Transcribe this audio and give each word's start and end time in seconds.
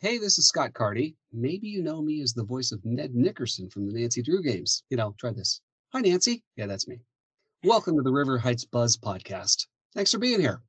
Hey, 0.00 0.18
this 0.18 0.38
is 0.38 0.46
Scott 0.46 0.74
Carty. 0.74 1.16
Maybe 1.32 1.66
you 1.66 1.82
know 1.82 2.00
me 2.00 2.22
as 2.22 2.32
the 2.32 2.44
voice 2.44 2.70
of 2.70 2.84
Ned 2.84 3.16
Nickerson 3.16 3.68
from 3.68 3.84
the 3.84 4.00
Nancy 4.00 4.22
Drew 4.22 4.40
games. 4.40 4.84
You 4.90 4.96
know, 4.96 5.12
try 5.18 5.32
this. 5.32 5.60
Hi, 5.92 6.00
Nancy. 6.00 6.44
Yeah, 6.54 6.66
that's 6.66 6.86
me. 6.86 7.00
Welcome 7.64 7.96
to 7.96 8.02
the 8.02 8.12
River 8.12 8.38
Heights 8.38 8.64
Buzz 8.64 8.96
podcast. 8.96 9.66
Thanks 9.96 10.12
for 10.12 10.20
being 10.20 10.38
here. 10.40 10.62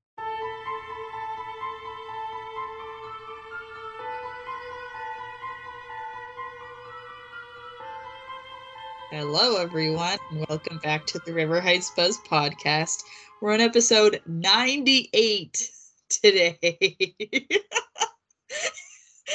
Hello, 9.11 9.57
everyone. 9.57 10.17
Welcome 10.49 10.79
back 10.79 11.05
to 11.05 11.19
the 11.19 11.33
River 11.33 11.61
Heights 11.61 11.91
Buzz 11.95 12.17
podcast. 12.27 13.03
We're 13.43 13.53
on 13.53 13.61
episode 13.61 14.23
98 14.25 15.69
today. 16.09 17.05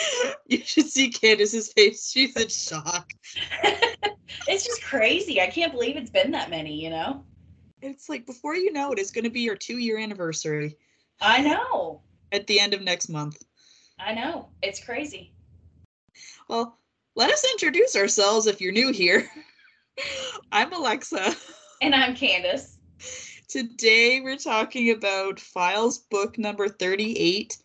you 0.47 0.59
should 0.59 0.87
see 0.87 1.11
Candace's 1.11 1.73
face. 1.73 2.11
She's 2.11 2.37
in 2.37 2.49
shock. 2.49 3.11
it's 4.49 4.65
just 4.65 4.83
crazy. 4.83 5.41
I 5.41 5.47
can't 5.49 5.73
believe 5.73 5.97
it's 5.97 6.11
been 6.11 6.31
that 6.33 6.51
many, 6.51 6.75
you 6.75 6.91
know? 6.91 7.25
It's 7.83 8.09
like 8.09 8.27
before 8.27 8.55
you 8.57 8.73
know 8.73 8.93
it, 8.93 8.99
it's 8.99 9.11
going 9.11 9.25
to 9.25 9.31
be 9.31 9.43
your 9.43 9.57
two 9.57 9.79
year 9.79 9.99
anniversary 9.99 10.77
I 11.21 11.43
know. 11.43 12.01
at 12.33 12.47
the 12.47 12.59
end 12.59 12.75
of 12.75 12.83
next 12.83 13.09
month. 13.09 13.43
I 13.99 14.15
know. 14.15 14.49
It's 14.63 14.83
crazy. 14.83 15.33
Well, 16.49 16.79
let 17.15 17.31
us 17.31 17.45
introduce 17.53 17.95
ourselves 17.97 18.47
if 18.47 18.61
you're 18.61 18.73
new 18.73 18.93
here. 18.93 19.29
I'm 20.53 20.73
Alexa. 20.73 21.35
And 21.83 21.95
I'm 21.95 22.17
Candace. 22.17 22.79
Today 23.49 24.21
we're 24.21 24.37
talking 24.37 24.91
about 24.91 25.39
Files 25.39 25.99
book 25.99 26.39
number 26.39 26.69
38, 26.69 27.59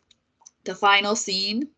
The 0.66 0.76
Final 0.76 1.16
Scene. 1.16 1.70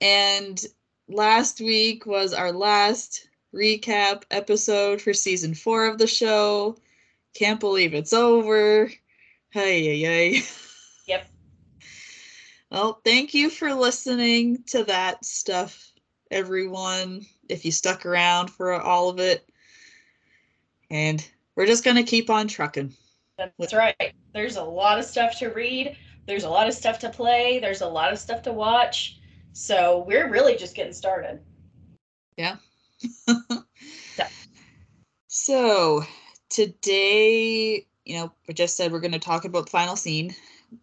And 0.00 0.62
last 1.08 1.60
week 1.60 2.06
was 2.06 2.32
our 2.32 2.52
last 2.52 3.28
recap 3.54 4.22
episode 4.30 5.00
for 5.00 5.12
season 5.12 5.54
four 5.54 5.86
of 5.86 5.98
the 5.98 6.06
show. 6.06 6.76
Can't 7.34 7.60
believe 7.60 7.94
it's 7.94 8.12
over. 8.12 8.90
Hey, 9.50 9.84
hey, 9.84 10.00
hey. 10.00 10.42
Yep. 11.06 11.28
Well, 12.70 13.00
thank 13.02 13.32
you 13.32 13.48
for 13.48 13.72
listening 13.72 14.62
to 14.64 14.84
that 14.84 15.24
stuff, 15.24 15.90
everyone. 16.30 17.24
If 17.48 17.64
you 17.64 17.72
stuck 17.72 18.04
around 18.04 18.50
for 18.50 18.74
all 18.74 19.08
of 19.08 19.18
it. 19.20 19.48
And 20.90 21.26
we're 21.56 21.64
just 21.64 21.82
going 21.82 21.96
to 21.96 22.02
keep 22.02 22.28
on 22.28 22.46
trucking. 22.46 22.92
That's 23.38 23.72
right. 23.72 24.12
There's 24.34 24.56
a 24.56 24.62
lot 24.62 24.98
of 24.98 25.06
stuff 25.06 25.38
to 25.38 25.48
read. 25.48 25.96
There's 26.26 26.44
a 26.44 26.50
lot 26.50 26.68
of 26.68 26.74
stuff 26.74 26.98
to 26.98 27.08
play. 27.08 27.58
There's 27.58 27.80
a 27.80 27.88
lot 27.88 28.12
of 28.12 28.18
stuff 28.18 28.42
to 28.42 28.52
watch. 28.52 29.17
So 29.58 30.04
we're 30.06 30.30
really 30.30 30.54
just 30.54 30.76
getting 30.76 30.92
started. 30.92 31.40
Yeah. 32.36 32.58
so 35.26 36.04
today, 36.48 37.84
you 38.04 38.16
know, 38.16 38.32
I 38.48 38.52
just 38.52 38.76
said 38.76 38.92
we're 38.92 39.00
going 39.00 39.10
to 39.10 39.18
talk 39.18 39.44
about 39.44 39.64
the 39.64 39.72
final 39.72 39.96
scene. 39.96 40.32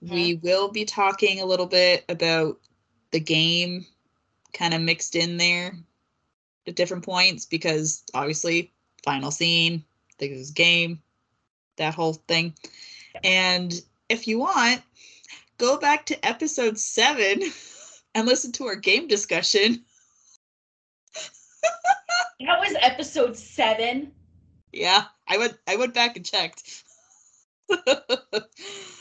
We 0.01 0.33
mm-hmm. 0.33 0.45
will 0.45 0.71
be 0.71 0.83
talking 0.83 1.39
a 1.39 1.45
little 1.45 1.67
bit 1.67 2.03
about 2.09 2.59
the 3.11 3.21
game 3.21 3.85
kind 4.51 4.73
of 4.73 4.81
mixed 4.81 5.15
in 5.15 5.37
there 5.37 5.73
at 6.67 6.75
different 6.75 7.05
points 7.05 7.45
because 7.45 8.03
obviously 8.13 8.73
final 9.05 9.31
scene, 9.31 9.85
this 10.19 10.31
is 10.31 10.51
game, 10.51 11.01
that 11.77 11.95
whole 11.95 12.15
thing. 12.27 12.53
And 13.23 13.73
if 14.09 14.27
you 14.27 14.39
want, 14.39 14.81
go 15.57 15.77
back 15.77 16.07
to 16.07 16.25
episode 16.25 16.77
seven 16.77 17.53
and 18.15 18.25
listen 18.25 18.51
to 18.53 18.65
our 18.65 18.75
game 18.75 19.07
discussion. 19.07 19.83
That 22.45 22.59
was 22.59 22.75
episode 22.81 23.35
seven. 23.35 24.11
Yeah, 24.71 25.05
I 25.27 25.37
went 25.37 25.57
I 25.67 25.77
went 25.77 25.93
back 25.93 26.15
and 26.15 26.25
checked. 26.25 26.83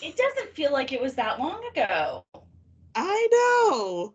It 0.03 0.17
doesn't 0.17 0.55
feel 0.55 0.71
like 0.73 0.93
it 0.93 1.01
was 1.01 1.15
that 1.15 1.39
long 1.39 1.63
ago. 1.71 2.25
I 2.95 3.29
know. 3.33 4.15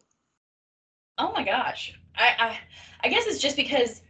Oh 1.17 1.31
my 1.33 1.43
gosh. 1.43 1.93
I, 2.15 2.33
I 2.39 2.59
I 3.03 3.09
guess 3.09 3.25
it's 3.27 3.41
just 3.41 3.55
because 3.55 4.01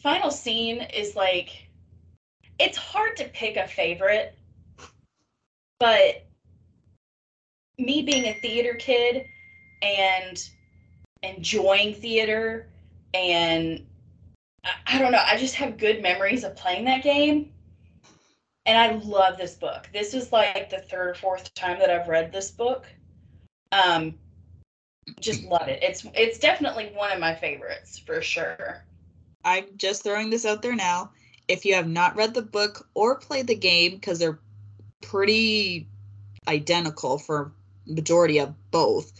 final 0.00 0.30
scene 0.30 0.80
is 0.94 1.14
like 1.14 1.68
it's 2.58 2.78
hard 2.78 3.16
to 3.18 3.24
pick 3.24 3.56
a 3.56 3.66
favorite, 3.68 4.38
but 5.78 6.26
me 7.78 8.02
being 8.02 8.26
a 8.26 8.34
theater 8.34 8.74
kid 8.74 9.26
and 9.82 10.48
enjoying 11.22 11.94
theater 11.94 12.68
and 13.14 13.84
I, 14.64 14.70
I 14.86 14.98
don't 14.98 15.12
know, 15.12 15.22
I 15.24 15.36
just 15.36 15.54
have 15.56 15.76
good 15.76 16.02
memories 16.02 16.44
of 16.44 16.56
playing 16.56 16.84
that 16.86 17.02
game. 17.02 17.52
And 18.64 18.78
I 18.78 18.94
love 19.04 19.36
this 19.36 19.56
book. 19.56 19.88
This 19.92 20.14
is 20.14 20.30
like 20.30 20.70
the 20.70 20.78
third 20.78 21.08
or 21.08 21.14
fourth 21.14 21.52
time 21.54 21.80
that 21.80 21.90
I've 21.90 22.08
read 22.08 22.32
this 22.32 22.50
book. 22.50 22.86
Um 23.72 24.14
just 25.20 25.44
love 25.44 25.66
it. 25.68 25.82
It's 25.82 26.06
it's 26.14 26.38
definitely 26.38 26.92
one 26.94 27.10
of 27.10 27.18
my 27.18 27.34
favorites 27.34 27.98
for 27.98 28.22
sure. 28.22 28.84
I'm 29.44 29.66
just 29.76 30.04
throwing 30.04 30.30
this 30.30 30.46
out 30.46 30.62
there 30.62 30.76
now. 30.76 31.10
If 31.48 31.64
you 31.64 31.74
have 31.74 31.88
not 31.88 32.14
read 32.14 32.34
the 32.34 32.42
book 32.42 32.88
or 32.94 33.16
played 33.16 33.48
the 33.48 33.56
game, 33.56 33.94
because 33.96 34.20
they're 34.20 34.38
pretty 35.02 35.88
identical 36.48 37.18
for 37.18 37.52
majority 37.86 38.38
of 38.38 38.54
both. 38.70 39.12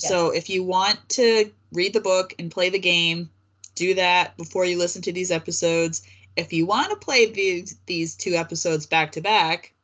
So 0.00 0.30
if 0.30 0.48
you 0.48 0.64
want 0.64 0.98
to 1.10 1.50
read 1.72 1.92
the 1.92 2.00
book 2.00 2.34
and 2.38 2.50
play 2.50 2.70
the 2.70 2.78
game, 2.78 3.30
do 3.74 3.94
that 3.94 4.36
before 4.36 4.64
you 4.64 4.78
listen 4.78 5.02
to 5.02 5.12
these 5.12 5.30
episodes. 5.30 6.02
If 6.36 6.52
you 6.52 6.66
want 6.66 6.90
to 6.90 6.96
play 6.96 7.30
these 7.30 7.78
these 7.86 8.14
two 8.14 8.34
episodes 8.34 8.86
back 8.86 9.12
to 9.12 9.20
back, 9.20 9.74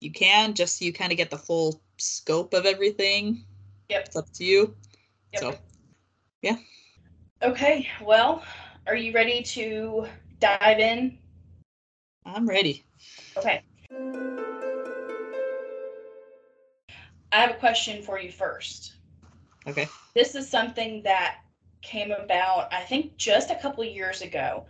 you 0.00 0.10
can 0.12 0.54
just 0.54 0.78
so 0.78 0.84
you 0.84 0.92
kind 0.92 1.12
of 1.12 1.18
get 1.18 1.30
the 1.30 1.38
full 1.38 1.80
scope 1.98 2.54
of 2.54 2.66
everything. 2.66 3.44
Yep. 3.88 4.06
It's 4.06 4.16
up 4.16 4.32
to 4.34 4.44
you. 4.44 4.74
Yep. 5.32 5.42
So 5.42 5.58
yeah. 6.42 6.56
Okay, 7.42 7.88
well, 8.02 8.42
are 8.86 8.96
you 8.96 9.12
ready 9.12 9.42
to 9.42 10.06
dive 10.40 10.78
in? 10.78 11.18
I'm 12.26 12.46
ready. 12.46 12.84
Okay. 13.36 13.62
I 17.32 17.40
have 17.40 17.50
a 17.50 17.54
question 17.54 18.02
for 18.02 18.18
you 18.18 18.30
first. 18.32 18.94
Okay. 19.66 19.88
This 20.14 20.34
is 20.34 20.48
something 20.48 21.02
that 21.02 21.38
came 21.82 22.10
about, 22.10 22.72
I 22.72 22.80
think, 22.80 23.16
just 23.16 23.50
a 23.50 23.56
couple 23.56 23.84
years 23.84 24.22
ago. 24.22 24.66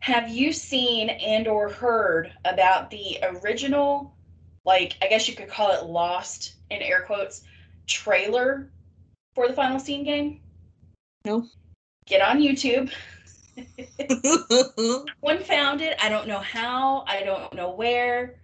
Have 0.00 0.28
you 0.28 0.52
seen 0.52 1.10
and 1.10 1.46
or 1.46 1.68
heard 1.68 2.32
about 2.44 2.90
the 2.90 3.18
original, 3.22 4.14
like 4.64 4.96
I 5.00 5.08
guess 5.08 5.28
you 5.28 5.34
could 5.34 5.48
call 5.48 5.70
it 5.72 5.86
lost 5.86 6.54
in 6.70 6.82
air 6.82 7.02
quotes, 7.02 7.42
trailer 7.86 8.70
for 9.34 9.48
the 9.48 9.54
final 9.54 9.78
scene 9.78 10.04
game? 10.04 10.40
No. 11.24 11.46
Get 12.06 12.20
on 12.20 12.40
YouTube. 12.40 12.92
one 15.20 15.38
found 15.44 15.82
it. 15.82 15.96
I 16.02 16.08
don't 16.08 16.26
know 16.26 16.38
how. 16.38 17.04
I 17.06 17.22
don't 17.22 17.52
know 17.54 17.70
where, 17.70 18.40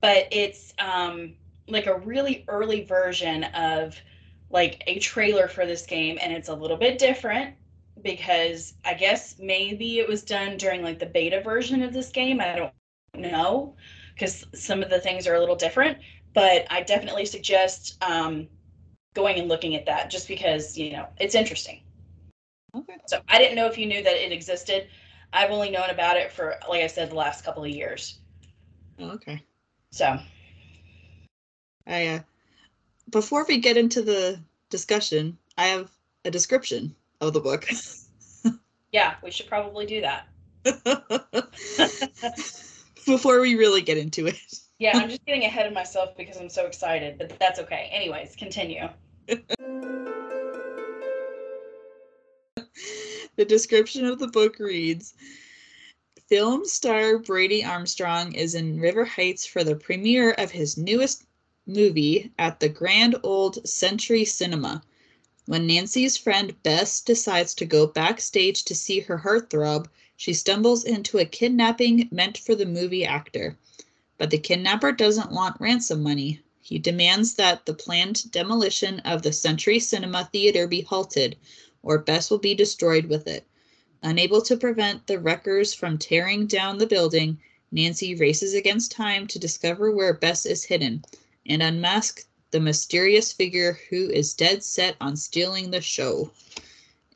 but 0.00 0.28
it's 0.32 0.72
um 0.78 1.34
like 1.68 1.86
a 1.86 1.98
really 1.98 2.44
early 2.48 2.84
version 2.84 3.44
of 3.44 4.00
like 4.50 4.82
a 4.86 4.98
trailer 4.98 5.48
for 5.48 5.66
this 5.66 5.86
game, 5.86 6.18
and 6.20 6.32
it's 6.32 6.48
a 6.48 6.54
little 6.54 6.76
bit 6.76 6.98
different 6.98 7.54
because 8.02 8.74
I 8.84 8.94
guess 8.94 9.36
maybe 9.38 9.98
it 9.98 10.08
was 10.08 10.22
done 10.22 10.56
during 10.56 10.82
like 10.82 10.98
the 10.98 11.06
beta 11.06 11.40
version 11.40 11.82
of 11.82 11.92
this 11.92 12.10
game. 12.10 12.40
I 12.40 12.56
don't 12.56 12.72
know 13.14 13.76
because 14.14 14.44
some 14.54 14.82
of 14.82 14.90
the 14.90 15.00
things 15.00 15.26
are 15.26 15.34
a 15.34 15.40
little 15.40 15.56
different, 15.56 15.98
but 16.34 16.66
I 16.70 16.82
definitely 16.82 17.26
suggest 17.26 18.02
um, 18.02 18.48
going 19.14 19.38
and 19.38 19.48
looking 19.48 19.74
at 19.76 19.86
that 19.86 20.10
just 20.10 20.28
because 20.28 20.76
you 20.76 20.92
know 20.92 21.06
it's 21.18 21.34
interesting. 21.34 21.82
okay. 22.74 22.96
So 23.06 23.20
I 23.28 23.38
didn't 23.38 23.56
know 23.56 23.66
if 23.66 23.78
you 23.78 23.86
knew 23.86 24.02
that 24.02 24.24
it 24.24 24.32
existed. 24.32 24.88
I've 25.32 25.50
only 25.50 25.70
known 25.70 25.90
about 25.90 26.16
it 26.16 26.32
for, 26.32 26.56
like 26.68 26.82
I 26.82 26.88
said, 26.88 27.10
the 27.10 27.14
last 27.14 27.44
couple 27.44 27.62
of 27.62 27.70
years. 27.70 28.18
Oh, 28.98 29.10
okay. 29.10 29.44
So 29.92 30.18
I 31.86 32.06
uh, 32.06 32.20
before 33.10 33.44
we 33.48 33.58
get 33.58 33.76
into 33.76 34.02
the 34.02 34.40
discussion, 34.70 35.36
I 35.58 35.66
have 35.66 35.90
a 36.24 36.30
description 36.30 36.94
of 37.20 37.32
the 37.32 37.40
book. 37.40 37.66
yeah, 38.92 39.14
we 39.22 39.30
should 39.30 39.46
probably 39.46 39.86
do 39.86 40.00
that. 40.00 40.26
before 43.06 43.40
we 43.40 43.56
really 43.56 43.82
get 43.82 43.98
into 43.98 44.26
it. 44.26 44.36
Yeah, 44.78 44.96
I'm 44.96 45.08
just 45.08 45.24
getting 45.26 45.44
ahead 45.44 45.66
of 45.66 45.74
myself 45.74 46.16
because 46.16 46.38
I'm 46.38 46.48
so 46.48 46.66
excited, 46.66 47.18
but 47.18 47.38
that's 47.38 47.58
okay. 47.60 47.90
Anyways, 47.92 48.34
continue. 48.36 48.88
The 53.36 53.44
description 53.44 54.06
of 54.06 54.18
the 54.18 54.28
book 54.28 54.58
reads 54.58 55.14
Film 56.28 56.64
star 56.64 57.18
Brady 57.18 57.64
Armstrong 57.64 58.34
is 58.34 58.54
in 58.54 58.80
River 58.80 59.04
Heights 59.04 59.46
for 59.46 59.64
the 59.64 59.76
premiere 59.76 60.32
of 60.32 60.50
his 60.50 60.76
newest 60.76 61.24
movie 61.66 62.32
at 62.38 62.58
the 62.58 62.68
Grand 62.68 63.14
Old 63.22 63.68
Century 63.68 64.24
Cinema. 64.24 64.82
When 65.44 65.66
Nancy's 65.66 66.16
friend 66.16 66.54
Bess 66.62 67.00
decides 67.00 67.54
to 67.54 67.66
go 67.66 67.86
backstage 67.86 68.64
to 68.64 68.74
see 68.74 69.00
her 69.00 69.18
heartthrob, 69.18 69.86
she 70.16 70.32
stumbles 70.32 70.84
into 70.84 71.18
a 71.18 71.24
kidnapping 71.24 72.08
meant 72.10 72.38
for 72.38 72.54
the 72.54 72.64
movie 72.64 73.04
actor. 73.04 73.58
But 74.16 74.30
the 74.30 74.38
kidnapper 74.38 74.92
doesn't 74.92 75.32
want 75.32 75.60
ransom 75.60 76.02
money. 76.02 76.40
He 76.62 76.78
demands 76.78 77.34
that 77.34 77.66
the 77.66 77.74
planned 77.74 78.30
demolition 78.30 79.00
of 79.00 79.22
the 79.22 79.32
Century 79.32 79.78
Cinema 79.78 80.30
Theater 80.32 80.66
be 80.66 80.80
halted, 80.80 81.36
or 81.82 81.98
Bess 81.98 82.30
will 82.30 82.38
be 82.38 82.54
destroyed 82.54 83.06
with 83.06 83.26
it. 83.26 83.46
Unable 84.02 84.40
to 84.42 84.56
prevent 84.56 85.06
the 85.06 85.18
wreckers 85.18 85.74
from 85.74 85.98
tearing 85.98 86.46
down 86.46 86.78
the 86.78 86.86
building, 86.86 87.38
Nancy 87.70 88.14
races 88.14 88.54
against 88.54 88.92
time 88.92 89.26
to 89.26 89.38
discover 89.38 89.90
where 89.90 90.14
Bess 90.14 90.46
is 90.46 90.64
hidden 90.64 91.04
and 91.46 91.62
unmask 91.62 92.22
the 92.50 92.60
mysterious 92.60 93.32
figure 93.32 93.78
who 93.88 94.08
is 94.10 94.34
dead 94.34 94.62
set 94.62 94.96
on 95.00 95.16
stealing 95.16 95.70
the 95.70 95.80
show. 95.80 96.30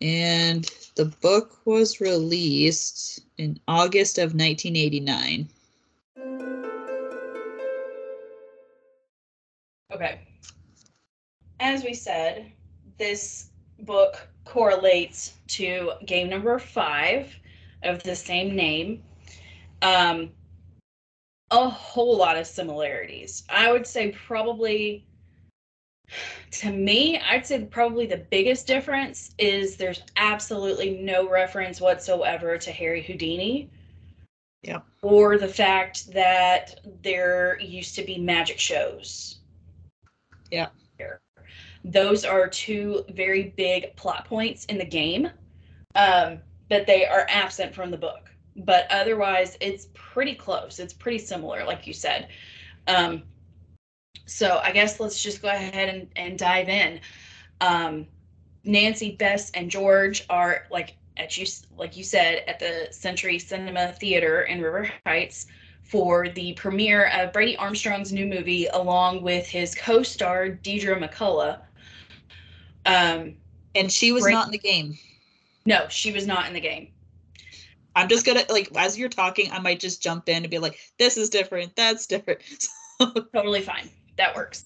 And 0.00 0.64
the 0.96 1.06
book 1.06 1.64
was 1.64 2.00
released 2.00 3.20
in 3.38 3.58
August 3.66 4.18
of 4.18 4.34
1989. 4.34 5.48
Okay. 9.92 10.20
As 11.60 11.84
we 11.84 11.94
said, 11.94 12.52
this 12.98 13.50
book 13.80 14.28
correlates 14.44 15.34
to 15.48 15.92
game 16.06 16.28
number 16.28 16.58
five 16.58 17.34
of 17.82 18.02
the 18.02 18.16
same 18.16 18.54
name. 18.54 19.02
Um, 19.82 20.30
a 21.54 21.68
whole 21.68 22.16
lot 22.16 22.36
of 22.36 22.46
similarities. 22.46 23.44
I 23.48 23.70
would 23.72 23.86
say 23.86 24.10
probably 24.10 25.06
to 26.50 26.70
me, 26.70 27.18
I'd 27.18 27.46
say 27.46 27.64
probably 27.64 28.06
the 28.06 28.18
biggest 28.18 28.66
difference 28.66 29.34
is 29.38 29.76
there's 29.76 30.02
absolutely 30.16 30.98
no 30.98 31.28
reference 31.28 31.80
whatsoever 31.80 32.58
to 32.58 32.70
Harry 32.70 33.02
Houdini. 33.02 33.70
Yeah. 34.62 34.80
Or 35.02 35.38
the 35.38 35.48
fact 35.48 36.12
that 36.12 36.80
there 37.02 37.58
used 37.60 37.94
to 37.96 38.04
be 38.04 38.18
magic 38.18 38.58
shows. 38.58 39.38
Yeah. 40.50 40.68
Those 41.84 42.24
are 42.24 42.48
two 42.48 43.04
very 43.10 43.52
big 43.56 43.94
plot 43.94 44.24
points 44.24 44.64
in 44.66 44.78
the 44.78 44.86
game, 44.86 45.28
um, 45.94 46.38
but 46.70 46.86
they 46.86 47.04
are 47.04 47.26
absent 47.28 47.74
from 47.74 47.90
the 47.90 47.98
book. 47.98 48.30
But 48.56 48.86
otherwise, 48.90 49.56
it's 49.60 49.88
pretty 49.94 50.34
close. 50.34 50.78
It's 50.78 50.92
pretty 50.92 51.18
similar, 51.18 51.64
like 51.64 51.86
you 51.86 51.92
said. 51.92 52.28
Um, 52.86 53.24
so 54.26 54.60
I 54.62 54.72
guess 54.72 55.00
let's 55.00 55.22
just 55.22 55.42
go 55.42 55.48
ahead 55.48 55.88
and, 55.88 56.08
and 56.16 56.38
dive 56.38 56.68
in. 56.68 57.00
Um, 57.60 58.06
Nancy, 58.64 59.12
Bess, 59.12 59.50
and 59.50 59.70
George 59.70 60.24
are 60.30 60.66
like 60.70 60.96
at 61.16 61.36
you 61.36 61.46
like 61.76 61.96
you 61.96 62.02
said 62.02 62.42
at 62.46 62.58
the 62.58 62.88
Century 62.90 63.38
Cinema 63.38 63.92
Theater 63.92 64.42
in 64.42 64.60
River 64.60 64.90
Heights 65.06 65.46
for 65.82 66.28
the 66.30 66.54
premiere 66.54 67.10
of 67.10 67.32
Brady 67.32 67.56
Armstrong's 67.56 68.12
new 68.12 68.26
movie, 68.26 68.66
along 68.68 69.22
with 69.22 69.46
his 69.46 69.74
co-star 69.74 70.48
Deidre 70.48 70.98
McCullough. 70.98 71.60
Um, 72.86 73.34
and 73.74 73.92
she 73.92 74.12
was 74.12 74.22
Brady, 74.22 74.34
not 74.34 74.46
in 74.46 74.52
the 74.52 74.58
game. 74.58 74.98
No, 75.66 75.86
she 75.88 76.10
was 76.10 76.26
not 76.26 76.46
in 76.46 76.54
the 76.54 76.60
game. 76.60 76.88
I'm 77.96 78.08
just 78.08 78.26
gonna 78.26 78.44
like 78.48 78.70
as 78.76 78.98
you're 78.98 79.08
talking, 79.08 79.50
I 79.52 79.58
might 79.60 79.80
just 79.80 80.02
jump 80.02 80.28
in 80.28 80.42
and 80.44 80.50
be 80.50 80.58
like, 80.58 80.78
"This 80.98 81.16
is 81.16 81.30
different. 81.30 81.76
That's 81.76 82.06
different." 82.06 82.40
totally 83.32 83.60
fine 83.60 83.90
that 84.16 84.34
works. 84.34 84.64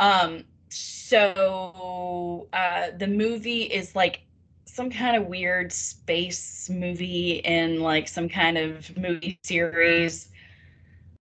Um, 0.00 0.44
so 0.68 2.48
uh, 2.52 2.88
the 2.98 3.06
movie 3.06 3.62
is 3.62 3.94
like 3.94 4.22
some 4.64 4.90
kind 4.90 5.16
of 5.16 5.26
weird 5.26 5.72
space 5.72 6.68
movie 6.68 7.36
in 7.44 7.80
like 7.80 8.08
some 8.08 8.28
kind 8.28 8.58
of 8.58 8.96
movie 8.96 9.38
series. 9.42 10.28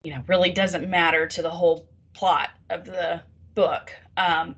You 0.04 0.16
know, 0.16 0.24
really 0.28 0.52
doesn't 0.52 0.90
matter 0.90 1.28
to 1.28 1.42
the 1.42 1.50
whole 1.50 1.88
plot 2.14 2.52
of 2.69 2.86
the 2.86 3.22
book. 3.56 3.92
Um, 4.16 4.56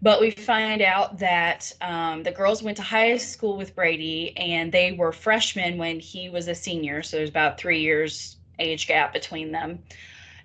but 0.00 0.20
we 0.20 0.30
find 0.30 0.80
out 0.80 1.18
that 1.18 1.72
um, 1.80 2.22
the 2.22 2.30
girls 2.30 2.62
went 2.62 2.76
to 2.76 2.82
high 2.82 3.16
school 3.16 3.56
with 3.56 3.74
Brady 3.74 4.36
and 4.36 4.70
they 4.70 4.92
were 4.92 5.12
freshmen 5.12 5.76
when 5.76 5.98
he 5.98 6.28
was 6.28 6.46
a 6.46 6.54
senior. 6.54 7.02
So 7.02 7.16
there's 7.16 7.30
about 7.30 7.58
three 7.58 7.80
years 7.80 8.36
age 8.58 8.86
gap 8.86 9.12
between 9.12 9.50
them. 9.50 9.80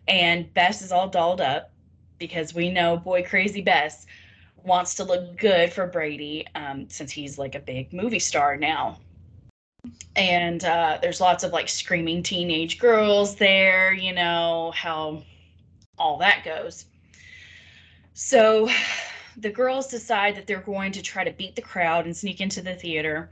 And 0.07 0.51
Bess 0.53 0.81
is 0.81 0.91
all 0.91 1.07
dolled 1.07 1.41
up 1.41 1.71
because 2.17 2.53
we 2.53 2.69
know 2.69 2.97
boy 2.97 3.23
crazy 3.23 3.61
Bess 3.61 4.07
wants 4.63 4.95
to 4.95 5.03
look 5.03 5.37
good 5.37 5.71
for 5.71 5.85
Brady 5.87 6.47
um, 6.55 6.89
since 6.89 7.11
he's 7.11 7.37
like 7.37 7.55
a 7.55 7.59
big 7.59 7.93
movie 7.93 8.19
star 8.19 8.57
now. 8.57 8.97
And 10.15 10.63
uh, 10.63 10.99
there's 11.01 11.19
lots 11.21 11.43
of 11.43 11.51
like 11.51 11.67
screaming 11.67 12.23
teenage 12.23 12.79
girls 12.79 13.35
there, 13.35 13.93
you 13.93 14.13
know, 14.13 14.71
how 14.75 15.23
all 15.97 16.17
that 16.19 16.43
goes. 16.43 16.85
So 18.13 18.69
the 19.37 19.49
girls 19.49 19.87
decide 19.87 20.35
that 20.35 20.47
they're 20.47 20.61
going 20.61 20.91
to 20.91 21.01
try 21.01 21.23
to 21.23 21.31
beat 21.31 21.55
the 21.55 21.61
crowd 21.61 22.05
and 22.05 22.15
sneak 22.15 22.41
into 22.41 22.61
the 22.61 22.75
theater. 22.75 23.31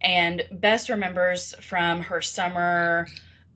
And 0.00 0.42
Bess 0.52 0.88
remembers 0.88 1.54
from 1.60 2.00
her 2.00 2.22
summer 2.22 3.06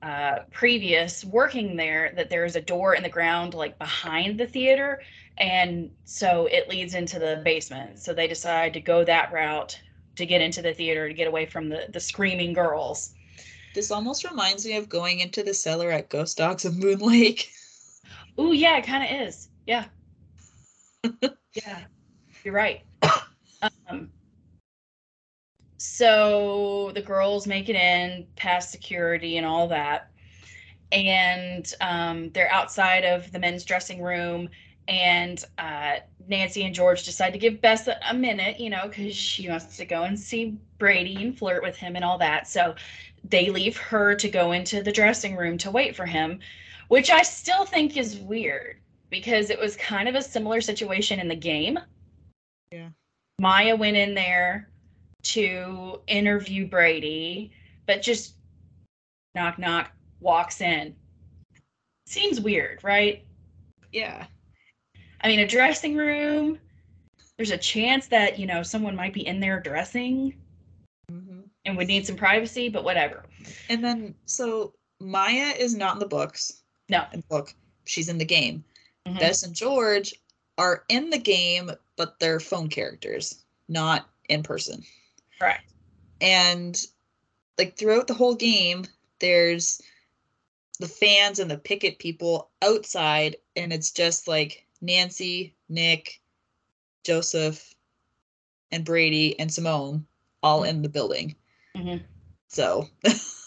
uh, 0.01 0.39
previous 0.51 1.25
working 1.25 1.75
there 1.75 2.13
that 2.15 2.29
there's 2.29 2.55
a 2.55 2.61
door 2.61 2.93
in 2.93 3.01
the 3.01 3.09
ground 3.09 3.53
like 3.53 3.77
behind 3.79 4.39
the 4.39 4.45
theater. 4.45 5.01
And 5.37 5.89
so 6.03 6.45
it 6.45 6.69
leads 6.69 6.93
into 6.93 7.19
the 7.19 7.41
basement. 7.43 7.99
So 7.99 8.13
they 8.13 8.27
decide 8.27 8.73
to 8.73 8.79
go 8.79 9.03
that 9.03 9.33
route 9.33 9.79
to 10.15 10.25
get 10.25 10.41
into 10.41 10.61
the 10.61 10.73
theater 10.73 11.07
to 11.07 11.13
get 11.13 11.27
away 11.27 11.45
from 11.45 11.69
the 11.69 11.87
the 11.89 11.99
screaming 11.99 12.53
girls. 12.53 13.13
This 13.73 13.91
almost 13.91 14.23
reminds 14.23 14.65
me 14.65 14.77
of 14.77 14.87
going 14.87 15.19
into 15.19 15.43
the 15.43 15.53
cellar 15.53 15.91
at 15.91 16.09
ghost 16.09 16.37
dogs 16.37 16.63
of 16.63 16.77
moon 16.77 16.99
lake 16.99 17.51
oh 18.37 18.53
yeah 18.53 18.77
it 18.77 18.85
kind 18.85 19.03
of 19.03 19.27
is. 19.27 19.49
Yeah 19.65 19.85
yeah 21.53 21.79
you're 22.45 22.53
right. 22.53 22.83
Um, 23.89 24.11
so 25.77 26.91
the 26.93 27.01
girls 27.01 27.47
make 27.47 27.67
it 27.67 27.75
in 27.75 28.27
past 28.35 28.69
security 28.69 29.37
and 29.37 29.45
all 29.45 29.67
that. 29.69 30.11
And 30.91 31.73
um, 31.81 32.29
they're 32.31 32.51
outside 32.51 33.05
of 33.05 33.31
the 33.31 33.39
men's 33.39 33.65
dressing 33.65 34.03
room 34.03 34.49
and 34.87 35.43
uh, 35.57 35.95
nancy 36.27 36.63
and 36.63 36.75
george 36.75 37.05
decide 37.05 37.31
to 37.33 37.39
give 37.39 37.59
bess 37.59 37.87
a, 37.87 37.97
a 38.07 38.13
minute 38.13 38.59
you 38.59 38.69
know 38.69 38.87
because 38.87 39.15
she 39.15 39.49
wants 39.49 39.77
to 39.77 39.85
go 39.85 40.03
and 40.03 40.19
see 40.19 40.59
brady 40.77 41.15
and 41.23 41.35
flirt 41.35 41.63
with 41.63 41.75
him 41.75 41.95
and 41.95 42.05
all 42.05 42.19
that. 42.19 42.47
So 42.47 42.75
they 43.23 43.49
leave 43.49 43.77
her 43.77 44.13
to 44.15 44.29
go 44.29 44.51
into 44.51 44.83
the 44.83 44.91
dressing 44.91 45.35
room 45.35 45.57
to 45.59 45.71
wait 45.71 45.95
for 45.95 46.05
him 46.05 46.39
which 46.87 47.09
i 47.09 47.23
still 47.23 47.65
think 47.65 47.97
is 47.97 48.17
weird 48.17 48.77
because 49.21 49.49
it 49.49 49.59
was 49.59 49.75
kind 49.77 50.07
of 50.07 50.15
a 50.15 50.21
similar 50.21 50.61
situation 50.61 51.19
in 51.19 51.27
the 51.27 51.35
game 51.35 51.79
yeah 52.71 52.89
maya 53.39 53.75
went 53.75 53.97
in 53.97 54.13
there 54.13 54.69
to 55.25 56.01
interview 56.07 56.67
Brady, 56.67 57.51
but 57.87 58.01
just 58.01 58.35
knock 59.33 59.57
knock 59.57 59.91
walks 60.19 60.61
in. 60.61 60.95
Seems 62.05 62.39
weird, 62.39 62.83
right? 62.83 63.25
Yeah. 63.91 64.27
I 65.21 65.27
mean, 65.27 65.39
a 65.39 65.47
dressing 65.47 65.95
room, 65.95 66.59
there's 67.37 67.51
a 67.51 67.57
chance 67.57 68.07
that, 68.07 68.37
you 68.37 68.45
know, 68.45 68.61
someone 68.61 68.95
might 68.95 69.13
be 69.13 69.25
in 69.25 69.39
there 69.39 69.59
dressing 69.59 70.35
mm-hmm. 71.11 71.39
and 71.65 71.75
would 71.75 71.87
need 71.87 72.05
some 72.05 72.15
privacy, 72.15 72.69
but 72.69 72.83
whatever. 72.83 73.23
And 73.69 73.83
then, 73.83 74.13
so 74.25 74.73
Maya 74.99 75.53
is 75.57 75.75
not 75.75 75.93
in 75.93 75.99
the 75.99 76.05
books. 76.05 76.61
No. 76.87 77.03
In 77.11 77.21
the 77.21 77.27
book. 77.27 77.53
She's 77.85 78.09
in 78.09 78.19
the 78.19 78.25
game. 78.25 78.63
Mm-hmm. 79.07 79.19
Bess 79.19 79.43
and 79.43 79.53
George 79.53 80.15
are 80.57 80.83
in 80.89 81.09
the 81.09 81.17
game, 81.17 81.71
but 81.95 82.19
they're 82.19 82.39
phone 82.39 82.69
characters, 82.69 83.43
not 83.67 84.09
in 84.29 84.43
person. 84.43 84.83
Right. 85.39 85.59
And 86.21 86.81
like 87.57 87.77
throughout 87.77 88.07
the 88.07 88.13
whole 88.13 88.35
game, 88.35 88.85
there's 89.19 89.81
the 90.79 90.87
fans 90.87 91.39
and 91.39 91.49
the 91.49 91.57
picket 91.57 91.99
people 91.99 92.49
outside, 92.61 93.37
and 93.55 93.71
it's 93.71 93.91
just 93.91 94.27
like 94.27 94.65
Nancy, 94.81 95.55
Nick, 95.69 96.21
Joseph, 97.03 97.73
and 98.71 98.83
Brady 98.83 99.39
and 99.39 99.51
Simone 99.51 100.05
all 100.43 100.63
in 100.63 100.81
the 100.81 100.89
building. 100.89 101.35
Mm-hmm. 101.75 102.03
So, 102.47 102.87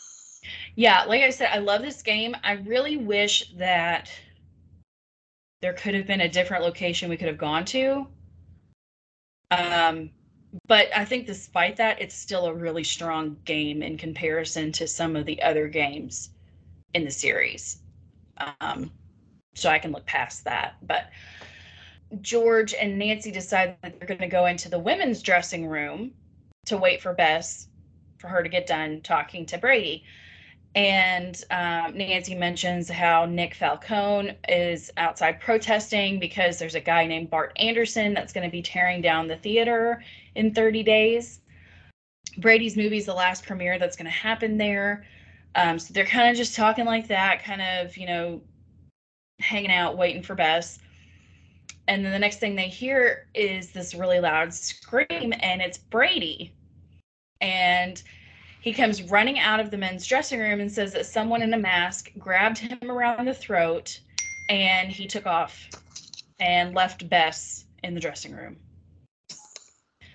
yeah, 0.74 1.04
like 1.04 1.22
I 1.22 1.30
said, 1.30 1.50
I 1.52 1.58
love 1.58 1.82
this 1.82 2.02
game. 2.02 2.34
I 2.42 2.52
really 2.52 2.96
wish 2.96 3.52
that 3.56 4.10
there 5.60 5.72
could 5.72 5.94
have 5.94 6.06
been 6.06 6.20
a 6.20 6.28
different 6.28 6.62
location 6.62 7.08
we 7.08 7.16
could 7.16 7.28
have 7.28 7.38
gone 7.38 7.64
to. 7.66 8.06
Um, 9.50 10.10
but 10.66 10.88
I 10.96 11.04
think 11.04 11.26
despite 11.26 11.76
that, 11.76 12.00
it's 12.00 12.14
still 12.14 12.46
a 12.46 12.54
really 12.54 12.84
strong 12.84 13.36
game 13.44 13.82
in 13.82 13.98
comparison 13.98 14.72
to 14.72 14.86
some 14.86 15.16
of 15.16 15.26
the 15.26 15.42
other 15.42 15.68
games 15.68 16.30
in 16.94 17.04
the 17.04 17.10
series. 17.10 17.78
Um, 18.60 18.90
so 19.54 19.68
I 19.68 19.78
can 19.78 19.92
look 19.92 20.06
past 20.06 20.44
that. 20.44 20.76
But 20.82 21.10
George 22.20 22.74
and 22.74 22.98
Nancy 22.98 23.30
decide 23.30 23.76
that 23.82 23.98
they're 23.98 24.08
going 24.08 24.20
to 24.20 24.28
go 24.28 24.46
into 24.46 24.68
the 24.68 24.78
women's 24.78 25.22
dressing 25.22 25.66
room 25.66 26.12
to 26.66 26.76
wait 26.76 27.02
for 27.02 27.12
Bess 27.12 27.68
for 28.18 28.28
her 28.28 28.42
to 28.42 28.48
get 28.48 28.66
done 28.66 29.00
talking 29.02 29.44
to 29.46 29.58
Brady. 29.58 30.04
And 30.74 31.42
um, 31.50 31.96
Nancy 31.96 32.34
mentions 32.34 32.88
how 32.88 33.24
Nick 33.24 33.54
Falcone 33.54 34.36
is 34.48 34.90
outside 34.96 35.40
protesting 35.40 36.20
because 36.20 36.58
there's 36.58 36.74
a 36.74 36.80
guy 36.80 37.06
named 37.06 37.30
Bart 37.30 37.52
Anderson 37.56 38.14
that's 38.14 38.32
going 38.32 38.44
to 38.44 38.50
be 38.50 38.62
tearing 38.62 39.00
down 39.00 39.26
the 39.26 39.36
theater 39.36 40.04
in 40.34 40.54
30 40.54 40.82
days. 40.82 41.40
Brady's 42.36 42.76
movie 42.76 42.98
is 42.98 43.06
the 43.06 43.14
last 43.14 43.44
premiere 43.44 43.78
that's 43.78 43.96
going 43.96 44.04
to 44.06 44.10
happen 44.10 44.58
there. 44.58 45.04
Um, 45.54 45.78
so 45.78 45.92
they're 45.92 46.06
kind 46.06 46.30
of 46.30 46.36
just 46.36 46.54
talking 46.54 46.84
like 46.84 47.08
that, 47.08 47.42
kind 47.42 47.62
of, 47.62 47.96
you 47.96 48.06
know, 48.06 48.40
hanging 49.40 49.72
out, 49.72 49.96
waiting 49.96 50.22
for 50.22 50.34
Bess. 50.34 50.78
And 51.88 52.04
then 52.04 52.12
the 52.12 52.18
next 52.18 52.38
thing 52.38 52.54
they 52.54 52.68
hear 52.68 53.26
is 53.34 53.72
this 53.72 53.94
really 53.94 54.20
loud 54.20 54.52
scream, 54.52 55.32
and 55.40 55.62
it's 55.62 55.78
Brady. 55.78 56.52
And 57.40 58.00
he 58.60 58.72
comes 58.72 59.02
running 59.02 59.38
out 59.38 59.60
of 59.60 59.70
the 59.70 59.76
men's 59.76 60.06
dressing 60.06 60.40
room 60.40 60.60
and 60.60 60.70
says 60.70 60.92
that 60.92 61.06
someone 61.06 61.42
in 61.42 61.54
a 61.54 61.58
mask 61.58 62.10
grabbed 62.18 62.58
him 62.58 62.78
around 62.90 63.26
the 63.26 63.34
throat 63.34 64.00
and 64.48 64.90
he 64.90 65.06
took 65.06 65.26
off 65.26 65.68
and 66.40 66.74
left 66.74 67.08
Bess 67.08 67.64
in 67.82 67.94
the 67.94 68.00
dressing 68.00 68.32
room. 68.34 68.56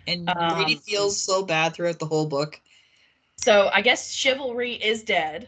And 0.08 0.26
Brady 0.26 0.76
Um, 0.76 0.82
feels 0.82 1.22
so 1.22 1.44
bad 1.46 1.74
throughout 1.74 2.00
the 2.00 2.06
whole 2.06 2.26
book. 2.26 2.60
So 3.38 3.70
I 3.74 3.82
guess 3.82 4.12
chivalry 4.12 4.74
is 4.74 5.04
dead. 5.04 5.48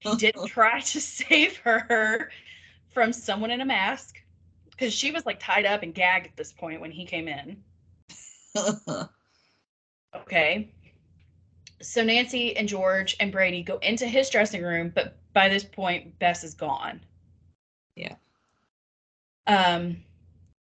He 0.00 0.14
didn't 0.16 0.46
try 0.48 0.80
to 0.80 1.00
save 1.00 1.56
her 1.58 2.30
from 2.90 3.12
someone 3.12 3.50
in 3.50 3.60
a 3.60 3.64
mask 3.64 4.16
because 4.70 4.92
she 4.92 5.10
was 5.10 5.24
like 5.24 5.40
tied 5.40 5.66
up 5.66 5.82
and 5.82 5.94
gagged 5.94 6.26
at 6.26 6.36
this 6.36 6.52
point 6.52 6.80
when 6.80 6.90
he 6.90 7.06
came 7.06 7.28
in. 7.28 7.62
Okay. 10.16 10.70
So 11.80 12.02
Nancy 12.02 12.56
and 12.56 12.68
George 12.68 13.16
and 13.20 13.30
Brady 13.30 13.62
go 13.62 13.78
into 13.78 14.06
his 14.06 14.30
dressing 14.30 14.62
room, 14.62 14.90
but 14.94 15.16
by 15.32 15.48
this 15.48 15.64
point, 15.64 16.18
Bess 16.18 16.42
is 16.42 16.54
gone. 16.54 17.00
Yeah. 17.94 18.14
Um, 19.46 19.98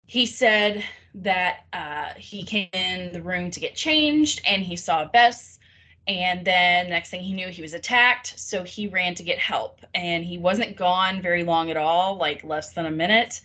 he 0.07 0.25
said 0.25 0.84
that 1.15 1.65
uh, 1.74 2.10
he 2.17 2.43
came 2.43 2.69
in 2.74 3.13
the 3.13 3.22
room 3.22 3.50
to 3.51 3.60
get 3.60 3.75
changed 3.75 4.41
and 4.45 4.62
he 4.62 4.75
saw 4.75 5.05
Bess. 5.05 5.60
And 6.07 6.45
then 6.45 6.89
next 6.89 7.10
thing 7.10 7.22
he 7.22 7.34
knew, 7.34 7.48
he 7.48 7.62
was 7.62 7.74
attacked. 7.74 8.38
So 8.38 8.63
he 8.63 8.88
ran 8.88 9.15
to 9.15 9.24
get 9.24 9.39
help. 9.39 9.79
And 9.95 10.24
he 10.24 10.38
wasn't 10.38 10.75
gone 10.75 11.22
very 11.22 11.43
long 11.43 11.72
at 11.72 11.77
all, 11.77 12.17
like 12.17 12.43
less 12.43 12.74
than 12.74 12.86
a 12.86 12.91
minute. 12.91 13.41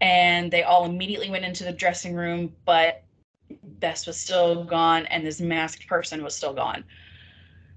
And 0.00 0.50
they 0.50 0.62
all 0.62 0.86
immediately 0.86 1.28
went 1.28 1.44
into 1.44 1.64
the 1.64 1.72
dressing 1.72 2.14
room, 2.14 2.54
but 2.64 3.02
Bess 3.62 4.06
was 4.06 4.18
still 4.18 4.64
gone 4.64 5.06
and 5.06 5.26
this 5.26 5.40
masked 5.40 5.86
person 5.86 6.22
was 6.22 6.34
still 6.34 6.54
gone. 6.54 6.84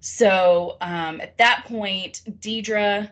So 0.01 0.77
um, 0.81 1.21
at 1.21 1.37
that 1.37 1.65
point, 1.67 2.21
Deidre, 2.39 3.09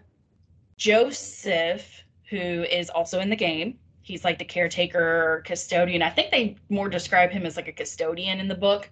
Joseph, 0.75 2.03
who 2.29 2.37
is 2.37 2.89
also 2.89 3.19
in 3.19 3.29
the 3.29 3.35
game, 3.35 3.77
he's 4.01 4.23
like 4.23 4.39
the 4.39 4.45
caretaker 4.45 5.43
custodian. 5.45 6.01
I 6.01 6.09
think 6.09 6.31
they 6.31 6.57
more 6.69 6.89
describe 6.89 7.29
him 7.29 7.45
as 7.45 7.55
like 7.55 7.67
a 7.67 7.71
custodian 7.71 8.39
in 8.39 8.47
the 8.47 8.55
book, 8.55 8.89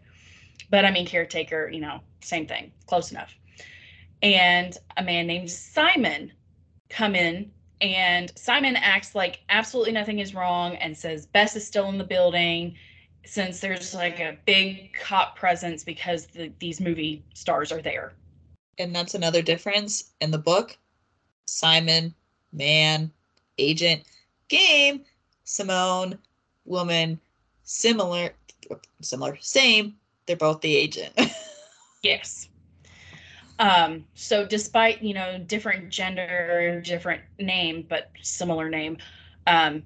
but 0.69 0.85
I 0.85 0.91
mean, 0.91 1.07
caretaker, 1.07 1.69
you 1.69 1.81
know, 1.81 1.99
same 2.21 2.45
thing, 2.45 2.71
close 2.85 3.11
enough. 3.11 3.35
And 4.21 4.77
a 4.95 5.03
man 5.03 5.25
named 5.25 5.49
Simon 5.49 6.31
come 6.89 7.15
in 7.15 7.51
and 7.81 8.31
Simon 8.37 8.75
acts 8.75 9.15
like 9.15 9.41
absolutely 9.49 9.93
nothing 9.93 10.19
is 10.19 10.35
wrong 10.35 10.75
and 10.75 10.95
says 10.95 11.25
Bess 11.25 11.55
is 11.55 11.65
still 11.65 11.89
in 11.89 11.97
the 11.97 12.03
building 12.03 12.75
since 13.27 13.59
there's 13.59 13.93
like 13.93 14.19
a 14.19 14.37
big 14.45 14.93
cop 14.93 15.35
presence 15.35 15.83
because 15.83 16.27
the, 16.27 16.51
these 16.59 16.79
movie 16.79 17.23
stars 17.33 17.71
are 17.71 17.81
there. 17.81 18.13
and 18.79 18.95
that's 18.95 19.15
another 19.15 19.41
difference 19.41 20.11
in 20.21 20.31
the 20.31 20.37
book. 20.37 20.77
Simon, 21.45 22.13
man, 22.53 23.11
agent, 23.57 24.03
game, 24.49 25.03
Simone, 25.43 26.17
woman, 26.65 27.19
similar, 27.63 28.33
similar, 29.01 29.37
same. 29.39 29.95
They're 30.25 30.35
both 30.35 30.61
the 30.61 30.75
agent. 30.75 31.13
Yes. 32.03 32.47
Um, 33.59 34.05
so 34.13 34.45
despite, 34.45 35.01
you 35.01 35.15
know, 35.15 35.39
different 35.39 35.89
gender, 35.89 36.79
different 36.85 37.23
name, 37.39 37.85
but 37.89 38.11
similar 38.21 38.69
name, 38.69 38.97
um, 39.47 39.83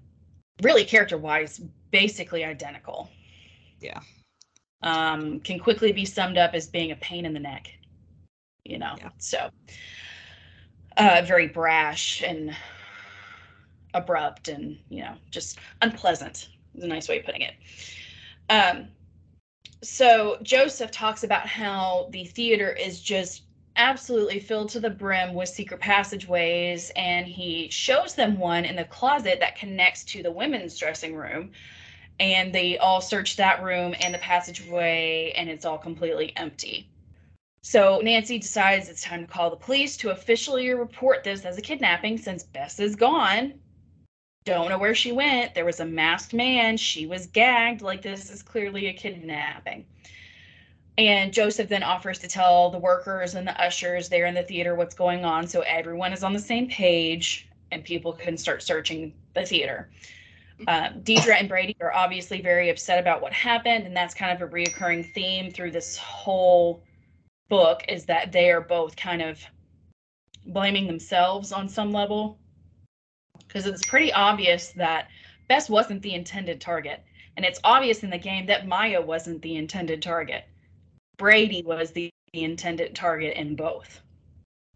really 0.61 0.83
character 0.83 1.17
wise, 1.17 1.61
basically 1.89 2.43
identical. 2.43 3.09
Yeah. 3.81 3.99
Um, 4.83 5.39
can 5.41 5.59
quickly 5.59 5.91
be 5.91 6.05
summed 6.05 6.37
up 6.37 6.53
as 6.53 6.67
being 6.67 6.91
a 6.91 6.95
pain 6.95 7.25
in 7.25 7.33
the 7.33 7.39
neck, 7.39 7.71
you 8.63 8.77
know. 8.77 8.95
Yeah. 8.97 9.09
So 9.17 9.49
uh 10.97 11.23
very 11.25 11.47
brash 11.47 12.21
and 12.21 12.55
abrupt 13.93 14.47
and, 14.47 14.77
you 14.89 15.01
know, 15.01 15.13
just 15.29 15.59
unpleasant 15.81 16.49
is 16.75 16.83
a 16.83 16.87
nice 16.87 17.07
way 17.09 17.19
of 17.19 17.25
putting 17.25 17.41
it. 17.41 17.53
Um 18.49 18.87
so 19.83 20.37
Joseph 20.43 20.91
talks 20.91 21.23
about 21.23 21.47
how 21.47 22.09
the 22.11 22.25
theater 22.25 22.71
is 22.71 23.01
just 23.01 23.43
absolutely 23.77 24.39
filled 24.39 24.69
to 24.69 24.79
the 24.79 24.89
brim 24.89 25.33
with 25.33 25.49
secret 25.49 25.79
passageways, 25.79 26.91
and 26.95 27.25
he 27.25 27.69
shows 27.69 28.13
them 28.13 28.37
one 28.37 28.65
in 28.65 28.75
the 28.75 28.83
closet 28.85 29.39
that 29.39 29.55
connects 29.55 30.03
to 30.03 30.21
the 30.21 30.31
women's 30.31 30.77
dressing 30.77 31.15
room. 31.15 31.51
And 32.21 32.53
they 32.53 32.77
all 32.77 33.01
search 33.01 33.35
that 33.37 33.63
room 33.63 33.95
and 33.99 34.13
the 34.13 34.19
passageway, 34.19 35.33
and 35.35 35.49
it's 35.49 35.65
all 35.65 35.79
completely 35.79 36.31
empty. 36.37 36.87
So 37.63 37.99
Nancy 37.99 38.37
decides 38.37 38.89
it's 38.89 39.01
time 39.01 39.25
to 39.25 39.31
call 39.31 39.49
the 39.49 39.55
police 39.55 39.97
to 39.97 40.11
officially 40.11 40.69
report 40.69 41.23
this 41.23 41.45
as 41.45 41.57
a 41.57 41.61
kidnapping 41.61 42.19
since 42.19 42.43
Bess 42.43 42.79
is 42.79 42.95
gone. 42.95 43.55
Don't 44.45 44.69
know 44.69 44.77
where 44.77 44.93
she 44.93 45.11
went. 45.11 45.55
There 45.55 45.65
was 45.65 45.79
a 45.79 45.85
masked 45.85 46.35
man. 46.35 46.77
She 46.77 47.07
was 47.07 47.25
gagged. 47.25 47.81
Like, 47.81 48.03
this 48.03 48.29
is 48.29 48.43
clearly 48.43 48.85
a 48.87 48.93
kidnapping. 48.93 49.85
And 50.99 51.33
Joseph 51.33 51.69
then 51.69 51.81
offers 51.81 52.19
to 52.19 52.27
tell 52.27 52.69
the 52.69 52.77
workers 52.77 53.33
and 53.33 53.47
the 53.47 53.59
ushers 53.59 54.09
there 54.09 54.27
in 54.27 54.35
the 54.35 54.43
theater 54.43 54.75
what's 54.75 54.93
going 54.93 55.25
on 55.25 55.47
so 55.47 55.61
everyone 55.61 56.13
is 56.13 56.23
on 56.23 56.33
the 56.33 56.39
same 56.39 56.69
page 56.69 57.47
and 57.71 57.83
people 57.83 58.13
can 58.13 58.37
start 58.37 58.61
searching 58.61 59.11
the 59.33 59.43
theater. 59.43 59.89
Um, 60.67 61.01
Deidre 61.01 61.35
and 61.39 61.49
Brady 61.49 61.75
are 61.81 61.93
obviously 61.93 62.41
very 62.41 62.69
upset 62.69 62.99
about 62.99 63.21
what 63.21 63.33
happened, 63.33 63.85
and 63.85 63.95
that's 63.95 64.13
kind 64.13 64.31
of 64.31 64.47
a 64.47 64.51
reoccurring 64.51 65.13
theme 65.13 65.51
through 65.51 65.71
this 65.71 65.97
whole 65.97 66.83
book 67.49 67.83
is 67.89 68.05
that 68.05 68.31
they 68.31 68.51
are 68.51 68.61
both 68.61 68.95
kind 68.95 69.21
of 69.21 69.39
blaming 70.45 70.87
themselves 70.87 71.51
on 71.51 71.67
some 71.67 71.91
level 71.91 72.39
because 73.47 73.65
it's 73.67 73.85
pretty 73.85 74.13
obvious 74.13 74.71
that 74.77 75.09
Bess 75.49 75.69
wasn't 75.69 76.01
the 76.01 76.13
intended 76.13 76.61
target. 76.61 77.03
And 77.35 77.45
it's 77.45 77.59
obvious 77.63 78.03
in 78.03 78.09
the 78.09 78.17
game 78.17 78.45
that 78.45 78.67
Maya 78.67 79.01
wasn't 79.01 79.41
the 79.41 79.55
intended 79.55 80.01
target. 80.01 80.45
Brady 81.17 81.61
was 81.63 81.91
the, 81.91 82.09
the 82.33 82.43
intended 82.43 82.95
target 82.95 83.35
in 83.35 83.55
both. 83.55 84.01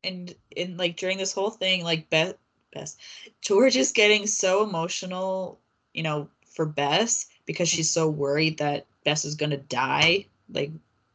and 0.05 0.35
in 0.55 0.77
like 0.77 0.97
during 0.97 1.17
this 1.17 1.33
whole 1.33 1.49
thing, 1.49 1.83
like 1.83 2.09
Bess, 2.09 2.33
Bess, 2.73 2.97
George 3.41 3.75
is 3.75 3.91
getting 3.91 4.27
so 4.27 4.63
emotional, 4.63 5.59
you 5.95 6.03
know, 6.03 6.27
for 6.45 6.65
Bess 6.65 7.27
because 7.45 7.69
she's 7.69 7.89
so 7.89 8.09
worried 8.09 8.57
that 8.59 8.85
Bess 9.03 9.25
is 9.25 9.35
gonna 9.35 9.57
die. 9.57 10.25
Like, 10.53 10.71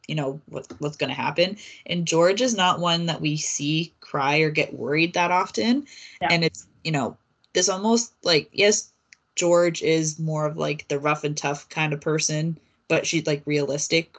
you 0.07 0.15
know, 0.15 0.41
what 0.47 0.67
what's 0.79 0.97
gonna 0.97 1.13
happen. 1.13 1.57
And 1.85 2.05
George 2.07 2.41
is 2.41 2.55
not 2.55 2.79
one 2.79 3.05
that 3.05 3.21
we 3.21 3.37
see 3.37 3.93
cry 4.01 4.39
or 4.39 4.49
get 4.49 4.73
worried 4.73 5.13
that 5.13 5.31
often. 5.31 5.85
Yeah. 6.21 6.29
And 6.31 6.43
it's 6.43 6.67
you 6.83 6.91
know, 6.91 7.17
this 7.53 7.69
almost 7.69 8.13
like 8.23 8.49
yes, 8.51 8.91
George 9.35 9.81
is 9.81 10.19
more 10.19 10.45
of 10.45 10.57
like 10.57 10.87
the 10.87 10.99
rough 10.99 11.23
and 11.23 11.37
tough 11.37 11.69
kind 11.69 11.93
of 11.93 12.01
person, 12.01 12.57
but 12.87 13.05
she's 13.05 13.27
like 13.27 13.43
realistic 13.45 14.15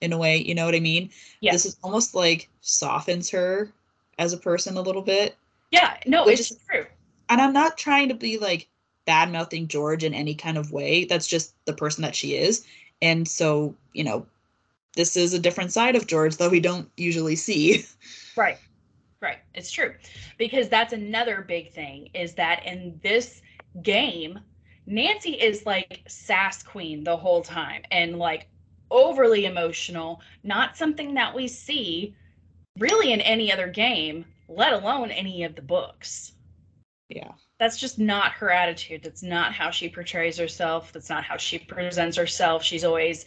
in 0.00 0.12
a 0.12 0.18
way. 0.18 0.38
You 0.38 0.54
know 0.54 0.64
what 0.64 0.74
I 0.74 0.80
mean? 0.80 1.10
Yeah. 1.40 1.52
This 1.52 1.66
is 1.66 1.76
almost 1.82 2.14
like 2.14 2.48
softens 2.60 3.30
her 3.30 3.70
as 4.18 4.32
a 4.32 4.38
person 4.38 4.76
a 4.76 4.82
little 4.82 5.02
bit. 5.02 5.36
Yeah, 5.70 5.96
no, 6.06 6.26
Which 6.26 6.40
it's 6.40 6.50
is- 6.50 6.58
true. 6.68 6.86
And 7.28 7.40
I'm 7.40 7.52
not 7.52 7.78
trying 7.78 8.08
to 8.08 8.14
be 8.14 8.38
like 8.38 8.66
bad 9.06 9.32
mouthing 9.32 9.68
George 9.68 10.04
in 10.04 10.14
any 10.14 10.34
kind 10.34 10.58
of 10.58 10.72
way. 10.72 11.04
That's 11.04 11.26
just 11.26 11.54
the 11.64 11.72
person 11.72 12.02
that 12.02 12.14
she 12.14 12.36
is. 12.36 12.64
And 13.02 13.26
so, 13.26 13.74
you 13.92 14.04
know, 14.04 14.26
this 14.96 15.16
is 15.16 15.32
a 15.32 15.38
different 15.38 15.72
side 15.72 15.96
of 15.96 16.06
George 16.06 16.36
that 16.36 16.50
we 16.50 16.60
don't 16.60 16.90
usually 16.96 17.36
see. 17.36 17.84
Right. 18.36 18.58
Right. 19.20 19.38
It's 19.54 19.70
true. 19.70 19.94
Because 20.38 20.68
that's 20.68 20.94
another 20.94 21.44
big 21.46 21.72
thing 21.72 22.08
is 22.14 22.34
that 22.34 22.64
in 22.64 22.98
this 23.02 23.42
game, 23.82 24.38
Nancy 24.86 25.32
is 25.32 25.66
like 25.66 26.02
sass 26.08 26.62
queen 26.62 27.04
the 27.04 27.16
whole 27.16 27.42
time 27.42 27.82
and 27.90 28.18
like 28.18 28.48
overly 28.90 29.44
emotional, 29.44 30.22
not 30.42 30.76
something 30.76 31.14
that 31.14 31.34
we 31.34 31.48
see 31.48 32.14
really 32.78 33.12
in 33.12 33.20
any 33.20 33.52
other 33.52 33.68
game, 33.68 34.24
let 34.48 34.72
alone 34.72 35.10
any 35.10 35.44
of 35.44 35.54
the 35.54 35.62
books. 35.62 36.32
Yeah. 37.08 37.32
That's 37.60 37.76
just 37.76 37.98
not 37.98 38.32
her 38.32 38.50
attitude. 38.50 39.02
That's 39.02 39.22
not 39.22 39.52
how 39.52 39.70
she 39.70 39.86
portrays 39.86 40.38
herself. 40.38 40.92
That's 40.94 41.10
not 41.10 41.24
how 41.24 41.36
she 41.36 41.58
presents 41.58 42.16
herself. 42.16 42.64
She's 42.64 42.84
always 42.84 43.26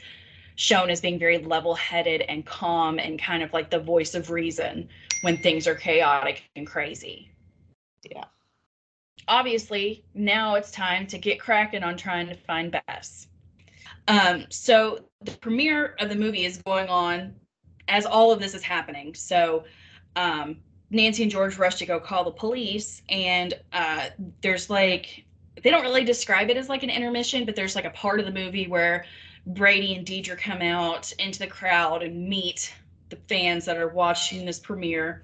shown 0.55 0.89
as 0.89 0.99
being 0.99 1.19
very 1.19 1.37
level 1.37 1.75
headed 1.75 2.21
and 2.21 2.43
calm 2.43 2.97
and 2.97 3.21
kind 3.21 3.43
of 3.43 3.53
like 3.53 3.69
the 3.69 3.79
voice 3.79 4.15
of 4.15 4.31
reason 4.31 4.89
when 5.21 5.37
things 5.37 5.67
are 5.67 5.75
chaotic 5.75 6.43
and 6.55 6.65
crazy. 6.65 7.29
Yeah. 8.09 8.25
Obviously, 9.27 10.03
now 10.15 10.55
it's 10.55 10.71
time 10.71 11.05
to 11.07 11.19
get 11.19 11.39
cracking 11.39 11.83
on 11.83 11.95
trying 11.95 12.27
to 12.27 12.35
find 12.35 12.75
Bess. 12.87 13.27
Um, 14.07 14.47
so 14.49 15.05
the 15.21 15.31
premiere 15.31 15.95
of 15.99 16.09
the 16.09 16.15
movie 16.15 16.45
is 16.45 16.57
going 16.57 16.89
on 16.89 17.35
as 17.87 18.07
all 18.07 18.31
of 18.31 18.39
this 18.39 18.55
is 18.55 18.63
happening. 18.63 19.13
So 19.13 19.65
um, 20.15 20.57
Nancy 20.93 21.23
and 21.23 21.31
George 21.31 21.57
rush 21.57 21.75
to 21.75 21.85
go 21.85 21.99
call 21.99 22.23
the 22.23 22.31
police, 22.31 23.01
and 23.09 23.53
uh, 23.73 24.09
there's 24.41 24.69
like 24.69 25.25
they 25.61 25.69
don't 25.69 25.83
really 25.83 26.03
describe 26.03 26.49
it 26.49 26.57
as 26.57 26.69
like 26.69 26.83
an 26.83 26.89
intermission, 26.89 27.45
but 27.45 27.55
there's 27.55 27.75
like 27.75 27.85
a 27.85 27.89
part 27.91 28.19
of 28.19 28.25
the 28.25 28.31
movie 28.31 28.67
where 28.67 29.05
Brady 29.47 29.95
and 29.95 30.05
Deidre 30.05 30.37
come 30.37 30.61
out 30.61 31.11
into 31.13 31.39
the 31.39 31.47
crowd 31.47 32.03
and 32.03 32.29
meet 32.29 32.73
the 33.09 33.15
fans 33.27 33.65
that 33.65 33.77
are 33.77 33.89
watching 33.89 34.45
this 34.45 34.59
premiere, 34.59 35.23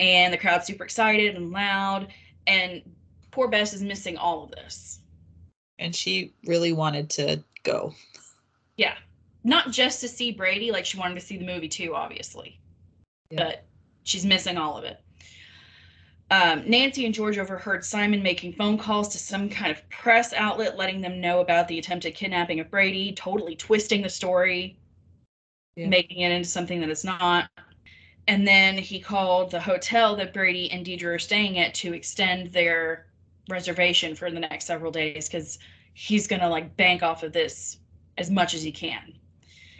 and 0.00 0.32
the 0.32 0.38
crowd's 0.38 0.66
super 0.66 0.84
excited 0.84 1.36
and 1.36 1.50
loud, 1.50 2.08
and 2.46 2.82
poor 3.30 3.48
Bess 3.48 3.72
is 3.72 3.82
missing 3.82 4.16
all 4.16 4.44
of 4.44 4.50
this. 4.50 4.98
And 5.78 5.94
she 5.94 6.34
really 6.44 6.72
wanted 6.72 7.08
to 7.10 7.42
go. 7.62 7.94
Yeah, 8.76 8.96
not 9.44 9.70
just 9.70 10.00
to 10.00 10.08
see 10.08 10.32
Brady, 10.32 10.72
like 10.72 10.84
she 10.84 10.98
wanted 10.98 11.14
to 11.14 11.20
see 11.20 11.36
the 11.36 11.46
movie 11.46 11.68
too, 11.68 11.94
obviously, 11.94 12.58
yeah. 13.30 13.44
but 13.44 13.67
she's 14.08 14.24
missing 14.24 14.56
all 14.56 14.76
of 14.76 14.84
it. 14.84 15.00
Um, 16.30 16.62
Nancy 16.68 17.06
and 17.06 17.14
George 17.14 17.38
overheard 17.38 17.84
Simon 17.84 18.22
making 18.22 18.52
phone 18.52 18.76
calls 18.76 19.08
to 19.10 19.18
some 19.18 19.48
kind 19.48 19.70
of 19.70 19.88
press 19.88 20.32
outlet, 20.34 20.76
letting 20.76 21.00
them 21.00 21.20
know 21.20 21.40
about 21.40 21.68
the 21.68 21.78
attempted 21.78 22.14
kidnapping 22.14 22.60
of 22.60 22.70
Brady, 22.70 23.12
totally 23.12 23.56
twisting 23.56 24.02
the 24.02 24.10
story, 24.10 24.78
yeah. 25.76 25.88
making 25.88 26.20
it 26.20 26.32
into 26.32 26.48
something 26.48 26.80
that 26.80 26.90
it's 26.90 27.04
not. 27.04 27.48
And 28.26 28.46
then 28.46 28.76
he 28.76 29.00
called 29.00 29.50
the 29.50 29.60
hotel 29.60 30.16
that 30.16 30.34
Brady 30.34 30.70
and 30.70 30.84
Deidre 30.84 31.14
are 31.14 31.18
staying 31.18 31.58
at 31.58 31.72
to 31.76 31.94
extend 31.94 32.52
their 32.52 33.06
reservation 33.48 34.14
for 34.14 34.30
the 34.30 34.40
next 34.40 34.66
several 34.66 34.92
days 34.92 35.28
because 35.28 35.58
he's 35.94 36.26
going 36.26 36.40
to 36.40 36.48
like 36.48 36.76
bank 36.76 37.02
off 37.02 37.22
of 37.22 37.32
this 37.32 37.78
as 38.18 38.30
much 38.30 38.52
as 38.52 38.62
he 38.62 38.70
can. 38.70 39.14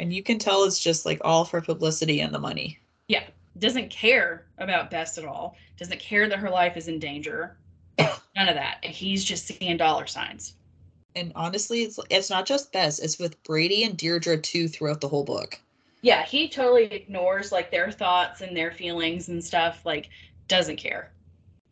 And 0.00 0.14
you 0.14 0.22
can 0.22 0.38
tell 0.38 0.64
it's 0.64 0.80
just 0.80 1.04
like 1.04 1.20
all 1.24 1.44
for 1.44 1.60
publicity 1.60 2.20
and 2.20 2.32
the 2.32 2.38
money. 2.38 2.78
Yeah 3.08 3.24
doesn't 3.56 3.90
care 3.90 4.46
about 4.58 4.90
Bess 4.90 5.18
at 5.18 5.24
all, 5.24 5.56
doesn't 5.78 6.00
care 6.00 6.28
that 6.28 6.38
her 6.38 6.50
life 6.50 6.76
is 6.76 6.88
in 6.88 6.98
danger. 6.98 7.56
None 7.98 8.48
of 8.48 8.54
that. 8.54 8.78
And 8.82 8.92
He's 8.92 9.24
just 9.24 9.46
seeing 9.46 9.76
dollar 9.76 10.06
signs. 10.06 10.54
And 11.16 11.32
honestly, 11.34 11.82
it's 11.82 11.98
it's 12.10 12.30
not 12.30 12.46
just 12.46 12.72
Bess, 12.72 12.98
it's 12.98 13.18
with 13.18 13.42
Brady 13.42 13.84
and 13.84 13.96
Deirdre 13.96 14.38
too 14.38 14.68
throughout 14.68 15.00
the 15.00 15.08
whole 15.08 15.24
book. 15.24 15.58
Yeah, 16.02 16.24
he 16.24 16.48
totally 16.48 16.84
ignores 16.84 17.50
like 17.50 17.70
their 17.70 17.90
thoughts 17.90 18.40
and 18.40 18.56
their 18.56 18.70
feelings 18.70 19.28
and 19.28 19.44
stuff, 19.44 19.84
like 19.84 20.10
doesn't 20.46 20.76
care. 20.76 21.10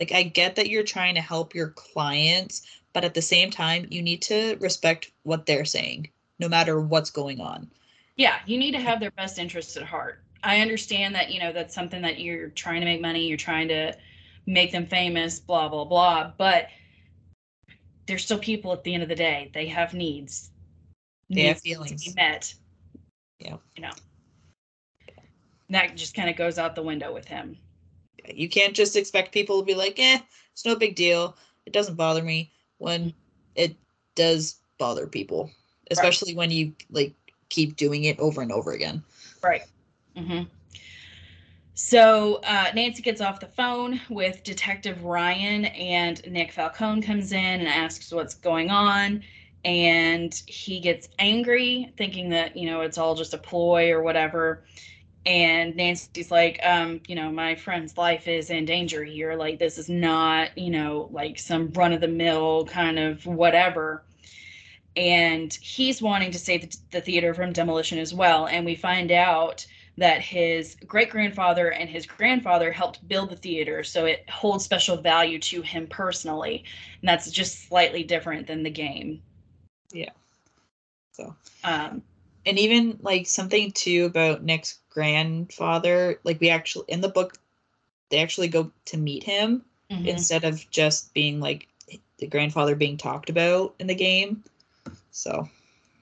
Like 0.01 0.13
I 0.13 0.25
get 0.25 0.57
that 0.57 0.69
you're 0.69 0.83
trying 0.83 1.15
to 1.15 1.21
help 1.21 1.55
your 1.55 1.69
clients, 1.69 2.63
but 2.93 3.05
at 3.05 3.15
the 3.15 3.23
same 3.23 3.51
time, 3.51 3.87
you 3.91 4.03
need 4.03 4.23
to 4.23 4.57
respect 4.61 5.13
what 5.23 5.47
they're 5.47 5.65
saying, 5.65 6.11
no 6.39 6.49
matter 6.49 6.81
what's 6.81 7.11
going 7.11 7.41
on. 7.41 7.71
Yeah, 8.17 8.37
you 8.47 8.59
need 8.59 8.73
to 8.73 8.81
have 8.81 8.99
their 9.01 9.11
best 9.13 9.39
interests 9.39 9.77
at 9.77 9.85
heart. 9.85 10.23
I 10.47 10.61
understand 10.61 11.13
that, 11.17 11.33
you 11.33 11.41
know, 11.41 11.53
that's 11.53 11.75
something 11.75 12.01
that 12.03 12.21
you're 12.21 12.51
trying 12.51 12.81
to 12.81 12.87
make 12.87 13.01
money, 13.01 13.27
you're 13.27 13.37
trying 13.37 13.67
to 13.67 13.93
make 14.47 14.71
them 14.71 14.87
famous, 14.87 15.41
blah, 15.41 15.69
blah, 15.69 15.85
blah. 15.85 16.31
But 16.39 16.69
they're 18.07 18.17
still 18.17 18.39
people 18.39 18.73
at 18.73 18.85
the 18.85 18.95
end 18.95 19.03
of 19.03 19.09
the 19.09 19.17
day. 19.17 19.51
They 19.53 19.67
have 19.67 19.93
needs. 19.93 20.51
They 21.29 21.43
needs 21.43 21.49
have 21.49 21.61
feelings. 21.63 22.05
To 22.05 22.11
be 22.11 22.15
met. 22.15 22.55
Yeah. 23.41 23.57
You 23.75 23.83
know. 23.83 23.91
That 25.71 25.97
just 25.97 26.15
kind 26.15 26.31
of 26.31 26.37
goes 26.37 26.61
out 26.61 26.77
the 26.77 26.83
window 26.83 27.13
with 27.13 27.27
him. 27.27 27.57
You 28.33 28.49
can't 28.49 28.73
just 28.73 28.95
expect 28.95 29.33
people 29.33 29.59
to 29.59 29.67
be 29.67 29.75
like, 29.75 29.99
eh, 29.99 30.21
it's 30.53 30.65
no 30.65 30.77
big 30.77 30.95
deal. 30.95 31.37
It 31.67 31.73
doesn't 31.73 31.97
bother 31.97 32.23
me 32.23 32.53
when 32.79 33.13
it 33.57 33.75
does 34.15 34.61
bother 34.79 35.09
people, 35.09 35.51
especially 35.91 36.35
right. 36.35 36.39
when 36.39 36.51
you 36.53 36.73
like 36.89 37.15
keep 37.49 37.75
doing 37.75 38.05
it 38.05 38.21
over 38.21 38.43
and 38.43 38.53
over 38.53 38.71
again. 38.71 39.03
Right. 39.43 39.63
Mm-hmm. 40.17 40.45
So 41.75 42.37
uh, 42.37 42.71
Nancy 42.75 43.03
gets 43.03 43.21
off 43.21 43.39
the 43.39 43.49
phone 43.49 44.01
with 44.09 44.43
Detective 44.43 45.05
Ryan, 45.05 45.67
and 45.67 46.23
Nick 46.27 46.53
Falcone 46.53 47.03
comes 47.03 47.33
in 47.33 47.39
and 47.39 47.69
asks 47.69 48.11
what's 48.13 48.35
going 48.35 48.71
on. 48.71 49.23
And 49.65 50.33
he 50.47 50.81
gets 50.81 51.09
angry, 51.19 51.93
thinking 51.99 52.31
that, 52.31 52.57
you 52.57 52.71
know, 52.71 52.83
it's 52.83 52.99
all 52.99 53.15
just 53.15 53.35
a 53.35 53.39
ploy 53.39 53.91
or 53.91 54.01
whatever. 54.01 54.65
And 55.27 55.75
Nancy's 55.75 56.31
like, 56.31 56.61
um, 56.63 57.01
you 57.09 57.17
know, 57.17 57.33
my 57.33 57.57
friend's 57.57 57.99
life 57.99 58.29
is 58.29 58.51
in 58.51 58.65
danger 58.65 59.03
here. 59.03 59.35
Like, 59.35 59.59
this 59.59 59.77
is 59.77 59.89
not, 59.89 60.57
you 60.57 60.71
know, 60.71 61.09
like 61.11 61.37
some 61.39 61.73
run 61.73 61.93
of 61.93 62.01
the 62.01 62.07
mill 62.07 62.65
kind 62.67 62.97
of 62.99 63.27
whatever. 63.27 64.05
And 64.95 65.53
he's 65.61 66.01
wanting 66.01 66.31
to 66.31 66.39
save 66.39 66.71
the, 66.71 66.79
the 66.93 67.01
theater 67.01 67.35
from 67.35 67.53
demolition 67.53 67.99
as 67.99 68.15
well. 68.15 68.47
And 68.47 68.65
we 68.65 68.77
find 68.77 69.11
out 69.11 69.67
that 69.99 70.21
his 70.21 70.77
great 70.87 71.11
grandfather 71.11 71.71
and 71.71 71.89
his 71.89 72.07
grandfather 72.07 72.71
helped 72.71 73.07
build 73.09 73.31
the 73.31 73.37
theater, 73.37 73.83
so 73.83 74.05
it 74.05 74.29
holds 74.29 74.65
special 74.65 74.97
value 74.97 75.39
to 75.39 75.63
him 75.63 75.87
personally, 75.87 76.65
and 77.01 77.09
that's 77.09 77.31
just 77.31 77.67
slightly 77.69 78.03
different 78.03 78.47
than 78.47 78.63
the 78.63 78.71
game. 78.71 79.23
Yeah. 79.93 80.11
So, 81.13 81.35
um, 81.65 82.03
and 82.45 82.59
even 82.59 82.99
like 83.01 83.27
something 83.27 83.73
too 83.73 84.05
about 84.05 84.43
Nick's 84.43 84.79
grandfather, 84.91 86.21
like 86.25 86.41
we 86.41 86.51
actually 86.51 86.85
in 86.89 87.01
the 87.01 87.09
book, 87.09 87.39
they 88.11 88.19
actually 88.19 88.49
go 88.49 88.71
to 88.87 88.97
meet 88.99 89.25
him 89.25 89.65
mm-hmm. 89.91 90.07
instead 90.07 90.45
of 90.45 90.69
just 90.71 91.13
being 91.15 91.41
like 91.41 91.69
the 92.19 92.27
grandfather 92.27 92.75
being 92.75 92.97
talked 92.97 93.31
about 93.31 93.75
in 93.79 93.87
the 93.87 93.95
game. 93.95 94.45
So, 95.11 95.49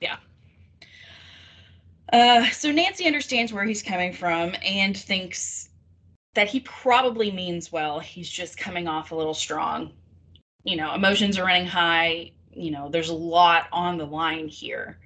yeah. 0.01 0.17
Uh, 2.13 2.49
so 2.51 2.71
Nancy 2.71 3.07
understands 3.07 3.53
where 3.53 3.65
he's 3.65 3.83
coming 3.83 4.13
from 4.13 4.55
and 4.65 4.97
thinks 4.97 5.71
that 6.35 6.49
he 6.49 6.61
probably 6.61 7.31
means 7.31 7.73
well. 7.73 8.01
He's 8.01 8.29
just 8.29 8.57
coming 8.57 8.89
off 8.89 9.13
a 9.13 9.15
little 9.15 9.35
strong. 9.35 9.93
You 10.65 10.77
know, 10.77 10.95
emotions 10.95 11.39
are 11.39 11.45
running 11.45 11.67
high. 11.67 12.33
You 12.53 12.71
know, 12.71 12.89
there's 12.89 13.09
a 13.09 13.15
lot 13.15 13.67
on 13.73 13.99
the 13.99 14.07
line 14.07 14.49
here. 14.49 14.99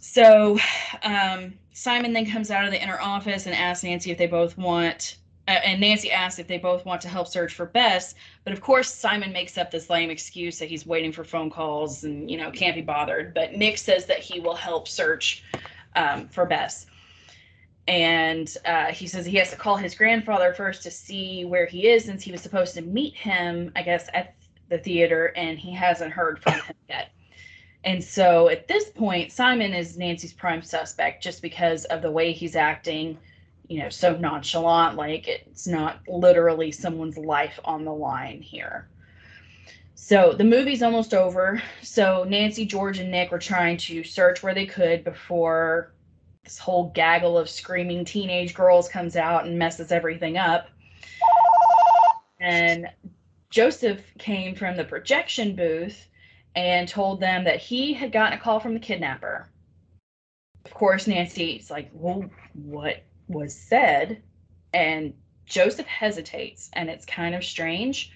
So 0.00 0.58
um, 1.02 1.54
Simon 1.72 2.12
then 2.12 2.30
comes 2.30 2.50
out 2.50 2.64
of 2.64 2.70
the 2.70 2.82
inner 2.82 3.00
office 3.00 3.46
and 3.46 3.54
asks 3.54 3.84
Nancy 3.84 4.10
if 4.10 4.18
they 4.18 4.26
both 4.26 4.56
want, 4.56 5.16
and 5.46 5.80
Nancy 5.80 6.10
asks 6.10 6.38
if 6.38 6.46
they 6.46 6.58
both 6.58 6.84
want 6.86 7.00
to 7.02 7.08
help 7.08 7.28
search 7.28 7.54
for 7.54 7.66
Bess. 7.66 8.14
But 8.44 8.52
of 8.52 8.60
course, 8.60 8.92
Simon 8.92 9.32
makes 9.32 9.58
up 9.58 9.70
this 9.70 9.90
lame 9.90 10.10
excuse 10.10 10.58
that 10.58 10.68
he's 10.68 10.86
waiting 10.86 11.12
for 11.12 11.24
phone 11.24 11.50
calls 11.50 12.04
and, 12.04 12.30
you 12.30 12.36
know, 12.36 12.50
can't 12.50 12.74
be 12.74 12.82
bothered. 12.82 13.34
But 13.34 13.54
Nick 13.54 13.78
says 13.78 14.06
that 14.06 14.20
he 14.20 14.40
will 14.40 14.54
help 14.54 14.88
search 14.88 15.44
um, 15.96 16.28
for 16.28 16.46
Bess. 16.46 16.86
And 17.86 18.54
uh, 18.64 18.86
he 18.86 19.06
says 19.06 19.26
he 19.26 19.36
has 19.36 19.50
to 19.50 19.56
call 19.56 19.76
his 19.76 19.94
grandfather 19.94 20.54
first 20.54 20.82
to 20.84 20.90
see 20.90 21.44
where 21.44 21.66
he 21.66 21.88
is 21.88 22.04
since 22.04 22.22
he 22.22 22.32
was 22.32 22.40
supposed 22.40 22.74
to 22.74 22.82
meet 22.82 23.14
him, 23.14 23.70
I 23.76 23.82
guess, 23.82 24.08
at 24.14 24.34
the 24.70 24.78
theater, 24.78 25.26
and 25.36 25.58
he 25.58 25.72
hasn't 25.72 26.10
heard 26.10 26.38
from 26.38 26.54
him 26.54 26.76
yet. 26.88 27.10
And 27.84 28.02
so 28.02 28.48
at 28.48 28.66
this 28.66 28.88
point, 28.88 29.30
Simon 29.30 29.74
is 29.74 29.98
Nancy's 29.98 30.32
prime 30.32 30.62
suspect 30.62 31.22
just 31.22 31.42
because 31.42 31.84
of 31.86 32.00
the 32.00 32.10
way 32.10 32.32
he's 32.32 32.56
acting, 32.56 33.18
you 33.68 33.80
know, 33.80 33.88
so 33.88 34.16
nonchalant, 34.16 34.96
like 34.96 35.26
it's 35.28 35.66
not 35.66 36.00
literally 36.06 36.70
someone's 36.70 37.16
life 37.16 37.58
on 37.64 37.84
the 37.84 37.92
line 37.92 38.42
here. 38.42 38.88
So 39.94 40.32
the 40.32 40.44
movie's 40.44 40.82
almost 40.82 41.14
over. 41.14 41.62
So 41.82 42.24
Nancy, 42.24 42.66
George, 42.66 42.98
and 42.98 43.10
Nick 43.10 43.30
were 43.30 43.38
trying 43.38 43.78
to 43.78 44.04
search 44.04 44.42
where 44.42 44.54
they 44.54 44.66
could 44.66 45.02
before 45.02 45.94
this 46.42 46.58
whole 46.58 46.90
gaggle 46.90 47.38
of 47.38 47.48
screaming 47.48 48.04
teenage 48.04 48.54
girls 48.54 48.88
comes 48.88 49.16
out 49.16 49.46
and 49.46 49.58
messes 49.58 49.90
everything 49.90 50.36
up. 50.36 50.68
And 52.38 52.90
Joseph 53.48 54.02
came 54.18 54.54
from 54.54 54.76
the 54.76 54.84
projection 54.84 55.56
booth 55.56 56.08
and 56.54 56.86
told 56.86 57.20
them 57.20 57.44
that 57.44 57.60
he 57.60 57.94
had 57.94 58.12
gotten 58.12 58.38
a 58.38 58.40
call 58.40 58.60
from 58.60 58.74
the 58.74 58.80
kidnapper. 58.80 59.48
Of 60.66 60.74
course, 60.74 61.06
Nancy's 61.06 61.70
like, 61.70 61.90
Well, 61.94 62.28
what 62.52 63.02
was 63.28 63.58
said? 63.58 64.22
And 64.72 65.14
Joseph 65.46 65.86
hesitates, 65.86 66.70
and 66.74 66.90
it's 66.90 67.06
kind 67.06 67.34
of 67.34 67.44
strange 67.44 68.10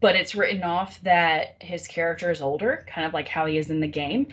but 0.00 0.16
it's 0.16 0.34
written 0.34 0.62
off 0.62 1.00
that 1.02 1.56
his 1.60 1.86
character 1.86 2.30
is 2.30 2.40
older, 2.40 2.86
kind 2.88 3.06
of 3.06 3.12
like 3.12 3.28
how 3.28 3.46
he 3.46 3.58
is 3.58 3.70
in 3.70 3.80
the 3.80 3.88
game. 3.88 4.28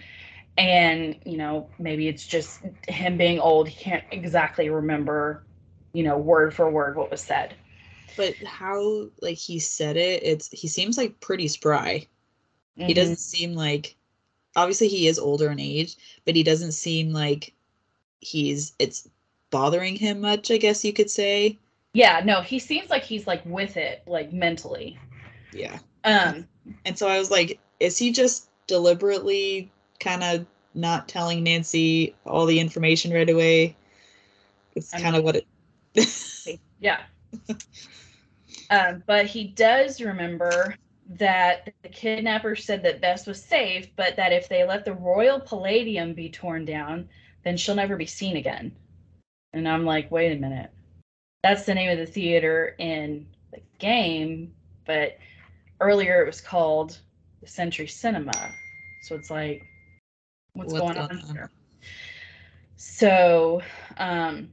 And, 0.57 1.17
you 1.25 1.37
know, 1.37 1.69
maybe 1.77 2.07
it's 2.07 2.25
just 2.25 2.61
him 2.87 3.17
being 3.17 3.39
old. 3.39 3.67
He 3.67 3.75
can't 3.83 4.03
exactly 4.11 4.69
remember, 4.69 5.45
you 5.93 6.03
know, 6.03 6.17
word 6.17 6.53
for 6.53 6.69
word 6.71 6.95
what 6.95 7.11
was 7.11 7.21
said. 7.21 7.55
But 8.15 8.41
how 8.43 9.11
like 9.21 9.37
he 9.37 9.59
said 9.59 9.95
it, 9.97 10.23
it's 10.23 10.49
he 10.49 10.67
seems 10.67 10.97
like 10.97 11.19
pretty 11.19 11.47
spry. 11.47 12.07
He 12.87 12.93
Mhm. 12.93 12.95
doesn't 12.95 13.19
seem 13.19 13.53
like 13.55 13.97
obviously 14.55 14.87
he 14.89 15.07
is 15.07 15.19
older 15.19 15.51
in 15.51 15.59
age, 15.59 15.97
but 16.25 16.35
he 16.35 16.43
doesn't 16.43 16.73
seem 16.73 17.13
like 17.13 17.55
he's 18.21 18.75
it's 18.79 19.09
bothering 19.49 19.95
him 19.95 20.21
much, 20.21 20.51
I 20.51 20.57
guess 20.57 20.83
you 20.83 20.93
could 20.93 21.09
say. 21.09 21.57
Yeah, 21.93 22.21
no, 22.23 22.41
he 22.41 22.59
seems 22.59 22.89
like 22.89 23.03
he's 23.03 23.27
like 23.27 23.41
with 23.45 23.77
it, 23.77 24.03
like 24.05 24.33
mentally. 24.33 24.99
Yeah. 25.53 25.79
Um, 26.03 26.47
And 26.85 26.97
so 26.97 27.07
I 27.07 27.17
was 27.17 27.31
like, 27.31 27.59
is 27.79 27.97
he 27.97 28.11
just 28.11 28.49
deliberately 28.67 29.71
kind 29.99 30.23
of 30.23 30.45
not 30.73 31.07
telling 31.07 31.43
Nancy 31.43 32.15
all 32.25 32.45
the 32.45 32.59
information 32.59 33.11
right 33.11 33.29
away? 33.29 33.75
It's 34.75 34.91
kind 34.91 35.15
of 35.15 35.23
what 35.23 35.35
it 35.35 35.47
yeah. 36.79 36.99
um, 38.69 39.03
but 39.07 39.25
he 39.25 39.45
does 39.45 39.99
remember 40.01 40.75
that 41.09 41.73
the 41.81 41.89
kidnapper 41.89 42.55
said 42.55 42.83
that 42.83 43.01
Bess 43.01 43.25
was 43.25 43.41
safe, 43.41 43.87
but 43.95 44.15
that 44.17 44.33
if 44.33 44.49
they 44.49 44.63
let 44.65 44.85
the 44.85 44.93
Royal 44.93 45.39
Palladium 45.39 46.13
be 46.13 46.29
torn 46.29 46.65
down, 46.65 47.07
then 47.43 47.57
she'll 47.57 47.75
never 47.75 47.95
be 47.95 48.05
seen 48.05 48.37
again. 48.37 48.71
And 49.57 49.67
I'm 49.67 49.85
like, 49.85 50.11
wait 50.11 50.31
a 50.31 50.39
minute. 50.39 50.71
That's 51.43 51.65
the 51.65 51.73
name 51.73 51.89
of 51.89 51.97
the 51.97 52.05
theater 52.05 52.75
in 52.77 53.27
the 53.51 53.61
game, 53.79 54.53
but 54.85 55.17
earlier 55.79 56.21
it 56.21 56.27
was 56.27 56.41
called 56.41 56.97
the 57.41 57.47
Century 57.47 57.87
Cinema. 57.87 58.53
So 59.03 59.15
it's 59.15 59.29
like, 59.29 59.63
what's, 60.53 60.73
What's 60.73 60.85
going, 60.85 60.97
on 60.97 61.11
on? 61.11 61.33
here? 61.33 61.49
So, 62.75 63.61
um, 63.97 64.49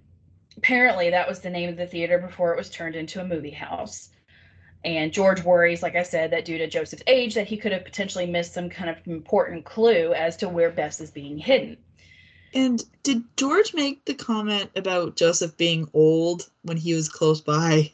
apparently 0.56 1.10
that 1.10 1.28
was 1.28 1.40
the 1.40 1.50
name 1.50 1.68
of 1.68 1.76
the 1.76 1.86
theater 1.86 2.18
before 2.18 2.52
it 2.52 2.56
was 2.56 2.70
turned 2.70 2.96
into 2.96 3.20
a 3.20 3.24
movie 3.24 3.50
house. 3.50 4.10
And 4.84 5.12
George 5.12 5.42
worries, 5.42 5.82
like 5.82 5.96
I 5.96 6.02
said, 6.02 6.30
that 6.30 6.44
due 6.44 6.58
to 6.58 6.66
Joseph's 6.66 7.02
age, 7.06 7.34
that 7.34 7.46
he 7.46 7.56
could 7.56 7.72
have 7.72 7.84
potentially 7.84 8.26
missed 8.26 8.52
some 8.52 8.68
kind 8.68 8.90
of 8.90 8.96
important 9.06 9.64
clue 9.64 10.12
as 10.12 10.36
to 10.38 10.48
where 10.48 10.70
Bess 10.70 11.00
is 11.00 11.10
being 11.10 11.38
hidden. 11.38 11.78
And 12.54 12.82
did 13.02 13.24
George 13.36 13.74
make 13.74 14.04
the 14.04 14.14
comment 14.14 14.70
about 14.76 15.16
Joseph 15.16 15.56
being 15.56 15.88
old 15.92 16.48
when 16.62 16.76
he 16.76 16.94
was 16.94 17.08
close 17.08 17.40
by? 17.40 17.90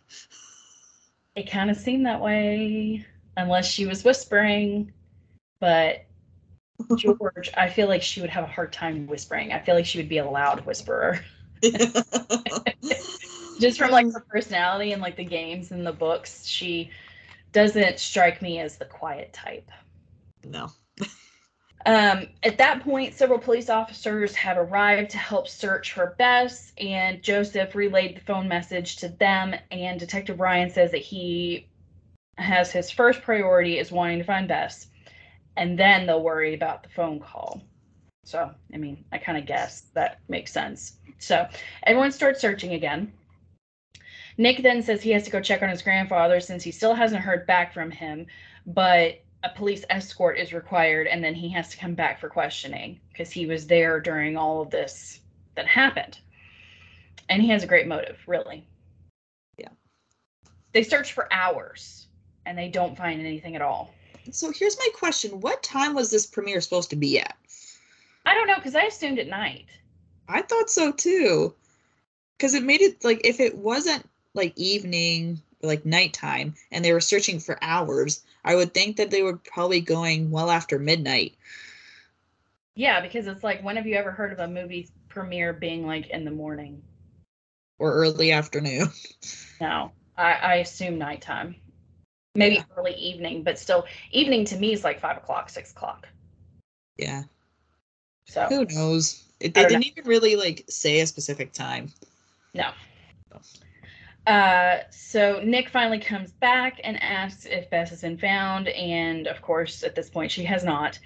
It 1.35 1.51
kind 1.51 1.71
of 1.71 1.79
seemed 1.79 2.05
that 2.07 2.21
way, 2.21 3.07
unless 3.37 3.67
she 3.67 3.87
was 3.87 4.05
whispering. 4.05 4.93
But 5.61 6.05
George, 6.97 7.51
I 7.57 7.69
feel 7.71 7.89
like 7.89 8.03
she 8.03 8.21
would 8.21 8.31
have 8.31 8.45
a 8.45 8.49
hard 8.49 8.73
time 8.73 9.07
whispering. 9.07 9.53
I 9.53 9.61
feel 9.61 9.75
like 9.75 9.87
she 9.87 9.99
would 9.99 10.09
be 10.09 10.19
a 10.19 10.29
loud 10.29 10.67
whisperer. 10.67 11.21
Just 13.61 13.79
from 13.79 13.91
like 13.91 14.13
her 14.13 14.25
personality 14.29 14.93
and 14.93 15.01
like 15.01 15.17
the 15.17 15.25
games 15.25 15.71
and 15.71 15.87
the 15.87 15.93
books, 15.93 16.47
she 16.47 16.91
doesn't 17.53 17.99
strike 17.99 18.43
me 18.43 18.59
as 18.59 18.77
the 18.77 18.85
quiet 18.85 19.33
type. 19.33 19.71
no. 20.45 20.71
Um, 21.87 22.27
at 22.43 22.59
that 22.59 22.83
point, 22.83 23.15
several 23.15 23.39
police 23.39 23.71
officers 23.71 24.35
have 24.35 24.59
arrived 24.59 25.11
to 25.13 25.19
help 25.19 25.49
search 25.49 25.93
for 25.93 26.15
Bess, 26.19 26.73
and 26.79 27.23
Joseph 27.23 27.75
relayed 27.75 28.17
the 28.17 28.21
phone 28.21 28.49
message 28.49 28.97
to 28.97 29.09
them. 29.09 29.55
And 29.71 29.99
Detective 29.99 30.41
Ryan 30.41 30.71
says 30.71 30.91
that 30.91 30.99
he 30.99 31.69
has 32.37 32.71
his 32.71 32.91
first 32.91 33.23
priority 33.23 33.79
is 33.79 33.91
wanting 33.91 34.19
to 34.19 34.25
find 34.25 34.47
Bess, 34.47 34.89
and 35.57 35.79
then 35.79 36.07
they'll 36.07 36.23
worry 36.23 36.55
about 36.55 36.83
the 36.83 36.91
phone 36.91 37.19
call. 37.19 37.63
So, 38.25 38.51
I 38.73 38.77
mean, 38.77 39.05
I 39.11 39.19
kind 39.19 39.39
of 39.39 39.47
guess 39.47 39.83
that 39.95 40.21
makes 40.29 40.53
sense. 40.53 40.95
So, 41.19 41.49
everyone 41.83 42.13
starts 42.13 42.41
searching 42.41 42.75
again. 42.75 43.13
Nick 44.37 44.63
then 44.63 44.83
says 44.83 45.03
he 45.03 45.11
has 45.11 45.25
to 45.25 45.31
go 45.31 45.41
check 45.41 45.63
on 45.63 45.71
his 45.71 45.83
grandfather 45.83 46.41
since 46.41 46.63
he 46.63 46.71
still 46.71 46.95
hasn't 46.95 47.23
heard 47.23 47.47
back 47.47 47.73
from 47.73 47.91
him, 47.91 48.27
but 48.67 49.23
a 49.43 49.49
police 49.51 49.85
escort 49.91 50.39
is 50.39 50.53
required 50.53 51.07
and 51.07 51.25
then 51.25 51.35
he 51.35 51.49
has 51.51 51.69
to 51.71 51.77
come 51.77 51.95
back 51.95 52.21
for 52.21 52.29
questioning 52.29 53.01
because 53.11 53.31
he 53.31 53.47
was 53.47 53.67
there 53.67 54.01
during 54.01 54.37
all 54.37 54.61
of 54.61 54.71
this 54.71 55.21
that 55.55 55.67
happened. 55.67 56.19
And 57.29 57.41
he 57.41 57.49
has 57.49 57.63
a 57.63 57.67
great 57.67 57.87
motive, 57.87 58.19
really. 58.27 58.67
Yeah. 59.57 59.69
They 60.73 60.83
search 60.83 61.13
for 61.13 61.33
hours 61.33 62.09
and 62.45 62.59
they 62.59 62.69
don't 62.69 62.97
find 62.97 63.21
anything 63.21 63.57
at 63.57 63.63
all. 63.63 63.95
So 64.31 64.53
here's 64.53 64.79
my 64.79 64.89
question: 64.95 65.41
What 65.41 65.63
time 65.63 65.95
was 65.95 66.11
this 66.11 66.27
premiere 66.27 66.61
supposed 66.61 66.91
to 66.91 66.97
be 66.97 67.19
at? 67.19 67.37
I 68.27 68.35
don't 68.35 68.47
know 68.47 68.57
because 68.57 68.75
I 68.75 68.83
assumed 68.83 69.19
at 69.19 69.29
night. 69.29 69.67
I 70.29 70.43
thought 70.43 70.71
so 70.71 70.93
too. 70.93 71.55
Because 72.37 72.55
it 72.55 72.63
made 72.63 72.81
it 72.81 73.03
like 73.05 73.21
if 73.25 73.41
it 73.41 73.57
wasn't 73.57 74.09
like 74.35 74.53
evening 74.57 75.41
like 75.63 75.85
nighttime 75.85 76.55
and 76.71 76.85
they 76.85 76.93
were 76.93 77.01
searching 77.01 77.39
for 77.39 77.59
hours, 77.63 78.23
I 78.45 78.55
would 78.55 78.75
think 78.75 78.97
that 78.97 79.11
they 79.11 79.23
were 79.23 79.37
probably 79.37 79.81
going 79.81 80.31
well 80.31 80.51
after 80.51 80.79
midnight. 80.79 81.35
Yeah, 82.75 83.01
because 83.01 83.27
it's 83.27 83.45
like, 83.45 83.63
when 83.63 83.77
have 83.77 83.87
you 83.87 83.97
ever 83.97 84.11
heard 84.11 84.33
of 84.33 84.39
a 84.39 84.49
movie 84.49 84.89
premiere 85.09 85.53
being 85.53 85.87
like 85.87 86.09
in 86.09 86.25
the 86.25 86.31
morning? 86.31 86.83
or 87.81 87.95
early 87.95 88.31
afternoon. 88.31 88.89
No, 89.61 89.93
I, 90.17 90.33
I 90.33 90.55
assume 90.57 90.97
nighttime. 90.97 91.55
Maybe 92.35 92.55
Yeah. 92.55 92.65
early 92.79 92.95
evening, 92.95 93.43
but 93.43 93.59
still, 93.59 93.85
evening 94.11 94.47
to 94.47 94.57
me 94.57 94.73
is 94.73 94.85
like 94.85 95.01
five 95.01 95.19
o'clock, 95.19 95.51
six 95.51 95.73
o'clock. 95.73 96.09
Yeah. 96.97 97.25
So 98.25 98.47
Who 98.47 98.65
knows? 98.65 99.23
It, 99.39 99.53
they 99.53 99.67
didn't 99.67 99.85
even 99.85 100.07
really 100.07 100.37
like 100.37 100.65
say 100.71 101.01
a 101.01 101.07
specific 101.07 101.53
time. 101.53 101.93
No. 102.55 102.71
Uh, 104.27 104.79
so 104.91 105.41
Nick 105.43 105.71
finally 105.71 105.99
comes 105.99 106.31
back 106.33 106.81
and 106.85 107.03
asks 107.03 107.47
if 107.47 107.71
Bess 107.71 107.91
has 107.91 108.03
been 108.03 108.19
found, 108.19 108.69
and 108.69 109.27
of 109.27 109.41
course, 109.43 109.83
at 109.83 109.95
this 109.95 110.11
point, 110.11 110.31
she 110.31 110.45
has 110.45 110.63
not. 110.63 110.99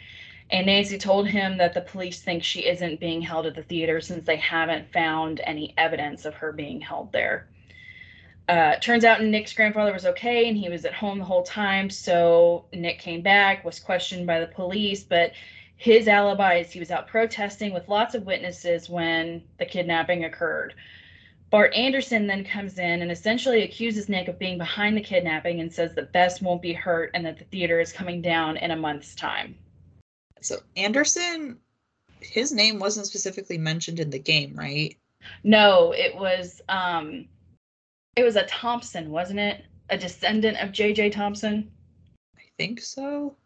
And 0.51 0.67
Nancy 0.67 0.99
told 0.99 1.29
him 1.29 1.57
that 1.59 1.73
the 1.73 1.81
police 1.81 2.21
think 2.21 2.45
she 2.45 2.67
isn't 2.67 3.01
being 3.01 3.23
held 3.23 3.47
at 3.47 3.55
the 3.55 3.63
theater 3.63 4.01
since 4.01 4.27
they 4.27 4.37
haven't 4.37 4.93
found 4.93 5.41
any 5.45 5.75
evidence 5.79 6.25
of 6.25 6.35
her 6.35 6.53
being 6.53 6.81
held 6.81 7.13
there. 7.13 7.49
Uh, 8.47 8.77
turns 8.77 9.05
out 9.05 9.23
Nick's 9.23 9.55
grandfather 9.55 9.93
was 9.93 10.05
okay 10.05 10.49
and 10.49 10.57
he 10.57 10.69
was 10.69 10.85
at 10.85 10.93
home 10.93 11.19
the 11.19 11.25
whole 11.25 11.45
time. 11.45 11.89
So 11.89 12.67
Nick 12.75 12.99
came 12.99 13.23
back, 13.23 13.65
was 13.65 13.81
questioned 13.81 14.27
by 14.27 14.41
the 14.41 14.47
police, 14.47 15.03
but 15.03 15.33
his 15.77 16.09
alibi 16.09 16.57
is 16.57 16.71
he 16.71 16.79
was 16.79 16.91
out 16.91 17.09
protesting 17.09 17.73
with 17.73 17.89
lots 17.89 18.15
of 18.15 18.27
witnesses 18.27 18.91
when 18.91 19.43
the 19.59 19.65
kidnapping 19.65 20.25
occurred. 20.25 20.75
Bart 21.55 21.73
Anderson 21.77 22.27
then 22.27 22.43
comes 22.43 22.81
in 22.81 23.01
and 23.01 23.13
essentially 23.13 23.63
accuses 23.63 24.09
Nick 24.09 24.27
of 24.27 24.41
being 24.41 24.59
behind 24.59 24.97
the 24.97 25.01
kidnapping 25.01 25.61
and 25.61 25.73
says 25.73 25.95
that 25.95 26.11
Bess 26.11 26.43
won't 26.43 26.61
be 26.61 26.73
hurt 26.73 27.13
and 27.15 27.25
that 27.25 27.39
the 27.39 27.45
theater 27.45 27.79
is 27.79 27.93
coming 27.93 28.21
down 28.21 28.57
in 28.57 28.73
a 28.73 28.77
month's 28.77 29.15
time. 29.15 29.55
So 30.41 30.57
Anderson, 30.77 31.59
his 32.19 32.51
name 32.51 32.81
wasn't 32.81 33.07
specifically 33.07 33.57
mentioned 33.57 34.01
in 34.01 34.11
the 34.11 34.19
game, 34.19 34.57
right? 34.57 34.97
No, 35.45 35.93
it 35.93 36.17
was 36.17 36.61
um 36.69 37.27
it 38.17 38.25
was 38.25 38.35
a 38.35 38.47
Thompson, 38.47 39.13
wasn't 39.13 39.39
it? 39.39 39.65
A 39.91 39.97
descendant 39.97 40.59
of 40.61 40.71
JJ 40.71 41.13
Thompson? 41.13 41.71
I 42.37 42.43
think 42.59 42.81
so. 42.81 43.37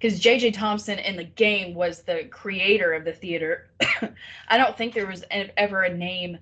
Because 0.00 0.22
JJ 0.22 0.54
Thompson 0.54 0.98
in 0.98 1.16
the 1.16 1.24
game 1.24 1.74
was 1.74 2.00
the 2.00 2.28
creator 2.30 2.94
of 2.94 3.04
the 3.04 3.12
theater. 3.12 3.68
I 4.48 4.56
don't 4.56 4.74
think 4.78 4.94
there 4.94 5.06
was 5.06 5.22
ever 5.30 5.82
a 5.82 5.94
name 5.94 6.38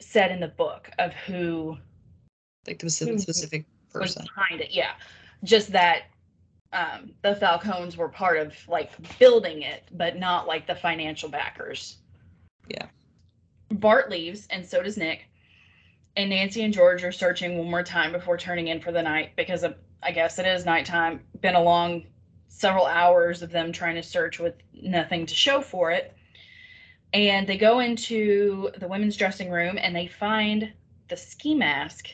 said 0.00 0.30
in 0.30 0.40
the 0.40 0.48
book 0.48 0.90
of 0.98 1.12
who 1.12 1.76
Like 2.66 2.78
the 2.78 2.90
specific, 2.90 3.20
specific 3.20 3.64
person. 3.92 4.26
behind 4.34 4.60
it. 4.60 4.70
Yeah, 4.70 4.92
just 5.44 5.72
that 5.72 6.04
um, 6.72 7.12
the 7.22 7.34
Falcones 7.34 7.96
were 7.96 8.08
part 8.08 8.38
of 8.38 8.54
like 8.68 8.90
building 9.18 9.62
it, 9.62 9.88
but 9.92 10.16
not 10.16 10.46
like 10.46 10.66
the 10.66 10.74
financial 10.74 11.28
backers. 11.28 11.98
Yeah. 12.68 12.86
Bart 13.70 14.10
leaves, 14.10 14.46
and 14.50 14.64
so 14.64 14.82
does 14.82 14.96
Nick. 14.96 15.26
And 16.16 16.30
Nancy 16.30 16.62
and 16.62 16.74
George 16.74 17.04
are 17.04 17.12
searching 17.12 17.58
one 17.58 17.70
more 17.70 17.82
time 17.82 18.12
before 18.12 18.36
turning 18.36 18.68
in 18.68 18.80
for 18.80 18.90
the 18.92 19.02
night 19.02 19.32
because 19.36 19.62
of, 19.62 19.76
I 20.02 20.10
guess 20.10 20.38
it 20.38 20.46
is 20.46 20.64
nighttime. 20.64 21.20
Been 21.40 21.54
a 21.54 21.62
long 21.62 22.04
several 22.48 22.86
hours 22.86 23.42
of 23.42 23.50
them 23.50 23.72
trying 23.72 23.94
to 23.94 24.02
search 24.02 24.40
with 24.40 24.54
nothing 24.74 25.26
to 25.26 25.34
show 25.34 25.60
for 25.60 25.92
it. 25.92 26.16
And 27.12 27.46
they 27.46 27.56
go 27.56 27.80
into 27.80 28.70
the 28.78 28.88
women's 28.88 29.16
dressing 29.16 29.50
room 29.50 29.78
and 29.78 29.94
they 29.94 30.06
find 30.06 30.72
the 31.08 31.16
ski 31.16 31.54
mask 31.54 32.08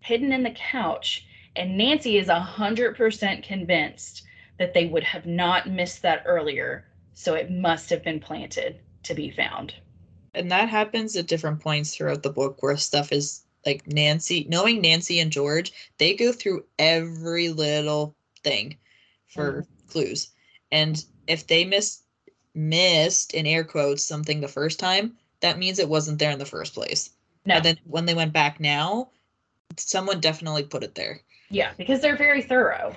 hidden 0.00 0.32
in 0.32 0.42
the 0.42 0.50
couch. 0.50 1.26
And 1.56 1.78
Nancy 1.78 2.18
is 2.18 2.28
100% 2.28 3.42
convinced 3.44 4.24
that 4.58 4.74
they 4.74 4.86
would 4.86 5.04
have 5.04 5.26
not 5.26 5.68
missed 5.68 6.02
that 6.02 6.24
earlier. 6.26 6.84
So 7.12 7.34
it 7.34 7.50
must 7.50 7.90
have 7.90 8.02
been 8.02 8.20
planted 8.20 8.80
to 9.04 9.14
be 9.14 9.30
found. 9.30 9.74
And 10.34 10.50
that 10.50 10.68
happens 10.68 11.14
at 11.16 11.28
different 11.28 11.60
points 11.60 11.94
throughout 11.94 12.22
the 12.22 12.30
book 12.30 12.60
where 12.60 12.76
stuff 12.76 13.12
is 13.12 13.44
like 13.64 13.86
Nancy, 13.86 14.46
knowing 14.48 14.80
Nancy 14.80 15.20
and 15.20 15.30
George, 15.30 15.72
they 15.98 16.14
go 16.14 16.32
through 16.32 16.64
every 16.78 17.48
little 17.48 18.14
thing 18.42 18.76
for 19.26 19.52
mm-hmm. 19.52 19.88
clues. 19.88 20.30
And 20.70 21.02
if 21.26 21.46
they 21.46 21.64
miss 21.64 22.02
missed 22.54 23.34
in 23.34 23.46
air 23.46 23.64
quotes 23.64 24.04
something 24.04 24.40
the 24.40 24.48
first 24.48 24.78
time, 24.78 25.16
that 25.40 25.58
means 25.58 25.78
it 25.78 25.88
wasn't 25.88 26.18
there 26.18 26.30
in 26.30 26.38
the 26.38 26.46
first 26.46 26.74
place. 26.74 27.10
No, 27.44 27.56
And 27.56 27.64
then 27.64 27.78
when 27.84 28.06
they 28.06 28.14
went 28.14 28.32
back 28.32 28.60
now, 28.60 29.10
someone 29.76 30.20
definitely 30.20 30.62
put 30.64 30.82
it 30.82 30.94
there. 30.94 31.20
Yeah, 31.50 31.72
because 31.76 32.00
they're 32.00 32.16
very 32.16 32.42
thorough, 32.42 32.94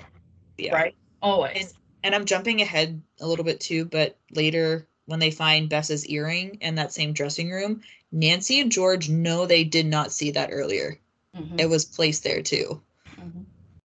Yeah. 0.56 0.74
right? 0.74 0.94
Always. 1.20 1.56
And, 1.56 1.72
and 2.04 2.14
I'm 2.14 2.24
jumping 2.24 2.60
ahead 2.62 3.02
a 3.20 3.26
little 3.26 3.44
bit 3.44 3.60
too, 3.60 3.84
but 3.84 4.16
later 4.30 4.86
when 5.06 5.18
they 5.18 5.30
find 5.30 5.68
Bess's 5.68 6.06
earring 6.06 6.56
in 6.60 6.74
that 6.76 6.92
same 6.92 7.12
dressing 7.12 7.50
room, 7.50 7.82
Nancy 8.12 8.60
and 8.60 8.72
George 8.72 9.08
know 9.08 9.44
they 9.46 9.64
did 9.64 9.86
not 9.86 10.12
see 10.12 10.30
that 10.30 10.50
earlier. 10.52 10.98
Mhm, 11.36 11.60
It 11.60 11.66
was 11.66 11.84
placed 11.84 12.24
there 12.24 12.42
too. 12.42 12.80
mhm. 13.16 13.44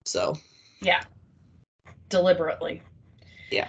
So 0.04 0.38
Yeah. 0.80 1.04
Deliberately. 2.08 2.82
Yeah. 3.50 3.68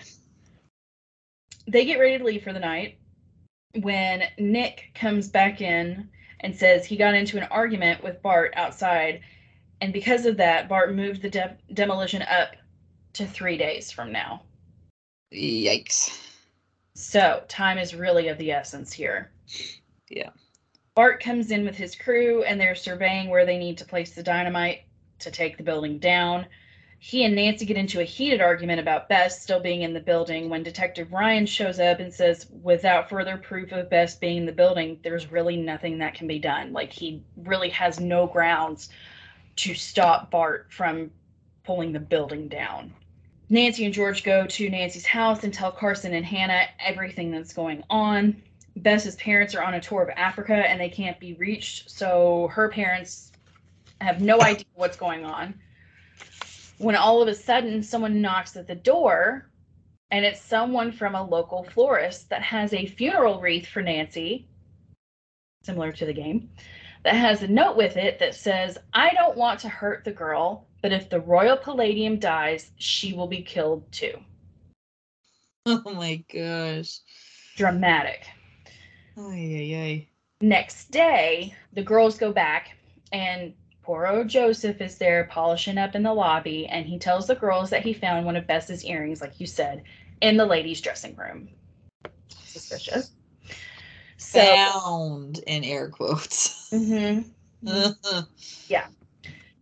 They 1.67 1.85
get 1.85 1.99
ready 1.99 2.17
to 2.17 2.23
leave 2.23 2.43
for 2.43 2.53
the 2.53 2.59
night 2.59 2.97
when 3.79 4.23
Nick 4.37 4.91
comes 4.95 5.29
back 5.29 5.61
in 5.61 6.09
and 6.41 6.55
says 6.55 6.85
he 6.85 6.97
got 6.97 7.13
into 7.13 7.37
an 7.37 7.47
argument 7.51 8.03
with 8.03 8.21
Bart 8.21 8.53
outside. 8.55 9.21
And 9.79 9.93
because 9.93 10.25
of 10.25 10.37
that, 10.37 10.67
Bart 10.67 10.93
moved 10.93 11.21
the 11.21 11.29
de- 11.29 11.57
demolition 11.73 12.23
up 12.23 12.55
to 13.13 13.25
three 13.25 13.57
days 13.57 13.91
from 13.91 14.11
now. 14.11 14.43
yikes. 15.33 16.17
So 16.95 17.43
time 17.47 17.77
is 17.77 17.95
really 17.95 18.27
of 18.27 18.37
the 18.37 18.51
essence 18.51 18.91
here. 18.91 19.31
Yeah. 20.09 20.29
Bart 20.95 21.23
comes 21.23 21.51
in 21.51 21.63
with 21.63 21.75
his 21.75 21.95
crew 21.95 22.43
and 22.43 22.59
they're 22.59 22.75
surveying 22.75 23.29
where 23.29 23.45
they 23.45 23.57
need 23.57 23.77
to 23.77 23.85
place 23.85 24.11
the 24.11 24.23
dynamite 24.23 24.81
to 25.19 25.31
take 25.31 25.57
the 25.57 25.63
building 25.63 25.99
down. 25.99 26.45
He 27.03 27.25
and 27.25 27.33
Nancy 27.33 27.65
get 27.65 27.77
into 27.77 27.99
a 27.99 28.03
heated 28.03 28.41
argument 28.41 28.79
about 28.79 29.09
Bess 29.09 29.41
still 29.41 29.59
being 29.59 29.81
in 29.81 29.91
the 29.91 29.99
building 29.99 30.49
when 30.49 30.61
Detective 30.61 31.11
Ryan 31.11 31.47
shows 31.47 31.79
up 31.79 31.99
and 31.99 32.13
says, 32.13 32.45
without 32.61 33.09
further 33.09 33.37
proof 33.37 33.71
of 33.71 33.89
Bess 33.89 34.15
being 34.15 34.37
in 34.37 34.45
the 34.45 34.51
building, 34.51 34.99
there's 35.01 35.31
really 35.31 35.57
nothing 35.57 35.97
that 35.97 36.13
can 36.13 36.27
be 36.27 36.37
done. 36.37 36.73
Like, 36.73 36.93
he 36.93 37.23
really 37.37 37.69
has 37.69 37.99
no 37.99 38.27
grounds 38.27 38.89
to 39.55 39.73
stop 39.73 40.29
Bart 40.29 40.67
from 40.69 41.09
pulling 41.63 41.91
the 41.91 41.99
building 41.99 42.47
down. 42.47 42.93
Nancy 43.49 43.85
and 43.85 43.93
George 43.95 44.23
go 44.23 44.45
to 44.45 44.69
Nancy's 44.69 45.07
house 45.07 45.43
and 45.43 45.51
tell 45.51 45.71
Carson 45.71 46.13
and 46.13 46.23
Hannah 46.23 46.67
everything 46.79 47.31
that's 47.31 47.51
going 47.51 47.83
on. 47.89 48.39
Bess's 48.75 49.15
parents 49.15 49.55
are 49.55 49.63
on 49.63 49.73
a 49.73 49.81
tour 49.81 50.03
of 50.03 50.09
Africa 50.09 50.53
and 50.53 50.79
they 50.79 50.89
can't 50.89 51.19
be 51.19 51.33
reached, 51.33 51.89
so 51.89 52.47
her 52.49 52.69
parents 52.69 53.31
have 54.01 54.21
no 54.21 54.39
idea 54.39 54.67
what's 54.75 54.97
going 54.97 55.25
on. 55.25 55.55
When 56.81 56.95
all 56.95 57.21
of 57.21 57.27
a 57.27 57.35
sudden 57.35 57.83
someone 57.83 58.21
knocks 58.21 58.57
at 58.57 58.65
the 58.65 58.73
door, 58.73 59.51
and 60.09 60.25
it's 60.25 60.41
someone 60.41 60.91
from 60.91 61.13
a 61.13 61.23
local 61.23 61.63
florist 61.63 62.27
that 62.29 62.41
has 62.41 62.73
a 62.73 62.87
funeral 62.87 63.39
wreath 63.39 63.67
for 63.67 63.83
Nancy, 63.83 64.47
similar 65.61 65.91
to 65.91 66.05
the 66.07 66.13
game, 66.13 66.49
that 67.03 67.13
has 67.13 67.43
a 67.43 67.47
note 67.47 67.77
with 67.77 67.97
it 67.97 68.17
that 68.17 68.33
says, 68.33 68.79
I 68.93 69.13
don't 69.13 69.37
want 69.37 69.59
to 69.59 69.69
hurt 69.69 70.03
the 70.03 70.11
girl, 70.11 70.67
but 70.81 70.91
if 70.91 71.07
the 71.07 71.19
Royal 71.19 71.55
Palladium 71.55 72.17
dies, 72.17 72.71
she 72.77 73.13
will 73.13 73.27
be 73.27 73.43
killed 73.43 73.89
too. 73.91 74.17
Oh 75.67 75.93
my 75.93 76.15
gosh. 76.33 77.01
Dramatic. 77.55 78.25
Ay, 79.15 79.21
ay, 79.21 79.75
ay. 79.75 80.07
Next 80.41 80.89
day, 80.89 81.53
the 81.73 81.83
girls 81.83 82.17
go 82.17 82.33
back, 82.33 82.75
and 83.11 83.53
poor 83.91 84.07
old 84.07 84.29
Joseph 84.29 84.79
is 84.79 84.97
there 84.97 85.25
polishing 85.25 85.77
up 85.77 85.95
in 85.95 86.03
the 86.03 86.13
lobby, 86.13 86.65
and 86.65 86.85
he 86.85 86.97
tells 86.97 87.27
the 87.27 87.35
girls 87.35 87.69
that 87.71 87.83
he 87.83 87.93
found 87.93 88.25
one 88.25 88.37
of 88.37 88.47
Bess's 88.47 88.85
earrings, 88.85 89.19
like 89.19 89.37
you 89.37 89.45
said, 89.45 89.83
in 90.21 90.37
the 90.37 90.45
ladies' 90.45 90.79
dressing 90.79 91.13
room. 91.17 91.49
Suspicious. 92.45 93.11
So, 94.15 94.39
Found 94.39 95.39
in 95.39 95.65
air 95.65 95.89
quotes. 95.89 96.69
Mm-hmm. 96.71 97.27
Yeah. 98.69 98.87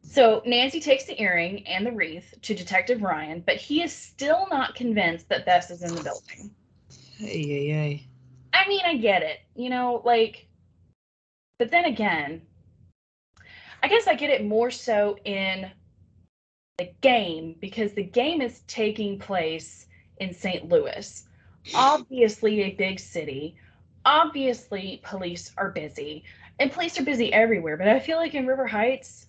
So 0.03 0.43
Nancy 0.45 0.79
takes 0.79 1.05
the 1.05 1.19
earring 1.19 1.67
and 1.67 1.83
the 1.83 1.91
wreath 1.91 2.35
to 2.43 2.53
Detective 2.53 3.01
Ryan, 3.01 3.41
but 3.43 3.55
he 3.55 3.81
is 3.81 3.91
still 3.91 4.47
not 4.51 4.75
convinced 4.75 5.27
that 5.29 5.47
Bess 5.47 5.71
is 5.71 5.81
in 5.81 5.95
the 5.95 6.03
building. 6.03 6.51
ay, 7.19 7.25
ay, 7.25 7.73
ay. 7.73 8.03
I 8.53 8.67
mean, 8.67 8.81
I 8.85 8.97
get 8.97 9.23
it, 9.23 9.39
you 9.55 9.71
know, 9.71 10.03
like, 10.05 10.47
but 11.57 11.71
then 11.71 11.85
again, 11.85 12.43
I 13.81 13.87
guess 13.87 14.07
I 14.07 14.15
get 14.15 14.29
it 14.29 14.45
more 14.45 14.71
so 14.71 15.17
in 15.25 15.71
the 16.77 16.91
game 17.01 17.55
because 17.59 17.93
the 17.93 18.03
game 18.03 18.41
is 18.41 18.61
taking 18.67 19.19
place 19.19 19.87
in 20.17 20.33
St. 20.33 20.67
Louis. 20.69 21.25
Obviously, 21.73 22.61
a 22.61 22.71
big 22.71 22.99
city. 22.99 23.55
Obviously, 24.05 25.01
police 25.03 25.51
are 25.57 25.71
busy, 25.71 26.23
and 26.59 26.71
police 26.71 26.99
are 26.99 27.03
busy 27.03 27.31
everywhere. 27.33 27.77
But 27.77 27.89
I 27.89 27.99
feel 27.99 28.17
like 28.17 28.33
in 28.33 28.47
River 28.47 28.65
Heights, 28.65 29.27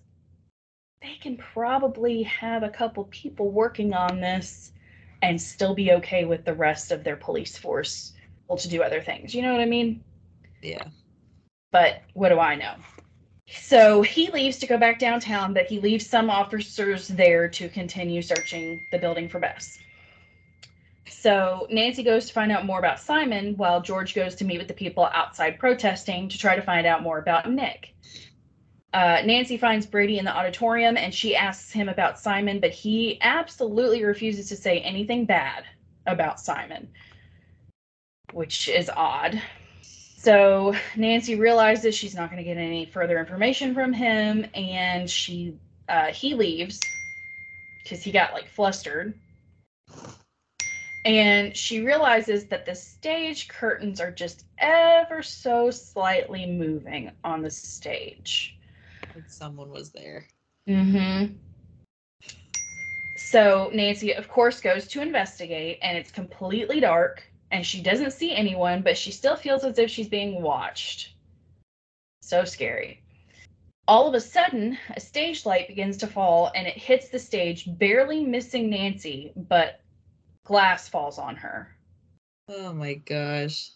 they 1.01 1.15
can 1.21 1.37
probably 1.37 2.23
have 2.23 2.63
a 2.63 2.69
couple 2.69 3.03
people 3.05 3.51
working 3.51 3.93
on 3.93 4.19
this 4.19 4.71
and 5.21 5.39
still 5.39 5.75
be 5.75 5.91
okay 5.91 6.25
with 6.25 6.45
the 6.45 6.53
rest 6.53 6.91
of 6.91 7.03
their 7.03 7.17
police 7.17 7.57
force 7.57 8.13
to 8.57 8.67
do 8.69 8.83
other 8.83 9.01
things. 9.01 9.33
You 9.33 9.43
know 9.43 9.51
what 9.53 9.61
I 9.61 9.65
mean? 9.65 10.03
Yeah. 10.61 10.85
But 11.71 12.01
what 12.13 12.29
do 12.29 12.39
I 12.39 12.55
know? 12.55 12.75
So 13.53 14.01
he 14.01 14.29
leaves 14.31 14.57
to 14.59 14.67
go 14.67 14.77
back 14.77 14.99
downtown, 14.99 15.53
but 15.53 15.65
he 15.65 15.79
leaves 15.79 16.07
some 16.07 16.29
officers 16.29 17.07
there 17.07 17.47
to 17.49 17.69
continue 17.69 18.21
searching 18.21 18.81
the 18.91 18.97
building 18.97 19.27
for 19.27 19.39
Bess. 19.39 19.77
So 21.07 21.67
Nancy 21.69 22.03
goes 22.03 22.27
to 22.27 22.33
find 22.33 22.51
out 22.51 22.65
more 22.65 22.79
about 22.79 22.99
Simon, 22.99 23.55
while 23.57 23.81
George 23.81 24.15
goes 24.15 24.35
to 24.35 24.45
meet 24.45 24.57
with 24.57 24.67
the 24.67 24.73
people 24.73 25.09
outside 25.13 25.59
protesting 25.59 26.29
to 26.29 26.37
try 26.37 26.55
to 26.55 26.61
find 26.61 26.87
out 26.87 27.03
more 27.03 27.19
about 27.19 27.49
Nick. 27.51 27.93
Uh, 28.93 29.21
Nancy 29.23 29.57
finds 29.57 29.85
Brady 29.85 30.17
in 30.17 30.25
the 30.25 30.35
auditorium 30.35 30.97
and 30.97 31.13
she 31.13 31.35
asks 31.35 31.71
him 31.71 31.87
about 31.87 32.19
Simon, 32.19 32.59
but 32.59 32.71
he 32.71 33.19
absolutely 33.21 34.03
refuses 34.03 34.49
to 34.49 34.55
say 34.55 34.79
anything 34.79 35.25
bad 35.25 35.63
about 36.07 36.39
Simon, 36.39 36.89
which 38.33 38.67
is 38.67 38.89
odd. 38.89 39.41
So 40.21 40.75
Nancy 40.95 41.33
realizes 41.33 41.95
she's 41.95 42.13
not 42.13 42.29
going 42.29 42.37
to 42.37 42.43
get 42.43 42.57
any 42.57 42.85
further 42.85 43.17
information 43.17 43.73
from 43.73 43.91
him, 43.91 44.45
and 44.53 45.09
she 45.09 45.57
uh, 45.89 46.07
he 46.07 46.35
leaves 46.35 46.79
because 47.81 48.03
he 48.03 48.11
got 48.11 48.31
like 48.31 48.47
flustered. 48.47 49.15
And 51.05 51.57
she 51.57 51.83
realizes 51.83 52.45
that 52.45 52.67
the 52.67 52.75
stage 52.75 53.47
curtains 53.47 53.99
are 53.99 54.11
just 54.11 54.45
ever 54.59 55.23
so 55.23 55.71
slightly 55.71 56.45
moving 56.45 57.09
on 57.23 57.41
the 57.41 57.49
stage. 57.49 58.55
Like 59.15 59.27
someone 59.27 59.71
was 59.71 59.89
there. 59.89 60.27
Mm-hmm. 60.69 61.33
So 63.17 63.71
Nancy, 63.73 64.13
of 64.13 64.29
course, 64.29 64.61
goes 64.61 64.87
to 64.89 65.01
investigate, 65.01 65.79
and 65.81 65.97
it's 65.97 66.11
completely 66.11 66.79
dark, 66.79 67.23
and 67.51 67.65
she 67.65 67.81
doesn't 67.81 68.13
see 68.13 68.33
anyone, 68.33 68.81
but 68.81 68.97
she 68.97 69.11
still 69.11 69.35
feels 69.35 69.63
as 69.63 69.77
if 69.77 69.89
she's 69.89 70.09
being 70.09 70.41
watched. 70.41 71.13
So 72.21 72.45
scary. 72.45 73.03
All 73.87 74.07
of 74.07 74.13
a 74.13 74.21
sudden, 74.21 74.77
a 74.95 74.99
stage 74.99 75.45
light 75.45 75.67
begins 75.67 75.97
to 75.97 76.07
fall, 76.07 76.51
and 76.55 76.67
it 76.67 76.77
hits 76.77 77.09
the 77.09 77.19
stage, 77.19 77.65
barely 77.77 78.23
missing 78.23 78.69
Nancy, 78.69 79.33
but 79.35 79.81
glass 80.45 80.87
falls 80.87 81.17
on 81.17 81.35
her. 81.35 81.75
Oh 82.47 82.73
my 82.73 82.93
gosh. 82.93 83.71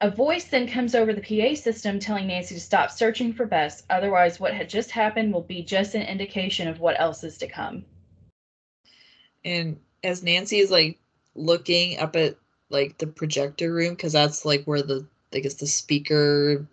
A 0.00 0.10
voice 0.10 0.44
then 0.44 0.68
comes 0.68 0.94
over 0.94 1.12
the 1.12 1.22
PA 1.22 1.54
system 1.54 1.98
telling 1.98 2.26
Nancy 2.26 2.54
to 2.54 2.60
stop 2.60 2.90
searching 2.90 3.32
for 3.32 3.46
Bess, 3.46 3.82
otherwise, 3.88 4.38
what 4.38 4.54
had 4.54 4.68
just 4.68 4.90
happened 4.90 5.32
will 5.32 5.42
be 5.42 5.62
just 5.62 5.94
an 5.94 6.02
indication 6.02 6.68
of 6.68 6.80
what 6.80 7.00
else 7.00 7.24
is 7.24 7.38
to 7.38 7.48
come. 7.48 7.84
And 9.44 9.80
as 10.04 10.22
Nancy 10.22 10.58
is 10.58 10.70
like 10.70 10.98
looking 11.34 11.98
up 11.98 12.16
at 12.16 12.36
like 12.70 12.98
the 12.98 13.06
projector 13.06 13.72
room, 13.72 13.94
because 13.94 14.12
that's 14.12 14.44
like 14.44 14.64
where 14.64 14.82
the 14.82 15.06
I 15.34 15.40
guess 15.40 15.54
the 15.54 15.66
speaker 15.66 16.66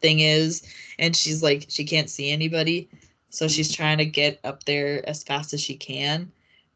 thing 0.00 0.20
is, 0.20 0.62
and 0.98 1.16
she's 1.16 1.42
like 1.42 1.66
she 1.68 1.84
can't 1.84 2.10
see 2.10 2.30
anybody, 2.30 2.88
so 3.30 3.48
she's 3.48 3.70
mm-hmm. 3.70 3.82
trying 3.82 3.98
to 3.98 4.06
get 4.06 4.40
up 4.44 4.64
there 4.64 5.06
as 5.08 5.22
fast 5.22 5.52
as 5.52 5.60
she 5.60 5.76
can. 5.76 6.30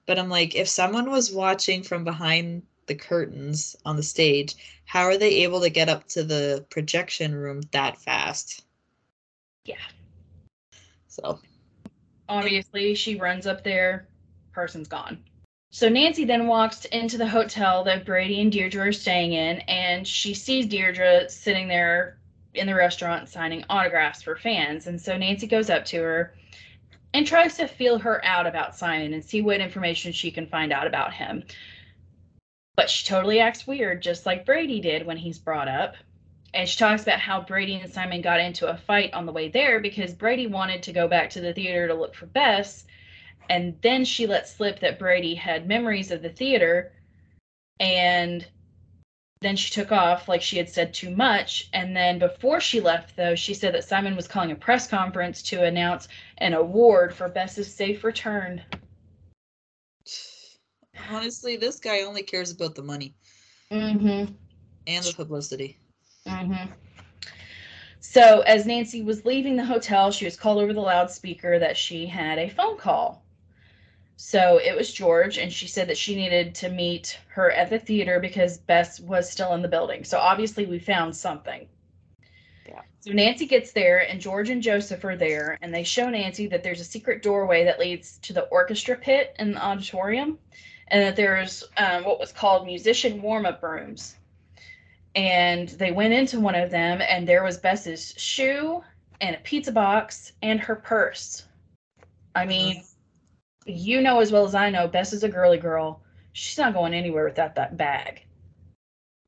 But 0.06 0.18
I'm 0.18 0.30
like, 0.30 0.54
if 0.54 0.68
someone 0.68 1.10
was 1.10 1.32
watching 1.32 1.82
from 1.82 2.04
behind 2.04 2.62
the 2.86 2.94
curtains 2.94 3.76
on 3.84 3.96
the 3.96 4.02
stage, 4.02 4.54
how 4.86 5.02
are 5.02 5.18
they 5.18 5.42
able 5.44 5.60
to 5.60 5.68
get 5.68 5.90
up 5.90 6.08
to 6.08 6.24
the 6.24 6.64
projection 6.70 7.34
room 7.34 7.60
that 7.72 7.98
fast? 7.98 8.64
Yeah. 9.66 9.76
So 11.08 11.40
Obviously, 12.28 12.94
she 12.94 13.16
runs 13.16 13.46
up 13.46 13.64
there, 13.64 14.06
person's 14.52 14.88
gone. 14.88 15.24
So 15.70 15.88
Nancy 15.88 16.24
then 16.24 16.46
walks 16.46 16.86
into 16.86 17.18
the 17.18 17.28
hotel 17.28 17.84
that 17.84 18.04
Brady 18.06 18.40
and 18.40 18.50
Deirdre 18.50 18.88
are 18.88 18.92
staying 18.92 19.32
in, 19.34 19.60
and 19.60 20.06
she 20.06 20.34
sees 20.34 20.66
Deirdre 20.66 21.28
sitting 21.28 21.68
there 21.68 22.18
in 22.54 22.66
the 22.66 22.74
restaurant 22.74 23.28
signing 23.28 23.64
autographs 23.68 24.22
for 24.22 24.34
fans. 24.34 24.86
And 24.86 25.00
so 25.00 25.16
Nancy 25.16 25.46
goes 25.46 25.70
up 25.70 25.84
to 25.86 25.98
her 25.98 26.34
and 27.12 27.26
tries 27.26 27.56
to 27.58 27.68
feel 27.68 27.98
her 27.98 28.24
out 28.24 28.46
about 28.46 28.76
Simon 28.76 29.12
and 29.12 29.24
see 29.24 29.42
what 29.42 29.60
information 29.60 30.12
she 30.12 30.30
can 30.30 30.46
find 30.46 30.72
out 30.72 30.86
about 30.86 31.12
him. 31.12 31.44
But 32.76 32.90
she 32.90 33.06
totally 33.06 33.40
acts 33.40 33.66
weird, 33.66 34.02
just 34.02 34.24
like 34.26 34.46
Brady 34.46 34.80
did 34.80 35.06
when 35.06 35.18
he's 35.18 35.38
brought 35.38 35.68
up. 35.68 35.96
and 36.54 36.68
she 36.68 36.78
talks 36.78 37.02
about 37.02 37.20
how 37.20 37.40
Brady 37.42 37.74
and 37.76 37.92
Simon 37.92 38.22
got 38.22 38.40
into 38.40 38.66
a 38.68 38.76
fight 38.76 39.12
on 39.12 39.26
the 39.26 39.32
way 39.32 39.48
there 39.48 39.80
because 39.80 40.12
Brady 40.12 40.46
wanted 40.46 40.82
to 40.84 40.92
go 40.92 41.06
back 41.06 41.30
to 41.30 41.40
the 41.40 41.52
theater 41.52 41.88
to 41.88 41.94
look 41.94 42.14
for 42.14 42.26
Bess. 42.26 42.86
And 43.48 43.76
then 43.82 44.04
she 44.04 44.26
let 44.26 44.48
slip 44.48 44.80
that 44.80 44.98
Brady 44.98 45.34
had 45.34 45.66
memories 45.66 46.10
of 46.10 46.22
the 46.22 46.28
theater. 46.28 46.92
And 47.80 48.46
then 49.40 49.56
she 49.56 49.72
took 49.72 49.92
off 49.92 50.28
like 50.28 50.42
she 50.42 50.56
had 50.56 50.68
said 50.68 50.92
too 50.92 51.10
much. 51.10 51.68
And 51.72 51.96
then 51.96 52.18
before 52.18 52.60
she 52.60 52.80
left, 52.80 53.16
though, 53.16 53.34
she 53.34 53.54
said 53.54 53.74
that 53.74 53.84
Simon 53.84 54.16
was 54.16 54.26
calling 54.26 54.50
a 54.50 54.56
press 54.56 54.88
conference 54.88 55.42
to 55.42 55.64
announce 55.64 56.08
an 56.38 56.54
award 56.54 57.14
for 57.14 57.28
Bess's 57.28 57.72
safe 57.72 58.04
return. 58.04 58.62
Honestly, 61.10 61.56
this 61.56 61.78
guy 61.78 62.00
only 62.00 62.22
cares 62.22 62.50
about 62.50 62.74
the 62.74 62.82
money 62.82 63.14
Mm-hmm. 63.70 64.32
and 64.86 65.04
the 65.04 65.12
publicity. 65.14 65.78
Mm-hmm. 66.26 66.72
So, 68.00 68.40
as 68.40 68.64
Nancy 68.64 69.02
was 69.02 69.24
leaving 69.26 69.56
the 69.56 69.64
hotel, 69.64 70.10
she 70.10 70.24
was 70.24 70.36
called 70.36 70.62
over 70.62 70.72
the 70.72 70.80
loudspeaker 70.80 71.58
that 71.58 71.76
she 71.76 72.06
had 72.06 72.38
a 72.38 72.48
phone 72.48 72.78
call. 72.78 73.22
So 74.20 74.58
it 74.58 74.76
was 74.76 74.92
George, 74.92 75.38
and 75.38 75.52
she 75.52 75.68
said 75.68 75.88
that 75.88 75.96
she 75.96 76.16
needed 76.16 76.52
to 76.56 76.68
meet 76.68 77.20
her 77.28 77.52
at 77.52 77.70
the 77.70 77.78
theater 77.78 78.18
because 78.18 78.58
Bess 78.58 78.98
was 78.98 79.30
still 79.30 79.54
in 79.54 79.62
the 79.62 79.68
building. 79.68 80.02
So 80.02 80.18
obviously, 80.18 80.66
we 80.66 80.80
found 80.80 81.14
something. 81.16 81.68
Yeah. 82.66 82.82
So 82.98 83.12
Nancy 83.12 83.46
gets 83.46 83.70
there, 83.70 84.00
and 84.10 84.20
George 84.20 84.50
and 84.50 84.60
Joseph 84.60 85.04
are 85.04 85.16
there, 85.16 85.56
and 85.62 85.72
they 85.72 85.84
show 85.84 86.10
Nancy 86.10 86.48
that 86.48 86.64
there's 86.64 86.80
a 86.80 86.84
secret 86.84 87.22
doorway 87.22 87.64
that 87.64 87.78
leads 87.78 88.18
to 88.22 88.32
the 88.32 88.42
orchestra 88.46 88.96
pit 88.96 89.36
in 89.38 89.52
the 89.52 89.64
auditorium, 89.64 90.36
and 90.88 91.00
that 91.00 91.14
there's 91.14 91.62
um, 91.76 92.02
what 92.02 92.18
was 92.18 92.32
called 92.32 92.66
musician 92.66 93.22
warm 93.22 93.46
up 93.46 93.62
rooms 93.62 94.16
and 95.14 95.68
they 95.70 95.90
went 95.90 96.14
into 96.14 96.38
one 96.38 96.54
of 96.54 96.70
them 96.70 97.00
and 97.00 97.26
there 97.26 97.42
was 97.42 97.58
Bess's 97.58 98.14
shoe 98.16 98.82
and 99.20 99.34
a 99.34 99.38
pizza 99.40 99.72
box 99.72 100.32
and 100.42 100.60
her 100.60 100.76
purse. 100.76 101.44
I 102.34 102.46
mean, 102.46 102.84
you 103.68 104.00
know 104.00 104.20
as 104.20 104.32
well 104.32 104.44
as 104.44 104.54
I 104.54 104.70
know, 104.70 104.88
Bess 104.88 105.12
is 105.12 105.24
a 105.24 105.28
girly 105.28 105.58
girl. 105.58 106.02
She's 106.32 106.58
not 106.58 106.74
going 106.74 106.94
anywhere 106.94 107.24
without 107.24 107.54
that 107.56 107.76
bag. 107.76 108.24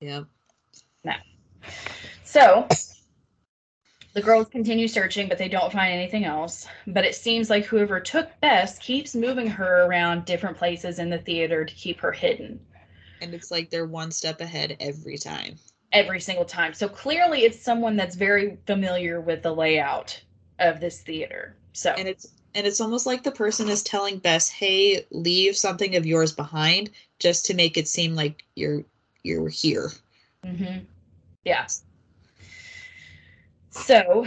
Yep. 0.00 0.26
So 2.24 2.68
the 4.12 4.22
girls 4.22 4.46
continue 4.48 4.86
searching, 4.86 5.28
but 5.28 5.36
they 5.36 5.48
don't 5.48 5.72
find 5.72 5.92
anything 5.92 6.24
else. 6.24 6.68
But 6.86 7.04
it 7.04 7.16
seems 7.16 7.50
like 7.50 7.64
whoever 7.64 7.98
took 7.98 8.28
Bess 8.40 8.78
keeps 8.78 9.16
moving 9.16 9.48
her 9.48 9.84
around 9.84 10.26
different 10.26 10.56
places 10.56 11.00
in 11.00 11.10
the 11.10 11.18
theater 11.18 11.64
to 11.64 11.74
keep 11.74 11.98
her 12.00 12.12
hidden. 12.12 12.60
And 13.20 13.34
it's 13.34 13.50
like 13.50 13.68
they're 13.68 13.86
one 13.86 14.12
step 14.12 14.40
ahead 14.40 14.76
every 14.78 15.18
time. 15.18 15.56
every 15.92 16.20
single 16.20 16.44
time. 16.44 16.72
So 16.72 16.88
clearly 16.88 17.40
it's 17.40 17.60
someone 17.60 17.96
that's 17.96 18.14
very 18.14 18.58
familiar 18.66 19.20
with 19.20 19.42
the 19.42 19.52
layout 19.52 20.20
of 20.58 20.80
this 20.80 21.00
theater. 21.00 21.56
So 21.72 21.90
And 21.90 22.08
it's 22.08 22.28
and 22.54 22.66
it's 22.66 22.80
almost 22.80 23.06
like 23.06 23.22
the 23.22 23.30
person 23.30 23.68
is 23.68 23.82
telling 23.82 24.18
Bess, 24.18 24.48
"Hey, 24.48 25.06
leave 25.10 25.56
something 25.56 25.96
of 25.96 26.06
yours 26.06 26.32
behind," 26.32 26.90
just 27.18 27.46
to 27.46 27.54
make 27.54 27.76
it 27.76 27.88
seem 27.88 28.14
like 28.14 28.44
you're 28.56 28.84
you're 29.22 29.48
here. 29.48 29.90
mhm. 30.44 30.84
yeah. 31.44 31.66
So 33.70 34.26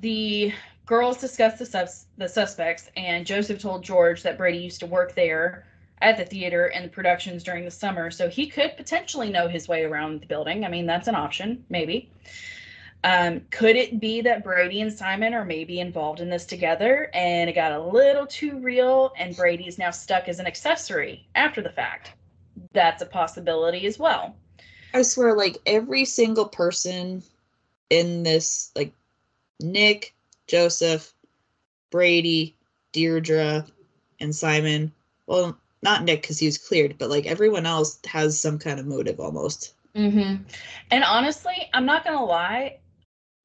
the 0.00 0.52
girls 0.86 1.18
discussed 1.18 1.58
the 1.58 1.92
the 2.16 2.28
suspects 2.28 2.90
and 2.96 3.26
Joseph 3.26 3.60
told 3.60 3.84
George 3.84 4.22
that 4.22 4.36
Brady 4.36 4.58
used 4.58 4.80
to 4.80 4.86
work 4.86 5.14
there 5.14 5.66
at 6.02 6.16
the 6.16 6.24
theater 6.24 6.66
and 6.66 6.84
the 6.84 6.88
productions 6.88 7.44
during 7.44 7.64
the 7.64 7.70
summer, 7.70 8.10
so 8.10 8.28
he 8.28 8.46
could 8.46 8.76
potentially 8.76 9.30
know 9.30 9.48
his 9.48 9.68
way 9.68 9.84
around 9.84 10.20
the 10.20 10.26
building. 10.26 10.64
I 10.64 10.68
mean, 10.68 10.86
that's 10.86 11.08
an 11.08 11.14
option, 11.14 11.64
maybe. 11.68 12.10
Um, 13.02 13.40
could 13.50 13.76
it 13.76 13.98
be 13.98 14.20
that 14.22 14.44
Brady 14.44 14.82
and 14.82 14.92
Simon 14.92 15.32
are 15.32 15.44
maybe 15.44 15.80
involved 15.80 16.20
in 16.20 16.28
this 16.28 16.44
together 16.44 17.10
and 17.14 17.48
it 17.48 17.54
got 17.54 17.72
a 17.72 17.80
little 17.80 18.26
too 18.26 18.58
real 18.58 19.12
and 19.18 19.34
Brady 19.34 19.66
is 19.66 19.78
now 19.78 19.90
stuck 19.90 20.28
as 20.28 20.38
an 20.38 20.46
accessory 20.46 21.26
after 21.34 21.62
the 21.62 21.70
fact? 21.70 22.12
That's 22.72 23.02
a 23.02 23.06
possibility 23.06 23.86
as 23.86 23.98
well. 23.98 24.36
I 24.92 25.02
swear, 25.02 25.34
like 25.34 25.56
every 25.66 26.04
single 26.04 26.46
person 26.46 27.22
in 27.88 28.22
this, 28.22 28.70
like 28.76 28.92
Nick, 29.60 30.14
Joseph, 30.46 31.14
Brady, 31.90 32.54
Deirdre, 32.92 33.66
and 34.20 34.34
Simon. 34.34 34.92
Well, 35.26 35.56
not 35.82 36.04
Nick 36.04 36.22
because 36.22 36.38
he 36.38 36.46
was 36.46 36.58
cleared, 36.58 36.98
but 36.98 37.08
like 37.08 37.26
everyone 37.26 37.66
else 37.66 37.98
has 38.06 38.38
some 38.40 38.58
kind 38.58 38.78
of 38.78 38.86
motive 38.86 39.20
almost. 39.20 39.74
Mm-hmm. 39.94 40.42
And 40.90 41.04
honestly, 41.04 41.68
I'm 41.72 41.86
not 41.86 42.04
gonna 42.04 42.24
lie. 42.24 42.78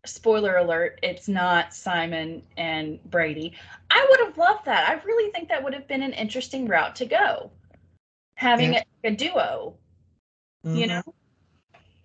Spoiler 0.07 0.57
alert: 0.57 0.99
It's 1.03 1.27
not 1.27 1.73
Simon 1.73 2.43
and 2.57 3.03
Brady. 3.09 3.53
I 3.89 4.05
would 4.09 4.19
have 4.27 4.37
loved 4.37 4.65
that. 4.65 4.87
I 4.89 5.01
really 5.03 5.31
think 5.31 5.49
that 5.49 5.63
would 5.63 5.73
have 5.73 5.87
been 5.87 6.03
an 6.03 6.13
interesting 6.13 6.67
route 6.67 6.95
to 6.97 7.05
go, 7.05 7.51
having 8.35 8.73
Yeah. 8.73 8.83
a, 9.03 9.07
a 9.07 9.11
duo. 9.11 9.75
You 10.63 10.85
Mhm. 10.85 10.87
know, 10.87 11.03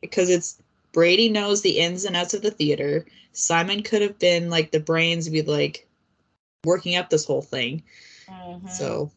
because 0.00 0.28
it's 0.30 0.62
Brady 0.92 1.28
knows 1.28 1.62
the 1.62 1.78
ins 1.78 2.04
and 2.04 2.16
outs 2.16 2.34
of 2.34 2.42
the 2.42 2.50
theater. 2.50 3.06
Simon 3.32 3.82
could 3.82 4.02
have 4.02 4.18
been 4.18 4.50
like 4.50 4.70
the 4.70 4.80
brains, 4.80 5.28
be 5.28 5.42
like 5.42 5.88
working 6.64 6.96
up 6.96 7.10
this 7.10 7.24
whole 7.24 7.42
thing. 7.42 7.82
Mhm. 8.28 8.68
So 8.68 9.10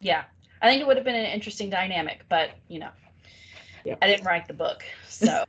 yeah, 0.00 0.24
I 0.62 0.68
think 0.68 0.82
it 0.82 0.86
would 0.86 0.96
have 0.96 1.04
been 1.04 1.14
an 1.14 1.26
interesting 1.26 1.70
dynamic, 1.70 2.24
but 2.28 2.50
you 2.68 2.78
know, 2.78 2.90
Yep. 3.84 3.98
I 4.02 4.06
didn't 4.06 4.26
write 4.26 4.46
the 4.48 4.54
book, 4.54 4.84
so. 5.08 5.44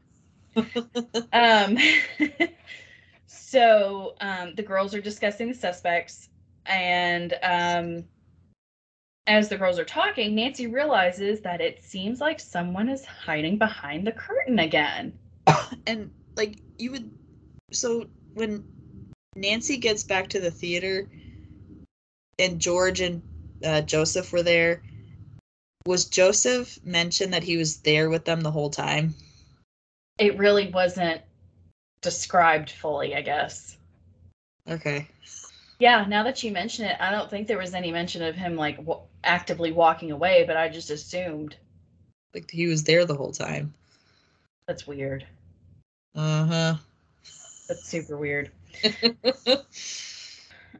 Um, 1.33 1.77
so 3.27 4.15
um, 4.21 4.53
the 4.55 4.63
girls 4.63 4.93
are 4.93 5.01
discussing 5.01 5.49
the 5.49 5.53
suspects, 5.53 6.29
and 6.65 7.33
um, 7.43 8.03
as 9.27 9.49
the 9.49 9.57
girls 9.57 9.77
are 9.77 9.85
talking, 9.85 10.35
Nancy 10.35 10.67
realizes 10.67 11.41
that 11.41 11.61
it 11.61 11.83
seems 11.83 12.21
like 12.21 12.39
someone 12.39 12.89
is 12.89 13.05
hiding 13.05 13.57
behind 13.57 14.07
the 14.07 14.11
curtain 14.11 14.59
again. 14.59 15.17
and 15.87 16.11
like 16.35 16.59
you 16.77 16.91
would 16.91 17.11
so 17.71 18.05
when 18.33 18.63
Nancy 19.35 19.77
gets 19.77 20.03
back 20.03 20.29
to 20.29 20.39
the 20.39 20.51
theater 20.51 21.09
and 22.39 22.59
George 22.59 23.01
and 23.01 23.21
uh, 23.63 23.81
Joseph 23.81 24.31
were 24.31 24.43
there, 24.43 24.81
was 25.85 26.05
Joseph 26.05 26.79
mentioned 26.85 27.33
that 27.33 27.43
he 27.43 27.57
was 27.57 27.77
there 27.77 28.09
with 28.09 28.25
them 28.25 28.41
the 28.41 28.51
whole 28.51 28.69
time? 28.69 29.15
It 30.17 30.37
really 30.37 30.69
wasn't 30.69 31.21
described 32.01 32.71
fully, 32.71 33.15
I 33.15 33.21
guess. 33.21 33.77
Okay. 34.69 35.07
Yeah, 35.79 36.05
now 36.07 36.23
that 36.23 36.43
you 36.43 36.51
mention 36.51 36.85
it, 36.85 36.97
I 36.99 37.11
don't 37.11 37.29
think 37.29 37.47
there 37.47 37.57
was 37.59 37.73
any 37.75 37.91
mention 37.91 38.23
of 38.23 38.35
him 38.35 38.55
like 38.55 38.77
w- 38.77 39.01
actively 39.23 39.71
walking 39.71 40.11
away, 40.11 40.43
but 40.45 40.57
I 40.57 40.69
just 40.69 40.89
assumed 40.89 41.55
Like 42.33 42.49
he 42.49 42.67
was 42.67 42.83
there 42.83 43.05
the 43.05 43.15
whole 43.15 43.31
time. 43.31 43.73
that's 44.67 44.87
weird. 44.87 45.25
Uh 46.15 46.45
huh. 46.45 46.75
That's 47.67 47.87
super 47.87 48.17
weird. 48.17 48.51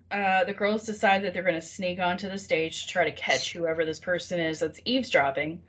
Uh, 0.09 0.45
the 0.45 0.53
girls 0.53 0.85
decide 0.85 1.21
that 1.21 1.33
they're 1.33 1.43
going 1.43 1.53
to 1.53 1.61
sneak 1.61 1.99
onto 1.99 2.29
the 2.29 2.37
stage 2.37 2.85
to 2.85 2.87
try 2.93 3.03
to 3.03 3.11
catch 3.11 3.51
whoever 3.51 3.83
this 3.83 3.99
person 3.99 4.39
is 4.39 4.59
that's 4.59 4.79
eavesdropping. 4.85 5.61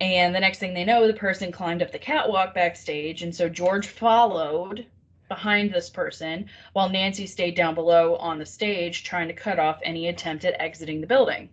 And 0.00 0.34
the 0.34 0.40
next 0.40 0.58
thing 0.58 0.72
they 0.72 0.84
know, 0.84 1.06
the 1.06 1.12
person 1.12 1.52
climbed 1.52 1.82
up 1.82 1.92
the 1.92 1.98
catwalk 1.98 2.54
backstage, 2.54 3.22
and 3.22 3.34
so 3.34 3.48
George 3.48 3.86
followed 3.86 4.86
behind 5.28 5.72
this 5.72 5.90
person 5.90 6.48
while 6.72 6.88
Nancy 6.88 7.26
stayed 7.26 7.54
down 7.54 7.74
below 7.74 8.16
on 8.16 8.38
the 8.38 8.46
stage 8.46 9.04
trying 9.04 9.28
to 9.28 9.34
cut 9.34 9.58
off 9.58 9.78
any 9.82 10.08
attempt 10.08 10.44
at 10.44 10.60
exiting 10.60 11.00
the 11.00 11.06
building. 11.06 11.48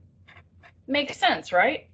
Makes 0.88 1.18
sense, 1.18 1.52
right? 1.52 1.88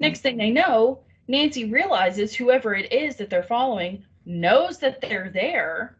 Next 0.00 0.20
thing 0.20 0.36
they 0.36 0.50
know, 0.50 1.00
Nancy 1.28 1.64
realizes 1.64 2.34
whoever 2.34 2.74
it 2.74 2.92
is 2.92 3.16
that 3.16 3.30
they're 3.30 3.42
following 3.42 4.04
knows 4.24 4.78
that 4.78 5.00
they're 5.00 5.30
there 5.30 5.96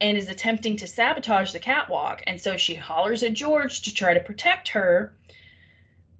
and 0.00 0.16
is 0.16 0.28
attempting 0.28 0.76
to 0.76 0.86
sabotage 0.86 1.52
the 1.52 1.58
catwalk. 1.58 2.22
And 2.26 2.40
so 2.40 2.56
she 2.56 2.74
hollers 2.74 3.22
at 3.22 3.34
George 3.34 3.82
to 3.82 3.94
try 3.94 4.14
to 4.14 4.20
protect 4.20 4.68
her, 4.68 5.14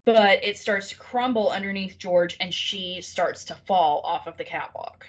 but 0.04 0.42
it 0.44 0.58
starts 0.58 0.90
to 0.90 0.96
crumble 0.96 1.50
underneath 1.50 1.98
George 1.98 2.36
and 2.40 2.52
she 2.52 3.00
starts 3.00 3.44
to 3.44 3.54
fall 3.66 4.00
off 4.04 4.26
of 4.26 4.36
the 4.36 4.44
catwalk. 4.44 5.06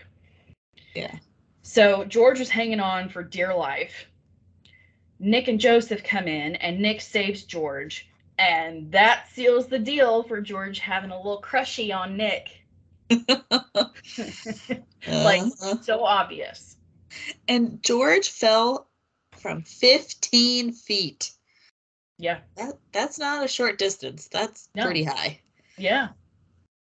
Yeah. 0.93 1.15
So 1.63 2.05
George 2.05 2.39
was 2.39 2.49
hanging 2.49 2.79
on 2.79 3.09
for 3.09 3.23
dear 3.23 3.53
life. 3.53 4.05
Nick 5.19 5.47
and 5.47 5.59
Joseph 5.59 6.03
come 6.03 6.27
in 6.27 6.55
and 6.57 6.79
Nick 6.79 7.01
saves 7.01 7.43
George. 7.43 8.07
And 8.37 8.91
that 8.91 9.29
seals 9.33 9.67
the 9.67 9.79
deal 9.79 10.23
for 10.23 10.41
George 10.41 10.79
having 10.79 11.11
a 11.11 11.17
little 11.17 11.39
crushy 11.41 11.91
on 11.93 12.17
Nick. 12.17 12.49
like, 13.09 13.21
Uh-huh. 15.07 15.81
so 15.81 16.03
obvious. 16.03 16.75
and 17.47 17.81
George 17.83 18.29
fell 18.29 18.89
from 19.37 19.61
15 19.63 20.73
feet. 20.73 21.31
Yeah. 22.17 22.39
That 22.55 22.73
that's 22.91 23.19
not 23.19 23.43
a 23.43 23.47
short 23.47 23.77
distance. 23.77 24.27
That's 24.31 24.69
No. 24.75 24.85
pretty 24.85 25.03
high. 25.03 25.41
Yeah. 25.77 26.09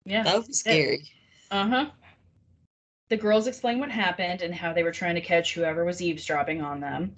Yeah. 0.05 0.23
That 0.23 0.47
was 0.47 0.59
scary. 0.59 1.09
Uh 1.51 1.67
huh. 1.67 1.85
the 3.09 3.17
girls 3.17 3.47
explain 3.47 3.79
what 3.79 3.89
happened 3.89 4.41
and 4.41 4.53
how 4.53 4.73
they 4.73 4.83
were 4.83 4.91
trying 4.91 5.15
to 5.15 5.21
catch 5.21 5.53
whoever 5.53 5.85
was 5.85 6.01
eavesdropping 6.01 6.61
on 6.61 6.81
them. 6.81 7.15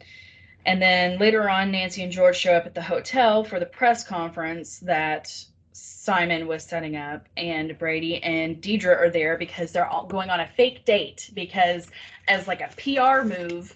And 0.65 0.79
then 0.81 1.17
later 1.17 1.49
on, 1.49 1.71
Nancy 1.71 2.03
and 2.03 2.11
George 2.11 2.37
show 2.37 2.53
up 2.53 2.65
at 2.67 2.75
the 2.75 2.81
hotel 2.81 3.43
for 3.43 3.59
the 3.59 3.65
press 3.65 4.03
conference 4.03 4.77
that 4.79 5.33
Simon 5.73 6.47
was 6.47 6.63
setting 6.63 6.95
up, 6.95 7.27
and 7.37 7.77
Brady 7.79 8.21
and 8.21 8.61
Deirdre 8.61 8.95
are 8.95 9.09
there 9.09 9.37
because 9.37 9.71
they're 9.71 9.87
all 9.87 10.05
going 10.05 10.29
on 10.29 10.41
a 10.41 10.47
fake 10.47 10.85
date 10.85 11.29
because, 11.33 11.87
as 12.27 12.47
like 12.47 12.61
a 12.61 12.69
PR 12.77 13.25
move 13.25 13.75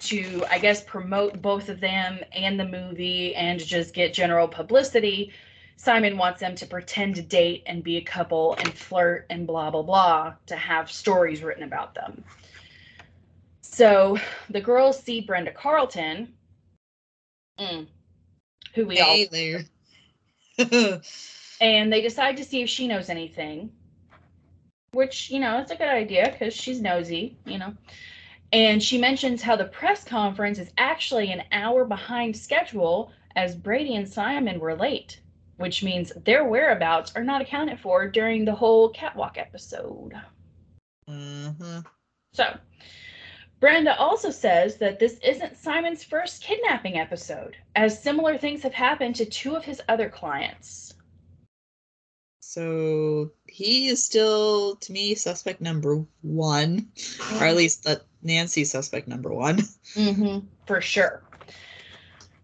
to, 0.00 0.44
I 0.50 0.58
guess, 0.58 0.82
promote 0.82 1.40
both 1.40 1.68
of 1.68 1.80
them 1.80 2.20
and 2.32 2.58
the 2.58 2.66
movie 2.66 3.34
and 3.34 3.58
just 3.58 3.94
get 3.94 4.12
general 4.12 4.48
publicity, 4.48 5.32
Simon 5.76 6.16
wants 6.16 6.40
them 6.40 6.54
to 6.56 6.66
pretend 6.66 7.16
to 7.16 7.22
date 7.22 7.62
and 7.66 7.82
be 7.82 7.96
a 7.96 8.02
couple 8.02 8.54
and 8.54 8.72
flirt 8.72 9.26
and 9.30 9.46
blah, 9.46 9.70
blah, 9.70 9.82
blah 9.82 10.34
to 10.46 10.56
have 10.56 10.90
stories 10.90 11.42
written 11.42 11.64
about 11.64 11.94
them. 11.94 12.22
So 13.60 14.18
the 14.50 14.60
girls 14.60 15.00
see 15.00 15.20
Brenda 15.20 15.52
Carlton, 15.52 16.32
mm, 17.58 17.86
who 18.74 18.86
we 18.86 18.96
Hey 18.96 19.24
all 19.24 19.30
there. 19.30 19.64
and 21.60 21.92
they 21.92 22.00
decide 22.00 22.36
to 22.36 22.44
see 22.44 22.62
if 22.62 22.68
she 22.68 22.86
knows 22.86 23.08
anything 23.08 23.72
which 24.94 25.30
you 25.30 25.40
know 25.40 25.58
it's 25.58 25.70
a 25.70 25.76
good 25.76 25.88
idea 25.88 26.30
because 26.30 26.54
she's 26.54 26.80
nosy 26.80 27.36
you 27.44 27.58
know 27.58 27.74
and 28.54 28.82
she 28.82 28.96
mentions 28.96 29.42
how 29.42 29.56
the 29.56 29.64
press 29.66 30.04
conference 30.04 30.58
is 30.58 30.70
actually 30.78 31.30
an 31.30 31.42
hour 31.52 31.84
behind 31.84 32.34
schedule 32.34 33.12
as 33.36 33.54
brady 33.54 33.96
and 33.96 34.08
simon 34.08 34.58
were 34.58 34.74
late 34.74 35.20
which 35.56 35.82
means 35.82 36.12
their 36.24 36.44
whereabouts 36.44 37.12
are 37.14 37.22
not 37.22 37.42
accounted 37.42 37.78
for 37.78 38.08
during 38.08 38.44
the 38.44 38.54
whole 38.54 38.88
catwalk 38.88 39.38
episode. 39.38 40.12
Hmm 41.06 41.80
so 42.34 42.52
Brenda 43.60 43.96
also 43.98 44.30
says 44.30 44.76
that 44.78 44.98
this 44.98 45.18
isn't 45.24 45.56
Simon's 45.56 46.04
first 46.04 46.42
kidnapping 46.42 46.98
episode, 46.98 47.56
as 47.76 48.02
similar 48.02 48.36
things 48.36 48.62
have 48.62 48.74
happened 48.74 49.14
to 49.16 49.24
two 49.24 49.54
of 49.54 49.64
his 49.64 49.80
other 49.88 50.10
clients. 50.10 50.94
So 52.40 53.30
he 53.46 53.88
is 53.88 54.04
still, 54.04 54.76
to 54.76 54.92
me, 54.92 55.14
suspect 55.14 55.60
number 55.60 56.04
one, 56.22 56.88
or 57.40 57.44
at 57.44 57.56
least 57.56 57.84
that 57.84 58.02
Nancy 58.24 58.64
suspect 58.64 59.06
number 59.06 59.32
one. 59.32 59.58
Mm-hmm, 59.94 60.46
for 60.66 60.80
sure. 60.80 61.22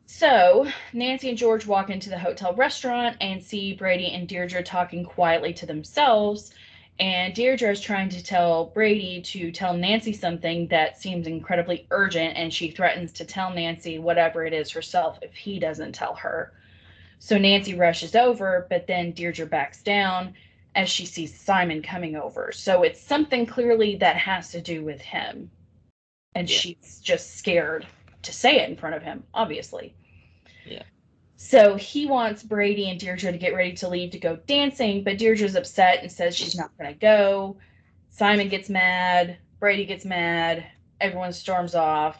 So 0.06 0.68
Nancy 0.92 1.30
and 1.30 1.38
George 1.38 1.66
walk 1.66 1.88
into 1.90 2.10
the 2.10 2.18
hotel 2.18 2.54
restaurant 2.54 3.16
and 3.20 3.42
see 3.42 3.72
Brady 3.72 4.12
and 4.12 4.28
Deirdre 4.28 4.62
talking 4.62 5.04
quietly 5.04 5.52
to 5.54 5.66
themselves. 5.66 6.52
And 7.00 7.34
Deirdre 7.34 7.70
is 7.70 7.80
trying 7.80 8.10
to 8.10 8.22
tell 8.22 8.66
Brady 8.66 9.22
to 9.22 9.50
tell 9.50 9.74
Nancy 9.74 10.12
something 10.12 10.68
that 10.68 11.00
seems 11.00 11.26
incredibly 11.26 11.86
urgent, 11.90 12.36
and 12.36 12.52
she 12.52 12.70
threatens 12.70 13.10
to 13.12 13.24
tell 13.24 13.52
Nancy 13.52 13.98
whatever 13.98 14.44
it 14.44 14.52
is 14.52 14.70
herself 14.70 15.18
if 15.22 15.34
he 15.34 15.58
doesn't 15.58 15.92
tell 15.92 16.14
her. 16.16 16.52
So 17.18 17.38
Nancy 17.38 17.74
rushes 17.74 18.14
over, 18.14 18.66
but 18.68 18.86
then 18.86 19.12
Deirdre 19.12 19.46
backs 19.46 19.82
down 19.82 20.34
as 20.74 20.90
she 20.90 21.06
sees 21.06 21.34
Simon 21.34 21.82
coming 21.82 22.16
over. 22.16 22.52
So 22.52 22.82
it's 22.82 23.00
something 23.00 23.46
clearly 23.46 23.96
that 23.96 24.16
has 24.16 24.50
to 24.52 24.60
do 24.60 24.84
with 24.84 25.00
him. 25.00 25.50
And 26.34 26.48
Yeah. 26.48 26.56
she's 26.56 27.00
just 27.02 27.36
scared 27.36 27.86
to 28.22 28.32
say 28.32 28.60
it 28.60 28.68
in 28.68 28.76
front 28.76 28.94
of 28.94 29.02
him, 29.02 29.24
obviously. 29.34 29.94
Yeah. 30.66 30.82
So 31.36 31.76
he 31.76 32.06
wants 32.06 32.42
Brady 32.42 32.90
and 32.90 33.00
Deirdre 33.00 33.32
to 33.32 33.38
get 33.38 33.54
ready 33.54 33.72
to 33.72 33.88
leave 33.88 34.10
to 34.10 34.18
go 34.18 34.36
dancing, 34.46 35.02
but 35.02 35.18
Deirdre's 35.18 35.54
upset 35.56 36.02
and 36.02 36.12
says 36.12 36.36
she's 36.36 36.56
not 36.56 36.76
going 36.78 36.92
to 36.92 36.98
go. 36.98 37.56
Simon 38.10 38.48
gets 38.48 38.68
mad. 38.68 39.38
Brady 39.58 39.86
gets 39.86 40.04
mad. 40.04 40.66
Everyone 41.00 41.32
storms 41.32 41.74
off. 41.74 42.18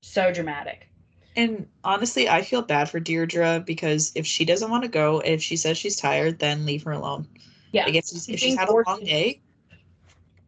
So 0.00 0.32
dramatic. 0.32 0.88
And 1.36 1.66
honestly, 1.84 2.28
I 2.28 2.42
feel 2.42 2.62
bad 2.62 2.90
for 2.90 3.00
Deirdre 3.00 3.62
because 3.66 4.12
if 4.14 4.26
she 4.26 4.44
doesn't 4.44 4.70
want 4.70 4.82
to 4.82 4.88
go, 4.88 5.20
if 5.20 5.42
she 5.42 5.56
says 5.56 5.78
she's 5.78 5.96
tired, 5.96 6.38
then 6.38 6.66
leave 6.66 6.82
her 6.82 6.92
alone. 6.92 7.26
Yeah. 7.72 7.86
I 7.86 7.90
guess 7.90 8.28
if 8.28 8.38
she's 8.38 8.56
had 8.56 8.68
a 8.68 8.72
long 8.86 9.04
day, 9.04 9.40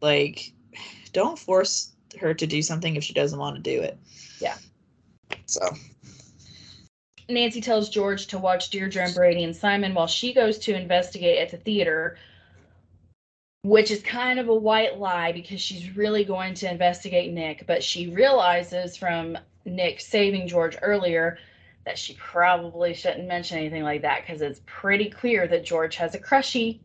like 0.01 0.53
don't 1.13 1.39
force 1.39 1.94
her 2.17 2.33
to 2.33 2.47
do 2.47 2.61
something 2.61 2.95
if 2.95 3.03
she 3.03 3.13
doesn't 3.13 3.39
want 3.39 3.55
to 3.55 3.61
do 3.61 3.81
it. 3.81 3.97
Yeah. 4.39 4.57
So 5.45 5.61
Nancy 7.27 7.61
tells 7.61 7.89
George 7.89 8.27
to 8.27 8.37
watch 8.37 8.69
Deirdre 8.69 9.03
and 9.05 9.15
Brady 9.15 9.43
and 9.43 9.55
Simon 9.55 9.93
while 9.93 10.07
she 10.07 10.33
goes 10.33 10.59
to 10.59 10.75
investigate 10.75 11.39
at 11.39 11.49
the 11.49 11.57
theater, 11.57 12.17
which 13.63 13.89
is 13.89 14.01
kind 14.03 14.39
of 14.39 14.47
a 14.47 14.55
white 14.55 14.99
lie 14.99 15.31
because 15.31 15.59
she's 15.59 15.95
really 15.95 16.23
going 16.23 16.53
to 16.55 16.69
investigate 16.69 17.33
Nick, 17.33 17.65
but 17.65 17.83
she 17.83 18.07
realizes 18.07 18.95
from 18.95 19.37
Nick 19.65 19.99
saving 19.99 20.47
George 20.47 20.77
earlier 20.81 21.39
that 21.85 21.97
she 21.97 22.13
probably 22.15 22.93
shouldn't 22.93 23.27
mention 23.27 23.57
anything 23.57 23.83
like 23.83 24.01
that 24.01 24.21
because 24.21 24.41
it's 24.41 24.61
pretty 24.65 25.09
clear 25.09 25.47
that 25.47 25.65
George 25.65 25.95
has 25.95 26.13
a 26.15 26.19
crushy 26.19 26.81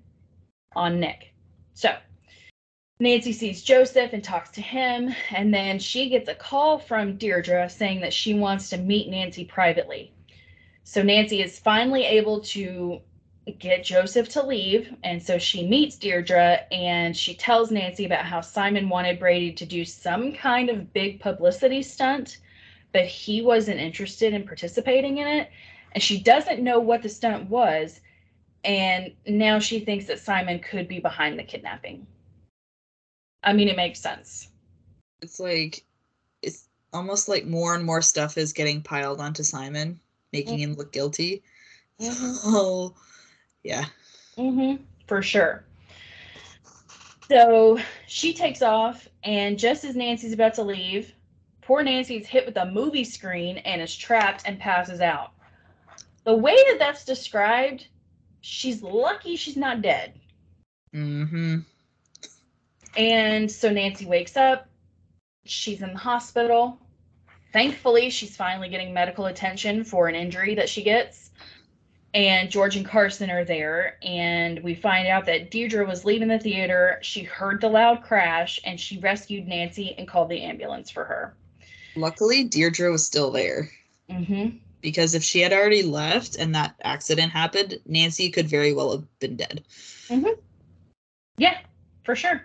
on 0.74 1.00
Nick. 1.00 1.34
So 1.74 1.94
Nancy 3.02 3.32
sees 3.32 3.62
Joseph 3.62 4.12
and 4.12 4.22
talks 4.22 4.50
to 4.50 4.60
him, 4.60 5.14
and 5.30 5.54
then 5.54 5.78
she 5.78 6.10
gets 6.10 6.28
a 6.28 6.34
call 6.34 6.78
from 6.78 7.16
Deirdre 7.16 7.66
saying 7.70 8.02
that 8.02 8.12
she 8.12 8.34
wants 8.34 8.68
to 8.68 8.76
meet 8.76 9.08
Nancy 9.08 9.42
privately. 9.42 10.12
So 10.84 11.02
Nancy 11.02 11.40
is 11.40 11.58
finally 11.58 12.04
able 12.04 12.40
to 12.40 13.00
get 13.58 13.84
Joseph 13.84 14.28
to 14.30 14.42
leave, 14.42 14.94
and 15.02 15.22
so 15.22 15.38
she 15.38 15.66
meets 15.66 15.96
Deirdre 15.96 16.66
and 16.70 17.16
she 17.16 17.34
tells 17.34 17.70
Nancy 17.70 18.04
about 18.04 18.26
how 18.26 18.42
Simon 18.42 18.90
wanted 18.90 19.18
Brady 19.18 19.52
to 19.52 19.64
do 19.64 19.82
some 19.82 20.34
kind 20.34 20.68
of 20.68 20.92
big 20.92 21.20
publicity 21.20 21.82
stunt, 21.82 22.36
but 22.92 23.06
he 23.06 23.40
wasn't 23.40 23.80
interested 23.80 24.34
in 24.34 24.44
participating 24.44 25.16
in 25.16 25.26
it, 25.26 25.50
and 25.92 26.02
she 26.02 26.22
doesn't 26.22 26.62
know 26.62 26.78
what 26.78 27.02
the 27.02 27.08
stunt 27.08 27.48
was, 27.48 28.02
and 28.62 29.10
now 29.26 29.58
she 29.58 29.80
thinks 29.80 30.04
that 30.04 30.18
Simon 30.18 30.58
could 30.58 30.86
be 30.86 31.00
behind 31.00 31.38
the 31.38 31.44
kidnapping. 31.44 32.06
I 33.42 33.52
mean, 33.52 33.68
it 33.68 33.76
makes 33.76 34.00
sense. 34.00 34.48
it's 35.22 35.38
like 35.40 35.84
it's 36.42 36.68
almost 36.92 37.28
like 37.28 37.44
more 37.46 37.74
and 37.74 37.84
more 37.84 38.02
stuff 38.02 38.38
is 38.38 38.52
getting 38.52 38.82
piled 38.82 39.20
onto 39.20 39.42
Simon, 39.42 40.00
making 40.32 40.58
him 40.58 40.74
look 40.74 40.92
guilty. 40.92 41.42
Mhm. 42.00 42.34
So 42.36 42.94
yeah. 43.62 43.84
Mm-hmm. 44.38 44.82
For 45.06 45.22
sure. 45.22 45.64
So 47.28 47.78
she 48.06 48.32
takes 48.34 48.60
off, 48.62 49.06
and 49.22 49.58
just 49.58 49.84
as 49.84 49.94
Nancy's 49.94 50.32
about 50.32 50.54
to 50.54 50.62
leave, 50.62 51.12
poor 51.60 51.82
Nancy's 51.82 52.26
hit 52.26 52.44
with 52.46 52.56
a 52.56 52.66
movie 52.66 53.04
screen 53.04 53.58
and 53.58 53.80
is 53.80 53.94
trapped 53.94 54.42
and 54.46 54.58
passes 54.58 55.00
out. 55.00 55.32
The 56.24 56.34
way 56.34 56.54
that 56.54 56.78
that's 56.78 57.04
described, 57.04 57.86
she's 58.40 58.82
lucky 58.82 59.36
she's 59.36 59.56
not 59.56 59.80
dead. 59.82 60.18
Mm-hmm. 60.94 61.58
And 62.96 63.50
so 63.50 63.70
Nancy 63.70 64.06
wakes 64.06 64.36
up. 64.36 64.68
She's 65.44 65.82
in 65.82 65.92
the 65.92 65.98
hospital. 65.98 66.78
Thankfully, 67.52 68.10
she's 68.10 68.36
finally 68.36 68.68
getting 68.68 68.92
medical 68.92 69.26
attention 69.26 69.84
for 69.84 70.08
an 70.08 70.14
injury 70.14 70.54
that 70.54 70.68
she 70.68 70.82
gets. 70.82 71.30
And 72.12 72.50
George 72.50 72.76
and 72.76 72.86
Carson 72.86 73.30
are 73.30 73.44
there. 73.44 73.96
And 74.02 74.60
we 74.62 74.74
find 74.74 75.06
out 75.08 75.26
that 75.26 75.50
Deirdre 75.50 75.86
was 75.86 76.04
leaving 76.04 76.28
the 76.28 76.38
theater. 76.38 76.98
She 77.02 77.22
heard 77.22 77.60
the 77.60 77.68
loud 77.68 78.02
crash 78.02 78.60
and 78.64 78.78
she 78.78 78.98
rescued 78.98 79.46
Nancy 79.46 79.94
and 79.96 80.08
called 80.08 80.28
the 80.28 80.42
ambulance 80.42 80.90
for 80.90 81.04
her. 81.04 81.34
Luckily, 81.96 82.44
Deirdre 82.44 82.90
was 82.90 83.06
still 83.06 83.30
there. 83.30 83.70
Mm-hmm. 84.08 84.56
Because 84.80 85.14
if 85.14 85.22
she 85.22 85.40
had 85.40 85.52
already 85.52 85.82
left 85.82 86.36
and 86.36 86.54
that 86.54 86.74
accident 86.82 87.32
happened, 87.32 87.78
Nancy 87.86 88.30
could 88.30 88.48
very 88.48 88.72
well 88.72 88.92
have 88.92 89.18
been 89.18 89.36
dead. 89.36 89.64
Yeah, 91.36 91.58
for 92.04 92.16
sure. 92.16 92.42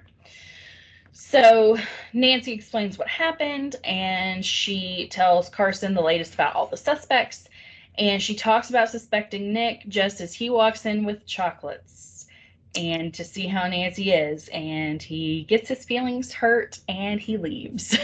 So 1.36 1.78
Nancy 2.14 2.54
explains 2.54 2.98
what 2.98 3.10
happened 3.10 3.76
and 3.84 4.46
she 4.46 5.10
tells 5.12 5.50
Carson 5.50 5.94
the 5.94 6.02
latest 6.02 6.34
about 6.34 6.56
all 6.56 6.68
the 6.68 6.78
suspects. 6.78 7.50
And 7.98 8.24
she 8.24 8.36
talks 8.36 8.70
about 8.70 8.88
suspecting 8.88 9.52
Nick 9.52 9.86
just 9.90 10.22
as 10.22 10.34
he 10.34 10.50
walks 10.50 10.86
in 10.86 11.04
with 11.04 11.26
chocolates 11.26 12.28
and 12.74 13.14
to 13.16 13.26
see 13.26 13.48
how 13.48 13.68
Nancy 13.68 14.14
is. 14.14 14.48
And 14.54 15.04
he 15.04 15.44
gets 15.44 15.68
his 15.68 15.84
feelings 15.84 16.32
hurt 16.32 16.80
and 16.88 17.20
he 17.20 17.36
leaves. 17.36 17.98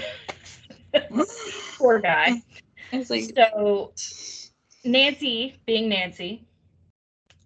Poor 1.77 1.99
guy. 1.99 2.41
Like, 3.09 3.31
So 3.33 3.93
Nancy, 4.83 5.55
being 5.65 5.87
Nancy, 5.87 6.43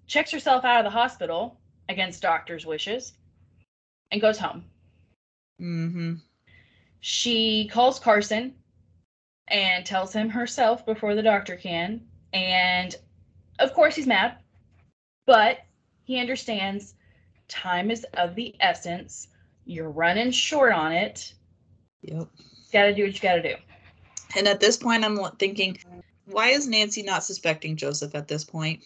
checks 0.08 0.32
herself 0.32 0.66
out 0.66 0.80
of 0.80 0.92
the 0.92 0.98
hospital 0.98 1.60
against 1.88 2.24
doctor's 2.24 2.66
wishes 2.66 3.14
and 4.12 4.20
goes 4.20 4.40
home. 4.40 4.64
Mm-hmm. 5.62 6.16
She 7.02 7.70
calls 7.72 8.00
Carson 8.00 8.56
and 9.48 9.86
tells 9.86 10.12
him 10.12 10.30
herself 10.30 10.86
before 10.86 11.14
the 11.14 11.22
doctor 11.22 11.56
can. 11.56 12.02
And 12.34 12.96
of 13.60 13.74
course, 13.74 13.96
he's 13.96 14.08
mad, 14.08 14.38
but 15.26 15.60
he 16.04 16.20
understands 16.20 16.96
time 17.48 17.92
is 17.92 18.06
of 18.16 18.36
the 18.36 18.56
essence. 18.60 19.28
You're 19.66 19.92
running 19.92 20.32
short 20.32 20.74
on 20.74 20.92
it. 20.92 21.34
Yep. 22.02 22.28
Got 22.74 22.84
to 22.84 22.94
do 22.96 23.04
what 23.04 23.14
you 23.14 23.20
got 23.20 23.36
to 23.36 23.44
do. 23.44 23.56
And 24.36 24.48
at 24.48 24.60
this 24.60 24.78
point, 24.78 25.06
I'm 25.06 25.20
thinking, 25.38 25.78
why 26.26 26.50
is 26.50 26.68
Nancy 26.68 27.04
not 27.04 27.24
suspecting 27.24 27.76
Joseph 27.76 28.16
at 28.16 28.28
this 28.28 28.44
point? 28.44 28.82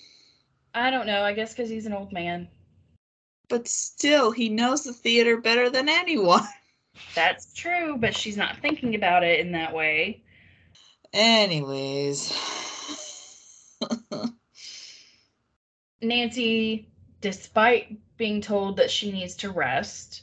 I 0.74 0.90
don't 0.92 1.08
know. 1.08 1.24
I 1.24 1.34
guess 1.34 1.54
because 1.54 1.70
he's 1.70 1.86
an 1.86 1.94
old 1.94 2.12
man. 2.12 2.48
But 3.48 3.68
still, 3.68 4.32
he 4.32 4.50
knows 4.50 4.84
the 4.84 4.94
theater 4.94 5.38
better 5.38 5.70
than 5.70 5.90
anyone. 5.90 6.44
That's 7.16 7.54
true, 7.54 7.98
but 7.98 8.16
she's 8.16 8.38
not 8.38 8.58
thinking 8.58 8.96
about 8.96 9.24
it 9.24 9.40
in 9.40 9.52
that 9.54 9.74
way. 9.74 10.24
Anyways. 11.14 12.34
Nancy, 16.02 16.88
despite 17.22 17.98
being 18.18 18.42
told 18.42 18.78
that 18.78 18.92
she 18.92 19.12
needs 19.12 19.36
to 19.36 19.50
rest, 19.50 20.22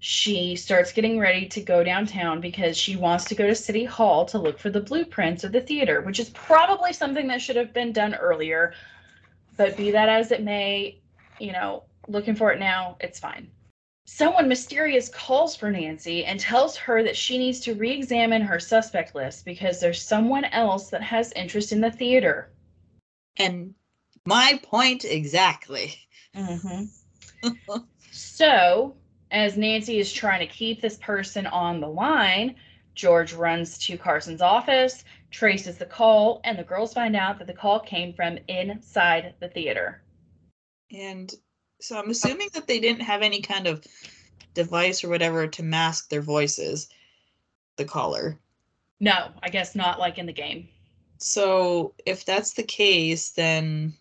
she 0.00 0.54
starts 0.54 0.92
getting 0.92 1.18
ready 1.18 1.46
to 1.48 1.62
go 1.62 1.82
downtown 1.82 2.40
because 2.40 2.76
she 2.76 2.96
wants 2.96 3.24
to 3.26 3.34
go 3.34 3.46
to 3.46 3.54
City 3.54 3.84
Hall 3.84 4.26
to 4.26 4.38
look 4.38 4.58
for 4.58 4.68
the 4.68 4.80
blueprints 4.80 5.44
of 5.44 5.52
the 5.52 5.62
theater, 5.62 6.02
which 6.02 6.20
is 6.20 6.28
probably 6.30 6.92
something 6.92 7.26
that 7.28 7.40
should 7.40 7.56
have 7.56 7.72
been 7.72 7.92
done 7.92 8.14
earlier. 8.14 8.74
But 9.56 9.76
be 9.76 9.92
that 9.92 10.08
as 10.08 10.30
it 10.30 10.42
may, 10.42 11.00
you 11.38 11.52
know, 11.52 11.84
looking 12.06 12.34
for 12.34 12.52
it 12.52 12.58
now, 12.58 12.96
it's 13.00 13.18
fine. 13.18 13.50
Someone 14.06 14.48
mysterious 14.48 15.08
calls 15.08 15.56
for 15.56 15.70
Nancy 15.70 16.24
and 16.24 16.38
tells 16.38 16.76
her 16.76 17.02
that 17.02 17.16
she 17.16 17.38
needs 17.38 17.60
to 17.60 17.74
re 17.74 17.90
examine 17.90 18.42
her 18.42 18.60
suspect 18.60 19.14
list 19.14 19.44
because 19.44 19.80
there's 19.80 20.02
someone 20.02 20.44
else 20.44 20.90
that 20.90 21.02
has 21.02 21.32
interest 21.32 21.72
in 21.72 21.80
the 21.80 21.90
theater. 21.90 22.50
and 23.36 23.74
my 24.26 24.60
point 24.62 25.04
exactly. 25.04 25.94
Mm-hmm. 26.34 26.84
So, 28.16 28.94
as 29.32 29.56
Nancy 29.56 29.98
is 29.98 30.12
trying 30.12 30.38
to 30.38 30.52
keep 30.52 30.80
this 30.80 30.96
person 30.98 31.48
on 31.48 31.80
the 31.80 31.88
line, 31.88 32.54
George 32.94 33.32
runs 33.32 33.76
to 33.78 33.98
Carson's 33.98 34.40
office, 34.40 35.04
traces 35.32 35.78
the 35.78 35.86
call, 35.86 36.40
and 36.44 36.56
the 36.56 36.62
girls 36.62 36.94
find 36.94 37.16
out 37.16 37.38
that 37.38 37.48
the 37.48 37.52
call 37.52 37.80
came 37.80 38.12
from 38.12 38.38
inside 38.46 39.34
the 39.40 39.48
theater. 39.48 40.00
And 40.92 41.34
so 41.84 41.98
I'm 41.98 42.08
assuming 42.08 42.48
that 42.54 42.66
they 42.66 42.80
didn't 42.80 43.02
have 43.02 43.20
any 43.20 43.42
kind 43.42 43.66
of 43.66 43.86
device 44.54 45.04
or 45.04 45.10
whatever 45.10 45.46
to 45.46 45.62
mask 45.62 46.08
their 46.08 46.22
voices, 46.22 46.88
the 47.76 47.84
caller. 47.84 48.38
No, 49.00 49.28
I 49.42 49.50
guess 49.50 49.74
not 49.74 49.98
like 49.98 50.16
in 50.16 50.24
the 50.24 50.32
game. 50.32 50.66
So 51.18 51.92
if 52.06 52.24
that's 52.24 52.54
the 52.54 52.62
case, 52.62 53.32
then 53.32 53.92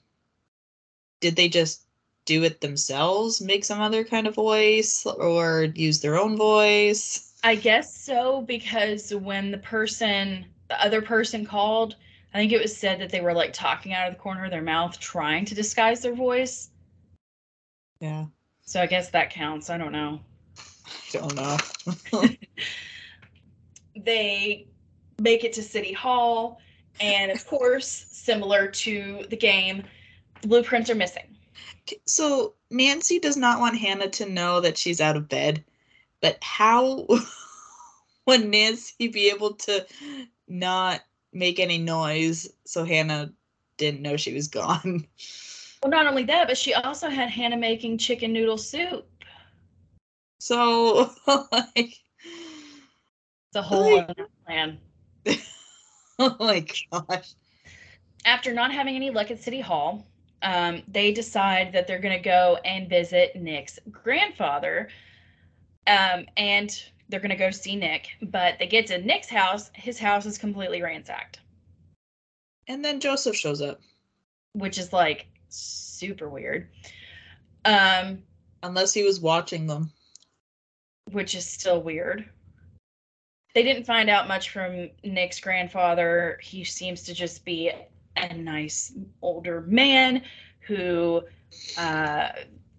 did 1.20 1.36
they 1.36 1.50
just 1.50 1.82
do 2.24 2.44
it 2.44 2.62
themselves, 2.62 3.42
make 3.42 3.66
some 3.66 3.82
other 3.82 4.06
kind 4.06 4.28
of 4.28 4.36
voice, 4.36 5.06
or 5.06 5.68
use 5.76 6.00
their 6.00 6.18
own 6.18 6.38
voice? 6.38 7.34
I 7.44 7.56
guess 7.56 7.94
so 7.94 8.44
because 8.44 9.14
when 9.14 9.52
the 9.52 9.58
person, 9.58 10.46
the 10.70 10.82
other 10.82 11.02
person 11.02 11.46
called, 11.46 11.98
I 12.34 12.38
think 12.38 12.54
it 12.54 12.62
was 12.62 12.76
said 12.76 13.02
that 13.02 13.10
they 13.10 13.20
were 13.20 13.34
like 13.34 13.52
talking 13.52 13.92
out 13.92 14.08
of 14.08 14.14
the 14.14 14.20
corner 14.22 14.46
of 14.46 14.52
their 14.52 14.62
mouth, 14.62 14.98
trying 15.02 15.44
to 15.46 15.56
disguise 15.56 16.02
their 16.02 16.16
voice. 16.16 16.70
Yeah, 18.04 18.26
So 18.66 18.82
I 18.82 18.86
guess 18.86 19.12
that 19.12 19.30
counts. 19.30 19.70
I 19.70 19.78
don't 19.78 19.94
know. 19.94 20.20
Don't 21.14 21.34
know. 21.36 21.58
they 23.96 24.68
make 25.22 25.46
it 25.46 25.54
to 25.54 25.64
City 25.64 25.94
Hall, 25.94 26.60
and 27.00 27.32
of 27.32 27.48
course, 27.48 27.88
similar 27.88 28.68
to 28.68 29.26
the 29.30 29.38
game, 29.38 29.84
blueprints 30.42 30.90
are 30.90 30.96
missing. 30.96 31.24
so 32.06 32.56
Nancy 32.70 33.20
does 33.20 33.38
not 33.38 33.62
want 33.62 33.78
Hannah 33.78 34.10
to 34.10 34.30
know 34.30 34.60
that 34.60 34.78
she's 34.78 35.00
out 35.00 35.16
of 35.16 35.30
bed, 35.30 35.64
but 36.20 36.38
how 36.42 37.08
would 38.28 38.46
Nancy 38.46 39.08
be 39.08 39.30
able 39.30 39.54
to 39.54 39.86
not 40.50 41.00
make 41.32 41.58
any 41.58 41.78
noise 41.78 42.52
so 42.66 42.84
Hannah 42.84 43.32
didn't 43.78 44.02
know 44.02 44.18
she 44.18 44.34
was 44.34 44.50
gone? 44.50 45.08
Well, 45.84 45.92
not 45.92 46.08
only 46.08 46.24
that, 46.24 46.48
but 46.48 46.58
she 46.58 46.74
also 46.74 47.10
had 47.10 47.30
Hannah 47.30 47.58
making 47.58 47.98
chicken 47.98 48.32
noodle 48.32 48.58
soup. 48.58 49.06
So 50.40 51.12
like 51.52 51.94
The 53.52 53.62
whole 53.62 53.98
Like- 53.98 54.10
other 54.10 54.28
plan. 54.46 54.80
oh 56.20 56.36
my 56.40 56.66
gosh. 56.92 57.34
After 58.26 58.54
not 58.54 58.72
having 58.72 58.96
any 58.96 59.10
luck 59.10 59.30
at 59.32 59.44
City 59.44 59.60
Hall, 59.60 60.06
um, 60.42 60.82
they 60.88 61.12
decide 61.12 61.74
that 61.74 61.88
they're 61.88 62.00
going 62.00 62.16
to 62.18 62.24
go 62.24 62.58
and 62.64 62.88
visit 62.90 63.36
Nick's 63.36 63.80
grandfather. 63.92 64.88
Um, 65.88 66.26
and 66.38 66.74
they're 67.10 67.20
going 67.20 67.30
to 67.32 67.36
go 67.36 67.52
see 67.52 67.76
Nick. 67.76 68.08
But 68.22 68.58
they 68.60 68.68
get 68.68 68.88
to 68.88 68.98
Nick's 69.00 69.30
house. 69.30 69.70
His 69.74 70.00
house 70.00 70.26
is 70.26 70.38
completely 70.38 70.82
ransacked, 70.82 71.42
And 72.68 72.84
then 72.84 73.02
Joseph 73.02 73.36
shows 73.36 73.62
up. 73.62 73.82
which 74.54 74.78
is 74.78 74.94
like 74.94 75.28
super 75.54 76.30
weird. 76.30 76.70
Um, 77.66 78.24
Unless 78.62 78.94
he 78.94 79.04
was 79.04 79.20
watching 79.20 79.68
them. 79.68 79.92
which 81.12 81.36
is 81.36 81.46
still 81.46 81.82
weird. 81.82 82.30
They 83.54 83.64
didn't 83.64 83.86
find 83.86 84.10
out 84.10 84.28
much 84.28 84.50
from 84.50 84.90
Nick's 85.04 85.40
grandfather. 85.40 86.40
He 86.42 86.64
seems 86.64 87.04
to 87.04 87.14
just 87.14 87.46
be 87.46 87.72
a 88.18 88.34
nice 88.34 88.94
older 89.22 89.62
man 89.62 90.24
who 90.62 91.22
uh, 91.78 92.30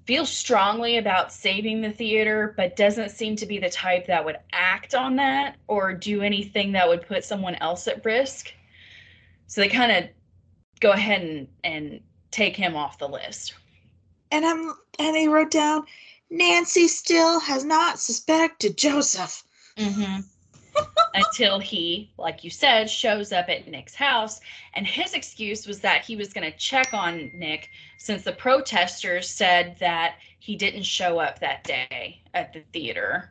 feels 0.06 0.30
strongly 0.30 0.96
about 0.96 1.32
saving 1.32 1.80
the 1.80 1.90
theater, 1.90 2.54
but 2.56 2.76
doesn't 2.76 3.10
seem 3.10 3.36
to 3.36 3.46
be 3.46 3.58
the 3.58 3.70
type 3.70 4.06
that 4.06 4.24
would 4.24 4.38
act 4.52 4.94
on 4.94 5.16
that 5.16 5.56
or 5.68 5.92
do 5.92 6.22
anything 6.22 6.72
that 6.72 6.88
would 6.88 7.06
put 7.06 7.24
someone 7.24 7.54
else 7.56 7.86
at 7.86 8.04
risk. 8.04 8.52
So 9.46 9.60
they 9.60 9.68
kind 9.68 9.92
of 9.92 10.10
go 10.80 10.90
ahead 10.90 11.22
and, 11.22 11.48
and 11.62 12.00
take 12.34 12.56
him 12.56 12.76
off 12.76 12.98
the 12.98 13.08
list. 13.08 13.54
And 14.30 14.44
I'm 14.44 14.74
and 14.98 15.16
he 15.16 15.28
wrote 15.28 15.50
down 15.50 15.84
Nancy 16.30 16.88
still 16.88 17.38
has 17.40 17.64
not 17.64 18.00
suspected 18.00 18.76
Joseph. 18.76 19.44
Mm-hmm. 19.76 20.20
Until 21.14 21.60
he, 21.60 22.10
like 22.18 22.42
you 22.42 22.50
said, 22.50 22.90
shows 22.90 23.30
up 23.32 23.48
at 23.48 23.68
Nick's 23.68 23.94
house. 23.94 24.40
And 24.74 24.84
his 24.84 25.14
excuse 25.14 25.66
was 25.66 25.78
that 25.80 26.04
he 26.04 26.16
was 26.16 26.32
going 26.32 26.50
to 26.50 26.58
check 26.58 26.92
on 26.92 27.30
Nick 27.34 27.70
since 27.98 28.24
the 28.24 28.32
protesters 28.32 29.30
said 29.30 29.76
that 29.78 30.16
he 30.40 30.56
didn't 30.56 30.82
show 30.82 31.20
up 31.20 31.38
that 31.38 31.62
day 31.62 32.20
at 32.34 32.52
the 32.52 32.62
theater. 32.72 33.30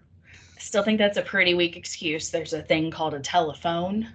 I 0.56 0.60
still 0.62 0.84
think 0.84 0.97
that's 0.97 1.18
a 1.18 1.22
pretty 1.22 1.54
weak 1.54 1.76
excuse. 1.76 2.30
There's 2.30 2.54
a 2.54 2.62
thing 2.62 2.89
called 2.89 3.14
a 3.14 3.20
telephone. 3.20 4.08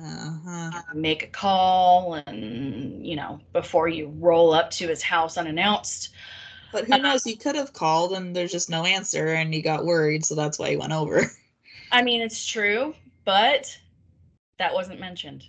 Uh-huh. 0.00 0.82
Make 0.94 1.24
a 1.24 1.26
call, 1.26 2.14
and, 2.26 3.04
you 3.04 3.16
know, 3.16 3.40
before 3.52 3.88
you 3.88 4.14
roll 4.18 4.52
up 4.52 4.70
to 4.72 4.86
his 4.86 5.02
house 5.02 5.36
unannounced. 5.36 6.10
But 6.72 6.86
who 6.86 6.98
knows? 6.98 7.24
He 7.24 7.36
could 7.36 7.56
have 7.56 7.72
called 7.72 8.12
and 8.12 8.36
there's 8.36 8.52
just 8.52 8.70
no 8.70 8.84
answer 8.84 9.28
and 9.28 9.52
he 9.52 9.62
got 9.62 9.86
worried, 9.86 10.24
so 10.24 10.34
that's 10.34 10.58
why 10.58 10.70
he 10.70 10.76
went 10.76 10.92
over. 10.92 11.24
I 11.92 12.02
mean, 12.02 12.20
it's 12.20 12.46
true, 12.46 12.94
but 13.24 13.76
that 14.58 14.74
wasn't 14.74 15.00
mentioned. 15.00 15.44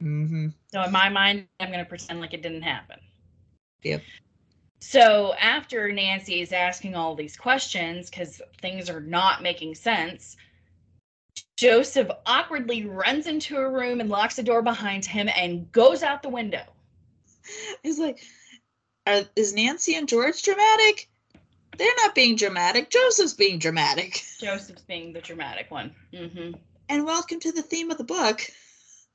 Mm-hmm. 0.00 0.48
So 0.72 0.82
in 0.82 0.92
my 0.92 1.08
mind, 1.08 1.46
I'm 1.58 1.68
going 1.68 1.80
to 1.80 1.88
pretend 1.88 2.20
like 2.20 2.34
it 2.34 2.42
didn't 2.42 2.62
happen. 2.62 3.00
Yep. 3.82 4.02
So 4.80 5.34
after 5.40 5.90
Nancy 5.92 6.40
is 6.40 6.52
asking 6.52 6.94
all 6.94 7.14
these 7.14 7.36
questions 7.36 8.10
because 8.10 8.40
things 8.60 8.88
are 8.88 9.00
not 9.00 9.42
making 9.42 9.74
sense, 9.74 10.36
Joseph 11.56 12.10
awkwardly 12.26 12.84
runs 12.84 13.26
into 13.26 13.56
a 13.56 13.68
room 13.70 14.00
and 14.00 14.10
locks 14.10 14.36
the 14.36 14.42
door 14.42 14.62
behind 14.62 15.04
him 15.04 15.28
and 15.36 15.70
goes 15.72 16.02
out 16.02 16.22
the 16.22 16.28
window. 16.28 16.64
He's 17.82 17.98
like, 17.98 18.20
Are, 19.06 19.22
is 19.36 19.54
Nancy 19.54 19.94
and 19.94 20.08
George 20.08 20.42
dramatic? 20.42 21.08
They're 21.78 21.94
not 21.98 22.14
being 22.14 22.36
dramatic. 22.36 22.90
Joseph's 22.90 23.34
being 23.34 23.58
dramatic. 23.58 24.22
Joseph's 24.40 24.82
being 24.82 25.12
the 25.12 25.20
dramatic 25.20 25.70
one. 25.70 25.94
hmm 26.14 26.52
And 26.88 27.04
welcome 27.04 27.40
to 27.40 27.52
the 27.52 27.62
theme 27.62 27.90
of 27.90 27.98
the 27.98 28.04
book. 28.04 28.40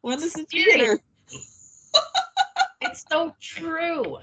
When 0.01 0.21
is 0.21 0.33
the 0.33 0.45
Scary. 0.49 0.65
theater? 0.65 0.99
It's 2.81 3.03
so 3.11 3.35
true. 3.41 4.17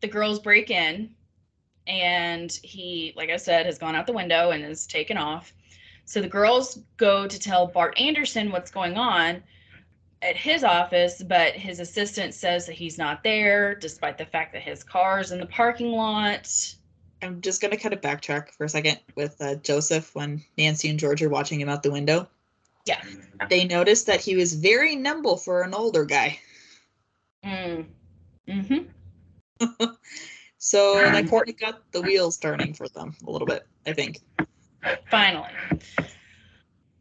The 0.00 0.08
girls 0.08 0.40
break 0.40 0.70
in, 0.70 1.14
and 1.86 2.50
he, 2.62 3.12
like 3.14 3.28
I 3.28 3.36
said, 3.36 3.66
has 3.66 3.78
gone 3.78 3.94
out 3.94 4.06
the 4.06 4.12
window 4.14 4.50
and 4.50 4.64
is 4.64 4.86
taken 4.86 5.18
off. 5.18 5.52
So 6.04 6.20
the 6.20 6.28
girls 6.28 6.80
go 6.96 7.26
to 7.26 7.38
tell 7.38 7.66
Bart 7.66 7.98
Anderson 7.98 8.50
what's 8.50 8.70
going 8.70 8.96
on 8.96 9.42
at 10.20 10.36
his 10.36 10.62
office, 10.62 11.22
but 11.22 11.54
his 11.54 11.80
assistant 11.80 12.34
says 12.34 12.66
that 12.66 12.74
he's 12.74 12.98
not 12.98 13.22
there, 13.22 13.74
despite 13.74 14.18
the 14.18 14.26
fact 14.26 14.52
that 14.52 14.62
his 14.62 14.84
car's 14.84 15.32
in 15.32 15.40
the 15.40 15.46
parking 15.46 15.92
lot. 15.92 16.74
I'm 17.22 17.40
just 17.40 17.60
gonna 17.60 17.76
kind 17.76 17.92
of 17.92 18.00
backtrack 18.00 18.50
for 18.50 18.64
a 18.64 18.68
second 18.68 18.98
with 19.14 19.40
uh, 19.40 19.56
Joseph 19.56 20.14
when 20.14 20.42
Nancy 20.58 20.88
and 20.88 20.98
George 20.98 21.22
are 21.22 21.28
watching 21.28 21.60
him 21.60 21.68
out 21.68 21.82
the 21.82 21.90
window. 21.90 22.28
Yeah. 22.84 23.02
They 23.48 23.64
noticed 23.64 24.06
that 24.06 24.20
he 24.20 24.36
was 24.36 24.54
very 24.54 24.96
nimble 24.96 25.36
for 25.36 25.62
an 25.62 25.72
older 25.74 26.04
guy. 26.04 26.38
Mm. 27.44 27.86
hmm 28.48 28.76
So 30.58 30.94
that 30.94 31.28
Courtney 31.28 31.54
got 31.54 31.90
the 31.90 32.00
wheels 32.00 32.36
turning 32.36 32.72
for 32.72 32.88
them 32.88 33.16
a 33.26 33.30
little 33.30 33.46
bit, 33.46 33.66
I 33.84 33.94
think. 33.94 34.20
Finally. 35.10 35.50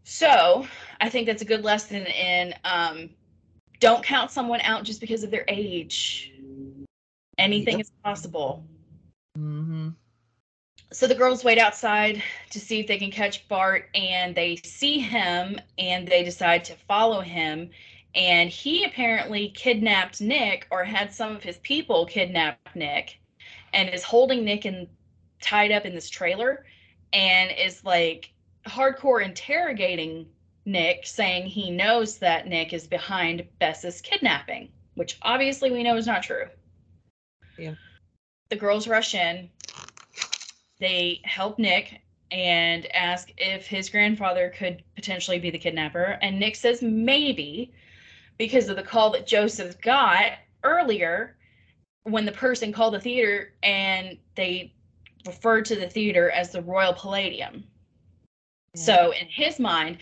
So 0.03 0.67
I 0.99 1.09
think 1.09 1.25
that's 1.27 1.41
a 1.41 1.45
good 1.45 1.63
lesson 1.63 2.05
in 2.05 2.53
um, 2.63 3.09
don't 3.79 4.03
count 4.03 4.31
someone 4.31 4.61
out 4.61 4.83
just 4.83 5.01
because 5.01 5.23
of 5.23 5.31
their 5.31 5.45
age. 5.47 6.33
Anything 7.37 7.77
Yep. 7.77 7.81
is 7.81 7.91
possible. 8.03 8.63
Mm-hmm. 9.37 9.89
So 10.93 11.07
the 11.07 11.15
girls 11.15 11.43
wait 11.43 11.57
outside 11.57 12.21
to 12.49 12.59
see 12.59 12.81
if 12.81 12.87
they 12.87 12.97
can 12.97 13.11
catch 13.11 13.47
Bart, 13.47 13.89
and 13.95 14.35
they 14.35 14.57
see 14.57 14.99
him 14.99 15.57
and 15.77 16.07
they 16.07 16.23
decide 16.23 16.65
to 16.65 16.75
follow 16.87 17.21
him. 17.21 17.69
And 18.13 18.49
he 18.49 18.83
apparently 18.83 19.49
kidnapped 19.55 20.19
Nick 20.19 20.67
or 20.69 20.83
had 20.83 21.13
some 21.13 21.33
of 21.33 21.41
his 21.41 21.57
people 21.59 22.05
kidnap 22.05 22.59
Nick 22.75 23.19
and 23.73 23.89
is 23.89 24.03
holding 24.03 24.43
Nick 24.43 24.65
and 24.65 24.87
tied 25.41 25.71
up 25.71 25.85
in 25.85 25.95
this 25.95 26.09
trailer 26.09 26.65
and 27.13 27.51
is 27.51 27.83
like 27.83 28.31
hardcore 28.65 29.23
interrogating 29.23 30.27
Nick, 30.65 31.05
saying 31.05 31.47
he 31.47 31.71
knows 31.71 32.17
that 32.19 32.47
Nick 32.47 32.73
is 32.73 32.85
behind 32.87 33.47
Bess's 33.59 33.99
kidnapping, 34.01 34.69
which 34.93 35.17
obviously 35.23 35.71
we 35.71 35.83
know 35.83 35.97
is 35.97 36.05
not 36.05 36.23
true. 36.23 36.45
Yeah. 37.57 37.75
The 38.49 38.55
girls 38.55 38.87
rush 38.87 39.15
in. 39.15 39.49
They 40.79 41.21
help 41.23 41.57
Nick 41.57 42.01
and 42.31 42.85
ask 42.95 43.31
if 43.37 43.67
his 43.67 43.89
grandfather 43.89 44.53
could 44.55 44.83
potentially 44.95 45.39
be 45.39 45.49
the 45.49 45.59
kidnapper. 45.59 46.17
And 46.21 46.39
Nick 46.39 46.55
says 46.55 46.81
maybe 46.81 47.73
because 48.37 48.69
of 48.69 48.75
the 48.75 48.83
call 48.83 49.11
that 49.11 49.27
Joseph 49.27 49.79
got 49.81 50.33
earlier 50.63 51.35
when 52.03 52.25
the 52.25 52.31
person 52.31 52.71
called 52.71 52.93
the 52.93 52.99
theater 52.99 53.53
and 53.61 54.17
they 54.35 54.73
referred 55.25 55.65
to 55.65 55.75
the 55.75 55.89
theater 55.89 56.29
as 56.31 56.51
the 56.51 56.61
Royal 56.61 56.93
Palladium. 56.93 57.63
So 58.75 59.11
in 59.11 59.27
his 59.27 59.59
mind, 59.59 59.97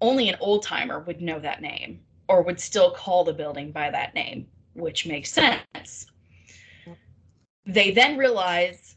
only 0.00 0.28
an 0.28 0.36
old 0.40 0.62
timer 0.62 1.00
would 1.00 1.20
know 1.20 1.38
that 1.38 1.62
name 1.62 2.00
or 2.28 2.42
would 2.42 2.60
still 2.60 2.90
call 2.90 3.24
the 3.24 3.32
building 3.32 3.72
by 3.72 3.90
that 3.90 4.14
name, 4.14 4.46
which 4.74 5.06
makes 5.06 5.32
sense. 5.32 6.06
They 7.66 7.90
then 7.90 8.16
realize 8.16 8.96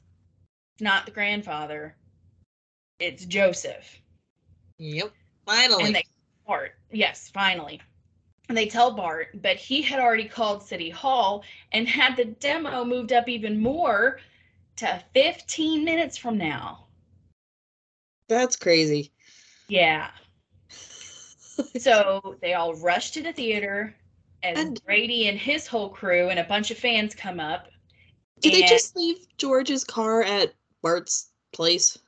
it's 0.73 0.81
not 0.81 1.05
the 1.05 1.11
grandfather, 1.11 1.95
it's 2.99 3.25
Joseph. 3.25 4.01
Yep. 4.77 5.11
Finally. 5.45 5.83
And 5.85 5.95
they 5.95 6.03
Bart, 6.47 6.75
yes, 6.91 7.29
finally. 7.33 7.79
And 8.49 8.57
they 8.57 8.67
tell 8.67 8.91
Bart, 8.91 9.41
but 9.41 9.55
he 9.55 9.81
had 9.81 9.99
already 9.99 10.27
called 10.27 10.63
City 10.63 10.89
Hall 10.89 11.43
and 11.71 11.87
had 11.87 12.17
the 12.17 12.25
demo 12.25 12.83
moved 12.83 13.13
up 13.13 13.29
even 13.29 13.61
more 13.61 14.19
to 14.77 15.03
15 15.13 15.83
minutes 15.85 16.17
from 16.17 16.37
now. 16.37 16.87
That's 18.27 18.55
crazy. 18.55 19.11
Yeah. 19.67 20.09
So 21.77 22.37
they 22.41 22.53
all 22.55 22.73
rush 22.75 23.11
to 23.11 23.21
the 23.21 23.33
theater 23.33 23.93
as 24.41 24.57
And- 24.57 24.81
Brady 24.83 25.27
and 25.27 25.37
his 25.37 25.67
whole 25.67 25.89
crew 25.89 26.29
and 26.29 26.39
a 26.39 26.43
bunch 26.45 26.71
of 26.71 26.77
fans 26.77 27.13
come 27.13 27.39
up. 27.39 27.67
Did 28.39 28.53
they 28.53 28.61
just 28.63 28.95
leave 28.95 29.17
George's 29.37 29.83
car 29.83 30.23
at 30.23 30.53
Bart's 30.81 31.29
place? 31.53 31.99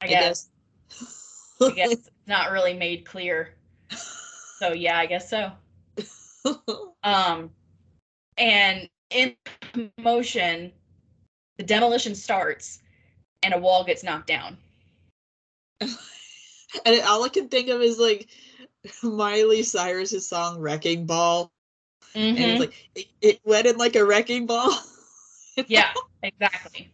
I 0.00 0.08
guess, 0.08 0.48
I 1.60 1.66
I 1.66 1.70
guess 1.70 1.92
it's 1.92 2.10
not 2.26 2.50
really 2.50 2.74
made 2.74 3.04
clear. 3.04 3.54
So 4.58 4.72
yeah, 4.72 4.98
I 4.98 5.04
guess 5.06 5.28
so. 5.30 5.52
Um, 7.04 7.50
and 8.38 8.88
in 9.10 9.36
motion, 9.98 10.72
the 11.56 11.64
demolition 11.64 12.14
starts, 12.14 12.80
and 13.42 13.54
a 13.54 13.58
wall 13.58 13.84
gets 13.84 14.02
knocked 14.02 14.26
down. 14.26 14.56
and 15.80 17.00
all 17.06 17.24
I 17.24 17.28
can 17.28 17.48
think 17.48 17.68
of 17.68 17.80
is 17.80 17.98
like 17.98 18.28
Miley 19.02 19.62
Cyrus's 19.62 20.28
song 20.28 20.58
"Wrecking 20.58 21.06
Ball," 21.06 21.50
and 22.14 22.38
Mhm. 22.38 22.50
it's 22.50 22.60
like 22.60 22.90
it, 22.94 23.06
it 23.20 23.40
went 23.44 23.66
in 23.66 23.76
like 23.76 23.96
a 23.96 24.04
wrecking 24.04 24.46
ball. 24.46 24.72
yeah, 25.68 25.92
exactly. 26.22 26.90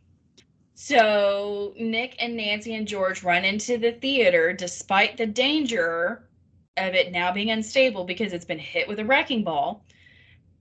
So 0.75 1.75
Nick 1.79 2.17
and 2.19 2.37
Nancy 2.37 2.75
and 2.75 2.89
George 2.89 3.23
run 3.23 3.45
into 3.45 3.79
the 3.79 3.93
theater 3.93 4.53
despite 4.53 5.17
the 5.17 5.27
danger 5.27 6.29
of 6.77 6.95
it 6.95 7.13
now 7.13 7.33
being 7.33 7.51
unstable 7.51 8.05
because 8.05 8.33
it's 8.33 8.45
been 8.45 8.59
hit 8.59 8.89
with 8.89 8.99
a 8.99 9.05
wrecking 9.05 9.45
ball. 9.45 9.85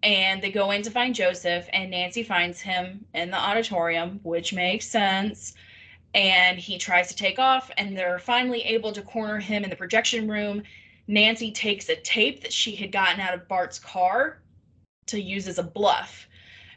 And 0.04 0.42
they 0.42 0.52
go 0.52 0.72
in 0.72 0.82
to 0.84 0.92
find 0.92 1.14
Joseph, 1.14 1.68
and 1.74 1.92
Nancy 1.92 2.24
finds 2.24 2.60
him 2.60 3.06
in 3.14 3.30
the 3.30 3.38
auditorium, 3.38 4.20
which 4.24 4.54
makes 4.54 4.88
sense. 4.88 5.54
And 6.14 6.58
he 6.58 6.78
tries 6.78 7.08
to 7.10 7.16
take 7.16 7.40
off, 7.40 7.70
and 7.78 7.96
they're 7.96 8.20
finally 8.20 8.62
able 8.64 8.92
to 8.94 9.02
corner 9.02 9.40
him 9.40 9.64
in 9.64 9.70
the 9.70 9.76
projection 9.76 10.30
room. 10.30 10.64
Nancy 11.08 11.52
takes 11.52 11.90
a 11.90 11.96
tape 11.96 12.42
that 12.42 12.54
she 12.54 12.76
had 12.76 12.92
gotten 12.92 13.20
out 13.20 13.34
of 13.34 13.48
Bart's 13.48 13.80
car 13.80 14.42
to 15.08 15.22
use 15.22 15.48
as 15.48 15.60
a 15.60 15.64
bluff. 15.64 16.28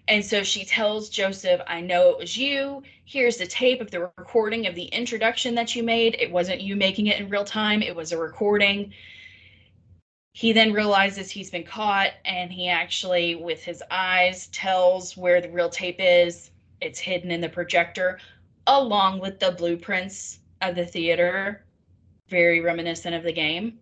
And 0.06 0.22
so 0.24 0.42
she 0.42 0.64
tells 0.64 1.08
Joseph, 1.08 1.62
I 1.66 1.80
know 1.80 2.10
it 2.10 2.18
was 2.18 2.36
you. 2.36 2.82
Here's 3.06 3.38
the 3.38 3.46
tape 3.46 3.80
of 3.80 3.90
the 3.90 4.10
recording 4.18 4.66
of 4.66 4.74
the 4.74 4.84
introduction 4.84 5.54
that 5.54 5.74
you 5.74 5.82
made. 5.82 6.16
It 6.20 6.30
wasn't 6.30 6.60
you 6.60 6.76
making 6.76 7.06
it 7.06 7.18
in 7.18 7.30
real 7.30 7.44
time, 7.44 7.80
it 7.80 7.96
was 7.96 8.12
a 8.12 8.18
recording. 8.18 8.92
He 10.36 10.52
then 10.52 10.72
realizes 10.72 11.30
he's 11.30 11.50
been 11.50 11.62
caught 11.62 12.10
and 12.24 12.50
he 12.50 12.68
actually, 12.68 13.36
with 13.36 13.62
his 13.62 13.84
eyes, 13.92 14.48
tells 14.48 15.16
where 15.16 15.40
the 15.40 15.48
real 15.48 15.70
tape 15.70 16.00
is. 16.00 16.50
It's 16.80 16.98
hidden 16.98 17.30
in 17.30 17.40
the 17.40 17.48
projector, 17.48 18.18
along 18.66 19.20
with 19.20 19.38
the 19.38 19.52
blueprints 19.52 20.40
of 20.60 20.74
the 20.74 20.86
theater, 20.86 21.64
very 22.28 22.60
reminiscent 22.60 23.14
of 23.14 23.22
the 23.22 23.32
game. 23.32 23.78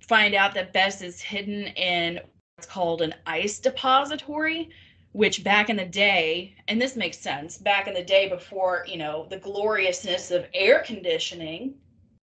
Find 0.00 0.36
out 0.36 0.54
that 0.54 0.72
Bess 0.72 1.02
is 1.02 1.20
hidden 1.20 1.66
in 1.66 2.20
what's 2.54 2.68
called 2.68 3.02
an 3.02 3.14
ice 3.26 3.58
depository, 3.58 4.70
which 5.10 5.42
back 5.42 5.70
in 5.70 5.76
the 5.76 5.84
day, 5.84 6.54
and 6.68 6.80
this 6.80 6.94
makes 6.94 7.18
sense, 7.18 7.58
back 7.58 7.88
in 7.88 7.94
the 7.94 8.04
day 8.04 8.28
before, 8.28 8.86
you 8.88 8.96
know, 8.96 9.26
the 9.28 9.38
gloriousness 9.38 10.30
of 10.30 10.46
air 10.54 10.84
conditioning, 10.86 11.74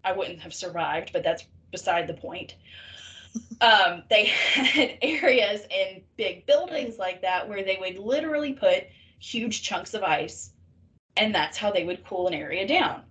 I 0.05 0.13
wouldn't 0.13 0.41
have 0.41 0.55
survived, 0.55 1.13
but 1.13 1.25
that's 1.25 1.47
beside 1.73 2.07
the 2.07 2.15
point. 2.15 2.55
Um, 3.61 4.03
they 4.11 4.25
had 4.55 4.99
areas 5.03 5.63
in 5.71 6.03
big 6.17 6.47
buildings 6.47 6.99
like 6.99 7.23
that 7.23 7.49
where 7.49 7.65
they 7.65 7.79
would 7.81 7.99
literally 7.99 8.53
put 8.53 8.85
huge 9.19 9.63
chunks 9.63 9.95
of 9.95 10.03
ice, 10.03 10.51
and 11.17 11.35
that's 11.35 11.57
how 11.57 11.71
they 11.71 11.85
would 11.85 12.05
cool 12.05 12.29
an 12.29 12.35
area 12.35 12.67
down. 12.67 13.03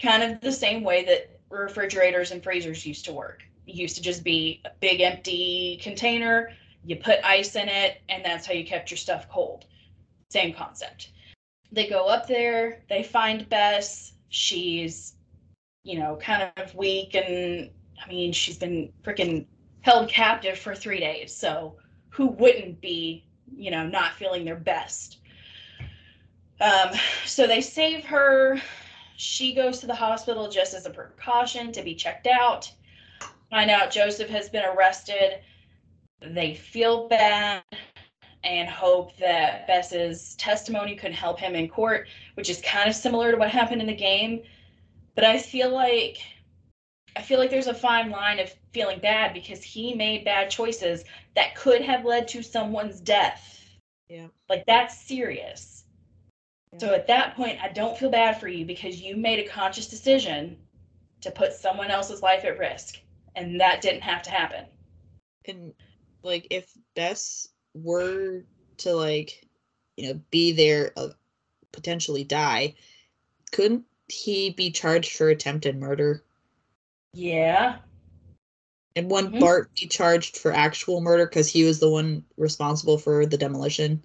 Kind 0.00 0.22
of 0.22 0.40
the 0.40 0.52
same 0.52 0.82
way 0.82 1.04
that 1.04 1.40
refrigerators 1.50 2.30
and 2.30 2.42
freezers 2.42 2.86
used 2.86 3.04
to 3.04 3.12
work. 3.12 3.42
It 3.66 3.74
used 3.74 3.96
to 3.96 4.02
just 4.02 4.24
be 4.24 4.62
a 4.64 4.70
big 4.80 5.00
empty 5.00 5.78
container 5.82 6.50
you 6.84 6.96
put 6.96 7.18
ice 7.24 7.56
in 7.56 7.68
it 7.68 8.00
and 8.08 8.24
that's 8.24 8.46
how 8.46 8.52
you 8.52 8.64
kept 8.64 8.90
your 8.90 8.98
stuff 8.98 9.28
cold 9.28 9.66
same 10.30 10.52
concept 10.52 11.10
they 11.72 11.88
go 11.88 12.06
up 12.06 12.26
there 12.26 12.82
they 12.88 13.02
find 13.02 13.48
bess 13.48 14.12
she's 14.28 15.14
you 15.84 15.98
know 15.98 16.16
kind 16.16 16.50
of 16.56 16.74
weak 16.74 17.14
and 17.14 17.70
i 18.04 18.08
mean 18.08 18.32
she's 18.32 18.58
been 18.58 18.92
freaking 19.02 19.44
held 19.82 20.08
captive 20.08 20.58
for 20.58 20.74
three 20.74 21.00
days. 21.00 21.34
So 21.34 21.76
who 22.10 22.26
wouldn't 22.26 22.80
be 22.80 23.24
you 23.56 23.70
know 23.70 23.86
not 23.86 24.14
feeling 24.14 24.44
their 24.44 24.56
best? 24.56 25.18
Um, 26.60 26.90
so 27.24 27.46
they 27.46 27.60
save 27.60 28.04
her. 28.04 28.60
She 29.16 29.54
goes 29.54 29.80
to 29.80 29.86
the 29.86 29.94
hospital 29.94 30.48
just 30.48 30.74
as 30.74 30.86
a 30.86 30.90
precaution 30.90 31.72
to 31.72 31.82
be 31.82 31.94
checked 31.94 32.26
out. 32.26 32.70
Find 33.50 33.70
out 33.70 33.90
joseph 33.90 34.28
has 34.30 34.48
been 34.48 34.64
arrested. 34.64 35.40
They 36.20 36.54
feel 36.54 37.08
bad 37.08 37.62
and 38.44 38.68
hope 38.68 39.16
that 39.16 39.66
Bess's 39.66 40.34
testimony 40.36 40.94
could 40.94 41.12
help 41.12 41.38
him 41.38 41.54
in 41.54 41.68
court, 41.68 42.08
which 42.34 42.48
is 42.48 42.60
kind 42.62 42.88
of 42.88 42.94
similar 42.94 43.30
to 43.30 43.36
what 43.36 43.50
happened 43.50 43.80
in 43.80 43.86
the 43.86 43.94
game. 43.94 44.42
But 45.14 45.24
I 45.24 45.38
feel 45.38 45.70
like 45.70 46.18
I 47.16 47.22
feel 47.22 47.38
like 47.38 47.50
there's 47.50 47.66
a 47.66 47.74
fine 47.74 48.10
line 48.10 48.38
of 48.38 48.54
feeling 48.72 49.00
bad 49.00 49.34
because 49.34 49.62
he 49.62 49.94
made 49.94 50.24
bad 50.24 50.50
choices 50.50 51.04
that 51.34 51.54
could 51.54 51.82
have 51.82 52.04
led 52.04 52.28
to 52.28 52.42
someone's 52.42 53.00
death. 53.00 53.60
Yeah. 54.08 54.28
Like 54.48 54.64
that's 54.66 54.96
serious. 54.96 55.84
Yeah. 56.72 56.78
So 56.78 56.94
at 56.94 57.06
that 57.08 57.36
point, 57.36 57.58
I 57.62 57.68
don't 57.68 57.96
feel 57.96 58.10
bad 58.10 58.38
for 58.38 58.48
you 58.48 58.64
because 58.64 59.00
you 59.00 59.16
made 59.16 59.38
a 59.38 59.48
conscious 59.48 59.88
decision 59.88 60.56
to 61.20 61.30
put 61.30 61.52
someone 61.52 61.90
else's 61.90 62.22
life 62.22 62.44
at 62.44 62.58
risk. 62.58 62.98
And 63.36 63.60
that 63.60 63.80
didn't 63.80 64.02
have 64.02 64.22
to 64.22 64.30
happen. 64.30 64.64
And 65.46 65.72
like 66.22 66.46
if 66.50 66.70
Bess 66.94 67.48
were 67.74 68.44
to 68.78 68.94
like, 68.94 69.46
you 69.96 70.08
know, 70.08 70.20
be 70.30 70.52
there, 70.52 70.92
uh, 70.96 71.08
potentially 71.72 72.24
die, 72.24 72.74
couldn't 73.52 73.84
he 74.08 74.50
be 74.50 74.70
charged 74.70 75.16
for 75.16 75.28
attempted 75.28 75.76
murder? 75.78 76.24
Yeah. 77.12 77.78
And 78.96 79.10
wouldn't 79.10 79.34
Mhm. 79.34 79.40
Bart 79.40 79.70
be 79.74 79.86
charged 79.86 80.36
for 80.36 80.52
actual 80.52 81.00
murder 81.00 81.26
because 81.26 81.50
he 81.50 81.64
was 81.64 81.80
the 81.80 81.90
one 81.90 82.24
responsible 82.36 82.98
for 82.98 83.26
the 83.26 83.38
demolition? 83.38 84.02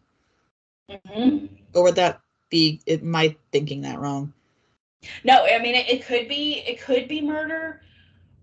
hmm 0.89 1.45
Or 1.73 1.83
would 1.83 1.95
that 1.95 2.21
be 2.49 2.81
it 2.85 3.03
my 3.03 3.35
thinking 3.51 3.81
that 3.81 3.99
wrong. 3.99 4.33
No, 5.23 5.45
I 5.45 5.59
mean 5.59 5.75
it, 5.75 5.89
it 5.89 6.05
could 6.05 6.27
be 6.27 6.59
it 6.65 6.81
could 6.81 7.07
be 7.07 7.21
murder, 7.21 7.81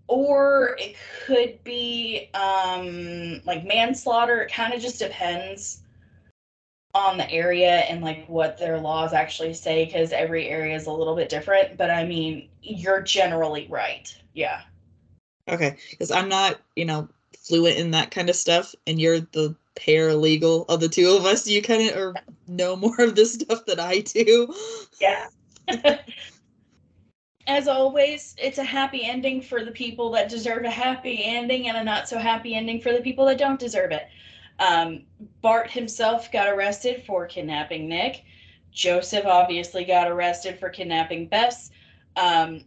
or 0.07 0.75
it 0.79 0.95
could 1.25 1.63
be 1.63 2.29
um 2.33 3.41
like 3.45 3.65
manslaughter. 3.65 4.41
It 4.41 4.51
kind 4.51 4.73
of 4.73 4.81
just 4.81 4.99
depends 4.99 5.81
on 6.95 7.17
the 7.17 7.29
area 7.31 7.79
and 7.89 8.03
like 8.03 8.27
what 8.27 8.57
their 8.57 8.79
laws 8.79 9.13
actually 9.13 9.53
say 9.53 9.85
because 9.85 10.11
every 10.11 10.47
area 10.49 10.75
is 10.75 10.85
a 10.85 10.91
little 10.91 11.15
bit 11.15 11.29
different. 11.29 11.77
But 11.77 11.89
I 11.89 12.05
mean, 12.05 12.49
you're 12.61 13.01
generally 13.01 13.67
right. 13.69 14.15
Yeah. 14.33 14.61
Okay, 15.47 15.77
because 15.91 16.11
I'm 16.11 16.29
not, 16.29 16.59
you 16.75 16.85
know, 16.85 17.09
fluent 17.37 17.77
in 17.77 17.91
that 17.91 18.11
kind 18.11 18.29
of 18.29 18.35
stuff, 18.35 18.73
and 18.87 18.99
you're 18.99 19.19
the 19.19 19.55
paralegal 19.75 20.65
of 20.69 20.79
the 20.79 20.89
two 20.89 21.15
of 21.15 21.25
us. 21.25 21.47
You 21.47 21.61
kind 21.61 21.89
of 21.89 21.97
or 21.97 22.13
know 22.47 22.75
more 22.75 22.99
of 23.01 23.15
this 23.15 23.33
stuff 23.33 23.65
than 23.65 23.79
I 23.79 23.99
do. 23.99 24.53
Yeah. 24.99 25.27
As 27.47 27.67
always, 27.67 28.35
it's 28.37 28.57
a 28.57 28.63
happy 28.63 29.03
ending 29.03 29.41
for 29.41 29.65
the 29.65 29.71
people 29.71 30.11
that 30.11 30.29
deserve 30.29 30.63
a 30.63 30.69
happy 30.69 31.23
ending 31.25 31.67
and 31.67 31.77
a 31.77 31.83
not 31.83 32.07
so 32.07 32.17
happy 32.17 32.55
ending 32.55 32.79
for 32.79 32.93
the 32.93 33.01
people 33.01 33.25
that 33.25 33.37
don't 33.37 33.59
deserve 33.59 33.91
it. 33.91 34.07
Um, 34.59 35.03
Bart 35.41 35.69
himself 35.69 36.31
got 36.31 36.47
arrested 36.47 37.03
for 37.05 37.25
kidnapping 37.25 37.89
Nick. 37.89 38.23
Joseph 38.71 39.25
obviously 39.25 39.83
got 39.83 40.09
arrested 40.09 40.57
for 40.57 40.69
kidnapping 40.69 41.27
Bess. 41.27 41.69
Um, 42.15 42.61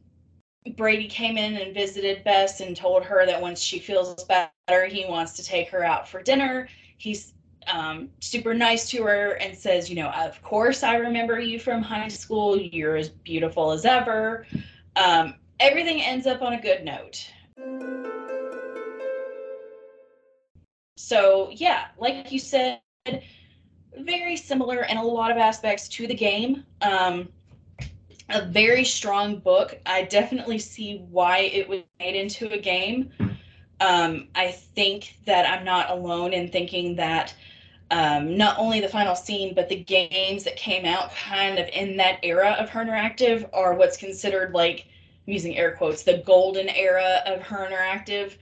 Brady 0.74 1.08
came 1.08 1.36
in 1.38 1.56
and 1.56 1.74
visited 1.74 2.24
Bess 2.24 2.60
and 2.60 2.76
told 2.76 3.04
her 3.04 3.26
that 3.26 3.40
once 3.40 3.60
she 3.60 3.78
feels 3.78 4.24
better, 4.24 4.86
he 4.86 5.04
wants 5.06 5.32
to 5.34 5.44
take 5.44 5.68
her 5.70 5.84
out 5.84 6.08
for 6.08 6.22
dinner. 6.22 6.68
He's 6.98 7.34
um, 7.72 8.10
super 8.20 8.54
nice 8.54 8.88
to 8.90 9.02
her 9.02 9.32
and 9.32 9.56
says, 9.56 9.88
You 9.88 9.96
know, 9.96 10.08
of 10.10 10.42
course 10.42 10.82
I 10.82 10.96
remember 10.96 11.38
you 11.38 11.58
from 11.58 11.82
high 11.82 12.08
school. 12.08 12.56
You're 12.58 12.96
as 12.96 13.10
beautiful 13.10 13.70
as 13.70 13.84
ever. 13.84 14.46
Um, 14.96 15.34
everything 15.60 16.02
ends 16.02 16.26
up 16.26 16.42
on 16.42 16.54
a 16.54 16.60
good 16.60 16.84
note. 16.84 17.30
So, 20.96 21.50
yeah, 21.52 21.88
like 21.98 22.32
you 22.32 22.38
said, 22.38 22.80
very 23.98 24.36
similar 24.36 24.82
in 24.84 24.96
a 24.96 25.04
lot 25.04 25.30
of 25.30 25.36
aspects 25.36 25.88
to 25.88 26.06
the 26.06 26.14
game. 26.14 26.64
Um, 26.82 27.28
a 28.30 28.44
very 28.46 28.84
strong 28.84 29.38
book. 29.38 29.78
I 29.86 30.02
definitely 30.02 30.58
see 30.58 31.04
why 31.10 31.38
it 31.38 31.68
was 31.68 31.82
made 31.98 32.16
into 32.16 32.50
a 32.52 32.58
game. 32.58 33.12
Um, 33.80 34.28
I 34.34 34.50
think 34.52 35.18
that 35.26 35.46
I'm 35.46 35.64
not 35.64 35.90
alone 35.90 36.32
in 36.32 36.50
thinking 36.50 36.96
that 36.96 37.34
um, 37.90 38.36
not 38.36 38.58
only 38.58 38.80
the 38.80 38.88
final 38.88 39.14
scene, 39.14 39.54
but 39.54 39.68
the 39.68 39.84
games 39.84 40.42
that 40.44 40.56
came 40.56 40.84
out 40.84 41.14
kind 41.14 41.58
of 41.58 41.68
in 41.68 41.96
that 41.98 42.18
era 42.22 42.56
of 42.58 42.68
Her 42.68 42.84
Interactive 42.84 43.48
are 43.52 43.74
what's 43.74 43.96
considered 43.96 44.52
like, 44.52 44.86
I'm 45.26 45.32
using 45.32 45.56
air 45.56 45.76
quotes, 45.76 46.02
the 46.02 46.22
golden 46.26 46.68
era 46.68 47.22
of 47.26 47.42
Her 47.42 47.68
Interactive. 47.68 48.36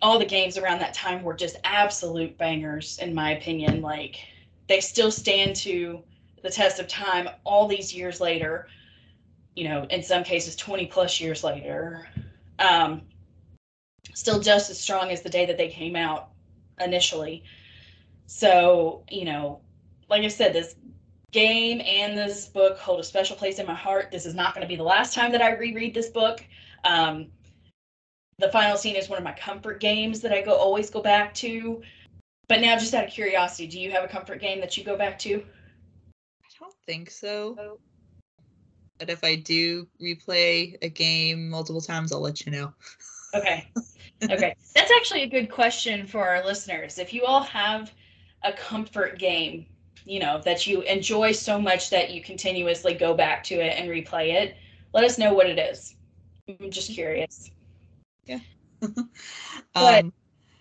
All 0.00 0.18
the 0.18 0.24
games 0.24 0.56
around 0.56 0.78
that 0.78 0.94
time 0.94 1.22
were 1.22 1.34
just 1.34 1.56
absolute 1.64 2.38
bangers, 2.38 2.98
in 3.02 3.12
my 3.12 3.32
opinion. 3.32 3.82
Like, 3.82 4.16
they 4.68 4.80
still 4.80 5.10
stand 5.10 5.56
to 5.56 6.02
the 6.42 6.50
test 6.50 6.78
of 6.78 6.88
time 6.88 7.28
all 7.44 7.66
these 7.66 7.94
years 7.94 8.20
later, 8.20 8.68
you 9.54 9.68
know, 9.68 9.84
in 9.90 10.02
some 10.02 10.24
cases 10.24 10.56
20 10.56 10.86
plus 10.86 11.20
years 11.20 11.42
later. 11.42 12.06
Um, 12.58 13.02
still 14.14 14.40
just 14.40 14.70
as 14.70 14.78
strong 14.78 15.10
as 15.10 15.22
the 15.22 15.28
day 15.28 15.46
that 15.46 15.56
they 15.56 15.68
came 15.68 15.96
out 15.96 16.30
initially. 16.80 17.44
So, 18.26 19.04
you 19.10 19.24
know, 19.24 19.60
like 20.08 20.22
I 20.22 20.28
said, 20.28 20.52
this 20.52 20.76
game 21.32 21.80
and 21.84 22.16
this 22.16 22.46
book 22.46 22.78
hold 22.78 23.00
a 23.00 23.04
special 23.04 23.36
place 23.36 23.58
in 23.58 23.66
my 23.66 23.74
heart. 23.74 24.10
This 24.10 24.26
is 24.26 24.34
not 24.34 24.54
going 24.54 24.62
to 24.62 24.68
be 24.68 24.76
the 24.76 24.82
last 24.82 25.14
time 25.14 25.32
that 25.32 25.42
I 25.42 25.56
reread 25.56 25.94
this 25.94 26.08
book. 26.08 26.44
Um, 26.84 27.28
the 28.38 28.50
final 28.50 28.76
scene 28.76 28.96
is 28.96 29.08
one 29.08 29.18
of 29.18 29.24
my 29.24 29.32
comfort 29.32 29.80
games 29.80 30.20
that 30.20 30.32
I 30.32 30.42
go 30.42 30.54
always 30.54 30.90
go 30.90 31.02
back 31.02 31.34
to. 31.34 31.82
But 32.48 32.60
now, 32.60 32.78
just 32.78 32.94
out 32.94 33.04
of 33.04 33.10
curiosity, 33.10 33.66
do 33.66 33.78
you 33.78 33.90
have 33.90 34.04
a 34.04 34.08
comfort 34.08 34.40
game 34.40 34.60
that 34.60 34.76
you 34.76 34.84
go 34.84 34.96
back 34.96 35.18
to? 35.20 35.44
I 36.60 36.64
don't 36.64 36.74
think 36.86 37.10
so. 37.10 37.78
But 38.98 39.10
if 39.10 39.22
I 39.22 39.36
do 39.36 39.86
replay 40.02 40.76
a 40.82 40.88
game 40.88 41.48
multiple 41.48 41.80
times, 41.80 42.12
I'll 42.12 42.20
let 42.20 42.44
you 42.44 42.52
know. 42.52 42.72
Okay. 43.34 43.70
Okay. 44.24 44.56
That's 44.74 44.90
actually 44.90 45.22
a 45.22 45.28
good 45.28 45.48
question 45.48 46.04
for 46.04 46.26
our 46.26 46.44
listeners. 46.44 46.98
If 46.98 47.14
you 47.14 47.24
all 47.24 47.44
have 47.44 47.92
a 48.42 48.52
comfort 48.52 49.16
game, 49.16 49.66
you 50.04 50.18
know, 50.18 50.40
that 50.44 50.66
you 50.66 50.80
enjoy 50.80 51.30
so 51.30 51.60
much 51.60 51.88
that 51.90 52.10
you 52.10 52.20
continuously 52.20 52.94
go 52.94 53.14
back 53.14 53.44
to 53.44 53.54
it 53.54 53.78
and 53.78 53.88
replay 53.88 54.32
it, 54.34 54.56
let 54.92 55.04
us 55.04 55.18
know 55.18 55.34
what 55.34 55.46
it 55.48 55.56
is. 55.56 55.94
I'm 56.48 56.68
just 56.68 56.90
curious. 56.90 57.52
Yeah. 58.26 58.40
But 59.72 60.04
um, 60.04 60.12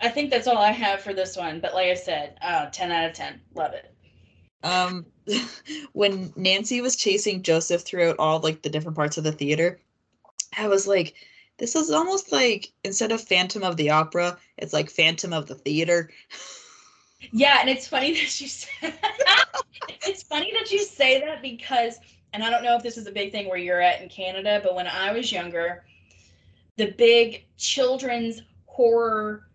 I 0.01 0.09
think 0.09 0.29
that's 0.29 0.45
all 0.45 0.59
I 0.59 0.71
have 0.71 1.01
for 1.01 1.15
this 1.15 1.35
one. 1.35 1.59
But 1.59 1.73
like 1.73 1.87
I 1.87 1.95
said, 1.95 2.37
uh, 2.43 2.67
10 2.67 2.91
out 2.91 3.09
of 3.09 3.15
10. 3.15 3.41
Love 3.55 3.73
it. 3.73 3.91
Um, 4.63 5.05
when 5.93 6.33
Nancy 6.35 6.81
was 6.81 6.95
chasing 6.95 7.41
Joseph 7.41 7.83
throughout 7.83 8.17
all 8.19 8.39
like 8.39 8.61
the 8.61 8.69
different 8.69 8.95
parts 8.97 9.17
of 9.17 9.23
the 9.23 9.31
theater, 9.31 9.79
I 10.57 10.67
was 10.67 10.87
like, 10.87 11.15
this 11.57 11.75
is 11.75 11.91
almost 11.91 12.31
like 12.31 12.71
instead 12.83 13.11
of 13.11 13.21
Phantom 13.21 13.63
of 13.63 13.77
the 13.77 13.89
Opera, 13.89 14.37
it's 14.57 14.73
like 14.73 14.89
Phantom 14.89 15.33
of 15.33 15.47
the 15.47 15.55
Theater. 15.55 16.11
Yeah, 17.31 17.57
and 17.59 17.69
it's 17.69 17.87
funny 17.87 18.13
that 18.13 18.41
you 18.41 18.47
say 18.47 18.69
it's 20.05 20.23
funny 20.23 20.51
that 20.53 20.71
you 20.71 20.83
say 20.83 21.19
that 21.19 21.41
because 21.41 21.99
and 22.33 22.43
I 22.43 22.49
don't 22.49 22.63
know 22.63 22.75
if 22.75 22.83
this 22.83 22.97
is 22.97 23.07
a 23.07 23.11
big 23.11 23.31
thing 23.31 23.49
where 23.49 23.57
you're 23.57 23.81
at 23.81 24.01
in 24.01 24.09
Canada, 24.09 24.61
but 24.63 24.75
when 24.75 24.87
I 24.87 25.11
was 25.11 25.31
younger, 25.31 25.85
the 26.75 26.91
big 26.91 27.45
children's 27.57 28.41
horror 28.65 29.47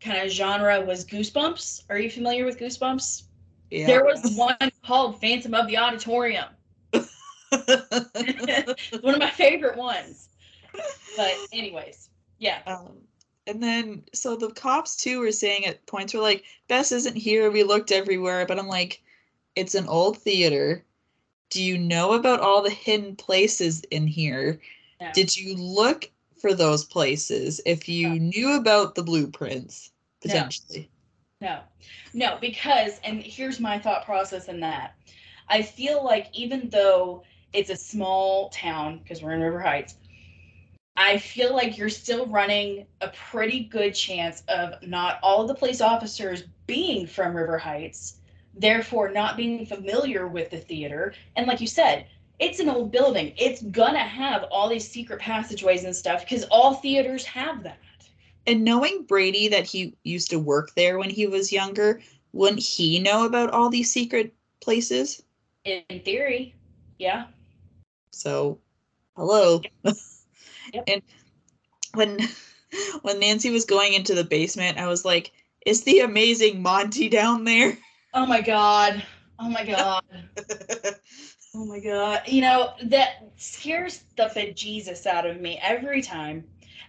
kind 0.00 0.24
of 0.24 0.30
genre 0.30 0.80
was 0.80 1.04
Goosebumps. 1.04 1.82
Are 1.90 1.98
you 1.98 2.10
familiar 2.10 2.44
with 2.44 2.58
Goosebumps? 2.58 3.24
Yeah. 3.74 3.86
There 3.86 4.04
was 4.04 4.36
one 4.36 4.70
called 4.86 5.20
Phantom 5.20 5.52
of 5.52 5.66
the 5.66 5.76
Auditorium. 5.78 6.44
one 6.92 7.02
of 9.14 9.18
my 9.18 9.30
favorite 9.30 9.76
ones. 9.76 10.28
But 11.16 11.34
anyways, 11.52 12.08
yeah. 12.38 12.60
um, 12.68 12.92
and 13.48 13.60
then 13.60 14.04
so 14.12 14.36
the 14.36 14.50
cops 14.52 14.94
too 14.94 15.18
were 15.18 15.32
saying 15.32 15.66
at 15.66 15.84
points 15.86 16.14
were 16.14 16.20
like, 16.20 16.44
Bess 16.68 16.92
isn't 16.92 17.16
here. 17.16 17.50
We 17.50 17.64
looked 17.64 17.90
everywhere, 17.90 18.46
but 18.46 18.60
I'm 18.60 18.68
like, 18.68 19.02
it's 19.56 19.74
an 19.74 19.88
old 19.88 20.18
theater. 20.18 20.84
Do 21.50 21.60
you 21.60 21.76
know 21.76 22.12
about 22.12 22.38
all 22.38 22.62
the 22.62 22.70
hidden 22.70 23.16
places 23.16 23.82
in 23.90 24.06
here? 24.06 24.60
No. 25.00 25.10
Did 25.14 25.36
you 25.36 25.56
look 25.56 26.08
for 26.40 26.54
those 26.54 26.84
places 26.84 27.60
if 27.66 27.88
you 27.88 28.08
No. 28.08 28.26
knew 28.26 28.56
about 28.56 28.94
the 28.94 29.02
blueprints 29.02 29.90
potentially? 30.20 30.88
No, 31.44 31.60
no, 32.14 32.38
because, 32.40 32.98
and 33.04 33.22
here's 33.22 33.60
my 33.60 33.78
thought 33.78 34.06
process 34.06 34.48
in 34.48 34.60
that. 34.60 34.94
I 35.46 35.60
feel 35.60 36.02
like 36.02 36.28
even 36.32 36.70
though 36.70 37.22
it's 37.52 37.68
a 37.68 37.76
small 37.76 38.48
town, 38.48 39.00
because 39.02 39.22
we're 39.22 39.34
in 39.34 39.42
River 39.42 39.60
Heights, 39.60 39.96
I 40.96 41.18
feel 41.18 41.52
like 41.54 41.76
you're 41.76 41.90
still 41.90 42.24
running 42.28 42.86
a 43.02 43.08
pretty 43.08 43.64
good 43.64 43.90
chance 43.90 44.42
of 44.48 44.82
not 44.88 45.18
all 45.22 45.42
of 45.42 45.48
the 45.48 45.54
police 45.54 45.82
officers 45.82 46.44
being 46.66 47.06
from 47.06 47.36
River 47.36 47.58
Heights, 47.58 48.20
therefore 48.54 49.10
not 49.10 49.36
being 49.36 49.66
familiar 49.66 50.26
with 50.26 50.48
the 50.48 50.60
theater. 50.60 51.12
And 51.36 51.46
like 51.46 51.60
you 51.60 51.66
said, 51.66 52.06
it's 52.38 52.58
an 52.58 52.70
old 52.70 52.90
building. 52.90 53.34
It's 53.36 53.60
gonna 53.64 53.98
have 53.98 54.44
all 54.44 54.70
these 54.70 54.88
secret 54.88 55.20
passageways 55.20 55.84
and 55.84 55.94
stuff 55.94 56.20
because 56.20 56.44
all 56.44 56.72
theaters 56.72 57.26
have 57.26 57.64
that. 57.64 57.76
And 58.46 58.64
knowing 58.64 59.04
Brady 59.04 59.48
that 59.48 59.64
he 59.64 59.96
used 60.04 60.30
to 60.30 60.38
work 60.38 60.74
there 60.74 60.98
when 60.98 61.10
he 61.10 61.26
was 61.26 61.52
younger, 61.52 62.00
wouldn't 62.32 62.62
he 62.62 62.98
know 62.98 63.24
about 63.24 63.50
all 63.50 63.70
these 63.70 63.92
secret 63.92 64.34
places? 64.60 65.22
In 65.64 65.82
theory, 66.04 66.54
yeah. 66.98 67.26
So, 68.10 68.58
hello. 69.16 69.62
Yep. 69.84 69.96
and 70.86 71.02
when 71.94 72.18
when 73.02 73.20
Nancy 73.20 73.50
was 73.50 73.64
going 73.64 73.94
into 73.94 74.14
the 74.14 74.24
basement, 74.24 74.78
I 74.78 74.88
was 74.88 75.04
like, 75.04 75.32
"Is 75.64 75.84
the 75.84 76.00
amazing 76.00 76.60
Monty 76.60 77.08
down 77.08 77.44
there?" 77.44 77.78
Oh 78.12 78.26
my 78.26 78.40
god. 78.40 79.02
Oh 79.38 79.48
my 79.48 79.64
god. 79.66 80.02
Oh 81.54 81.64
my 81.64 81.80
god. 81.80 82.22
You 82.26 82.42
know, 82.42 82.74
that 82.84 83.30
scares 83.36 84.04
the 84.16 84.24
bejesus 84.24 85.06
out 85.06 85.24
of 85.24 85.40
me 85.40 85.58
every 85.62 86.02
time. 86.02 86.44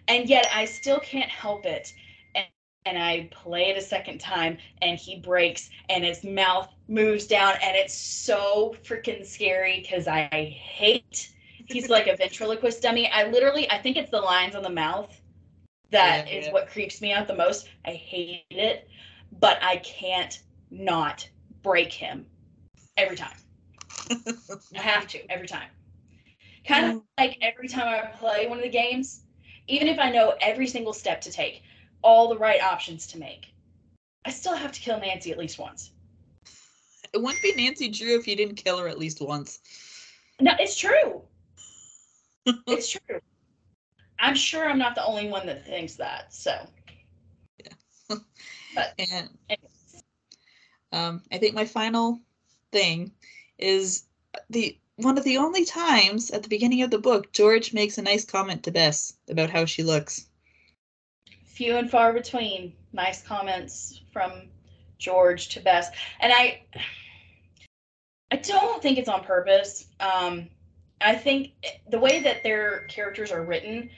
And 0.08 0.30
yet 0.30 0.48
I 0.54 0.66
still 0.66 1.00
can't 1.00 1.30
help 1.30 1.66
it. 1.66 1.94
And, 2.36 2.46
and 2.86 2.98
I 2.98 3.30
play 3.32 3.70
it 3.70 3.78
a 3.78 3.82
second 3.82 4.20
time 4.20 4.58
and 4.82 4.98
he 4.98 5.20
breaks 5.20 5.70
and 5.90 6.04
his 6.04 6.24
mouth 6.24 6.70
moves 6.88 7.28
down 7.28 7.56
and 7.62 7.76
it's 7.76 7.94
so 7.96 8.76
freaking 8.84 9.26
scary 9.26 9.82
because 9.82 10.08
I 10.08 10.28
hate 10.30 11.30
he's 11.66 11.90
like 11.90 12.08
a 12.08 12.16
ventriloquist 12.16 12.82
dummy. 12.82 13.10
I 13.10 13.28
literally 13.30 13.70
I 13.72 13.78
think 13.82 13.98
it's 13.98 14.12
the 14.12 14.22
lines 14.22 14.56
on 14.56 14.64
the 14.64 14.70
mouth 14.70 15.22
that 15.92 16.28
Yeah, 16.28 16.28
is 16.28 16.48
yeah. 16.48 16.52
what 16.52 16.70
creeps 16.70 17.02
me 17.02 17.12
out 17.14 17.28
the 17.28 17.36
most. 17.36 17.70
I 17.86 17.92
hate 17.92 18.46
it, 18.50 18.88
but 19.40 19.58
I 19.62 19.78
can't 19.78 20.42
not 20.70 21.30
break 21.64 21.92
him 21.94 22.28
every 22.98 23.16
time. 23.18 23.38
I 24.76 24.82
have 24.82 25.08
to 25.10 25.32
every 25.32 25.48
time. 25.48 25.70
Kind 26.68 26.86
of 26.88 26.94
mm. 26.96 27.04
like 27.18 27.38
every 27.42 27.68
time 27.68 27.88
I 27.88 28.08
play 28.18 28.48
one 28.48 28.58
of 28.60 28.64
the 28.64 28.70
games, 28.70 29.25
even 29.68 29.88
if 29.88 30.00
I 30.00 30.12
know 30.12 30.36
every 30.42 30.68
single 30.68 30.94
step 30.94 31.22
to 31.22 31.32
take, 31.32 31.64
all 32.02 32.30
the 32.30 32.38
right 32.38 32.62
options 32.62 33.08
to 33.08 33.20
make, 33.20 33.48
I 34.26 34.32
still 34.32 34.56
have 34.56 34.72
to 34.72 34.80
kill 34.80 35.00
Nancy 35.00 35.32
at 35.32 35.38
least 35.38 35.60
once. 35.60 35.92
It 37.14 37.22
wouldn't 37.22 37.42
be 37.42 37.54
Nancy 37.56 37.90
Drew 37.90 38.16
if 38.16 38.28
you 38.28 38.36
didn't 38.36 38.56
kill 38.56 38.78
her 38.80 38.88
at 38.88 39.00
least 39.00 39.22
once. 39.22 39.60
No, 40.40 40.52
it's 40.60 40.78
true. 40.78 41.22
it's 42.68 42.90
true. 42.90 43.20
I'm 44.20 44.36
sure 44.36 44.70
I'm 44.70 44.78
not 44.78 44.96
the 44.96 45.06
only 45.06 45.30
one 45.30 45.46
that 45.48 45.66
thinks 45.66 45.96
that. 45.96 46.34
So, 46.34 46.56
yeah. 47.60 48.18
but 48.76 48.94
and 48.98 49.30
um, 50.92 51.22
I 51.32 51.38
think 51.38 51.56
my 51.56 51.66
final 51.66 52.20
thing 52.72 53.12
is 53.58 54.06
the 54.50 54.78
one 54.98 55.18
of 55.18 55.24
the 55.24 55.38
only 55.38 55.66
times 55.66 56.32
at 56.32 56.44
the 56.44 56.50
beginning 56.50 56.82
of 56.82 56.92
the 56.92 56.98
book 56.98 57.32
George 57.32 57.74
makes 57.74 57.98
a 57.98 58.02
nice 58.02 58.26
comment 58.26 58.64
to 58.64 58.72
Bess 58.72 59.14
about 59.30 59.50
how 59.50 59.66
she 59.66 59.84
looks. 59.84 60.28
Few 61.44 61.76
and 61.76 61.90
far 61.90 62.14
between 62.14 62.74
nice 62.94 63.22
comments 63.22 64.02
from 64.12 64.50
George 64.98 65.50
to 65.50 65.60
Bess, 65.60 65.90
and 66.20 66.32
I, 66.34 66.62
I 68.32 68.38
don't 68.38 68.82
think 68.82 68.98
it's 68.98 69.10
on 69.10 69.24
purpose. 69.24 69.88
Um, 70.00 70.50
I 71.02 71.16
think 71.16 71.52
the 71.90 72.00
way 72.00 72.22
that 72.24 72.44
their 72.44 72.86
characters 72.88 73.32
are 73.32 73.44
written, 73.44 73.90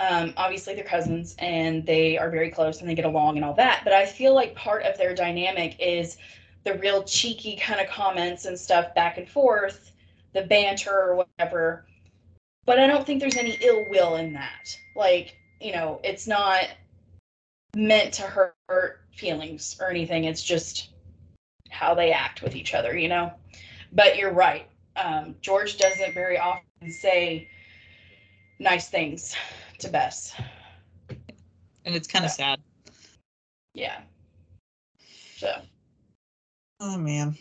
um, 0.00 0.32
obviously 0.36 0.74
they're 0.74 0.84
cousins 0.84 1.36
and 1.38 1.84
they 1.84 2.16
are 2.16 2.30
very 2.30 2.50
close 2.50 2.80
and 2.80 2.88
they 2.88 2.94
get 2.94 3.04
along 3.04 3.36
and 3.36 3.44
all 3.44 3.54
that. 3.54 3.82
But 3.84 3.92
I 3.92 4.06
feel 4.06 4.34
like 4.34 4.54
part 4.54 4.82
of 4.84 4.96
their 4.96 5.14
dynamic 5.14 5.76
is 5.78 6.16
the 6.64 6.74
real 6.74 7.02
cheeky 7.04 7.56
kind 7.56 7.80
of 7.80 7.88
comments 7.88 8.46
and 8.46 8.58
stuff 8.58 8.94
back 8.94 9.18
and 9.18 9.28
forth, 9.28 9.89
the 10.32 10.42
banter 10.42 10.92
or 10.92 11.16
whatever. 11.16 11.86
But 12.66 12.78
I 12.78 12.86
don't 12.86 13.06
think 13.06 13.20
there's 13.20 13.36
any 13.36 13.58
ill 13.60 13.86
will 13.88 14.16
in 14.16 14.32
that. 14.34 14.76
Like, 14.94 15.36
you 15.60 15.72
know, 15.72 16.00
it's 16.04 16.26
not 16.26 16.68
meant 17.74 18.14
to 18.14 18.22
hurt 18.22 19.00
feelings 19.14 19.76
or 19.80 19.88
anything. 19.90 20.24
It's 20.24 20.42
just 20.42 20.90
how 21.70 21.94
they 21.94 22.12
act 22.12 22.42
with 22.42 22.54
each 22.54 22.74
other, 22.74 22.96
you 22.96 23.08
know? 23.08 23.32
But 23.92 24.16
you're 24.16 24.32
right. 24.32 24.68
Um, 24.96 25.34
George 25.40 25.78
doesn't 25.78 26.14
very 26.14 26.38
often 26.38 26.90
say 26.90 27.48
nice 28.58 28.88
things 28.88 29.34
to 29.78 29.88
Bess. 29.88 30.34
And 31.84 31.94
it's 31.94 32.06
kind 32.06 32.24
of 32.24 32.30
yeah. 32.30 32.34
sad. 32.34 32.60
Yeah. 33.74 34.00
So. 35.36 35.52
Oh 36.80 36.98
man. 36.98 37.36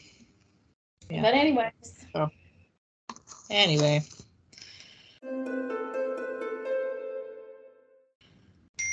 Yeah. 1.10 1.22
But 1.22 1.34
anyways. 1.34 1.99
Anyway. 3.50 4.04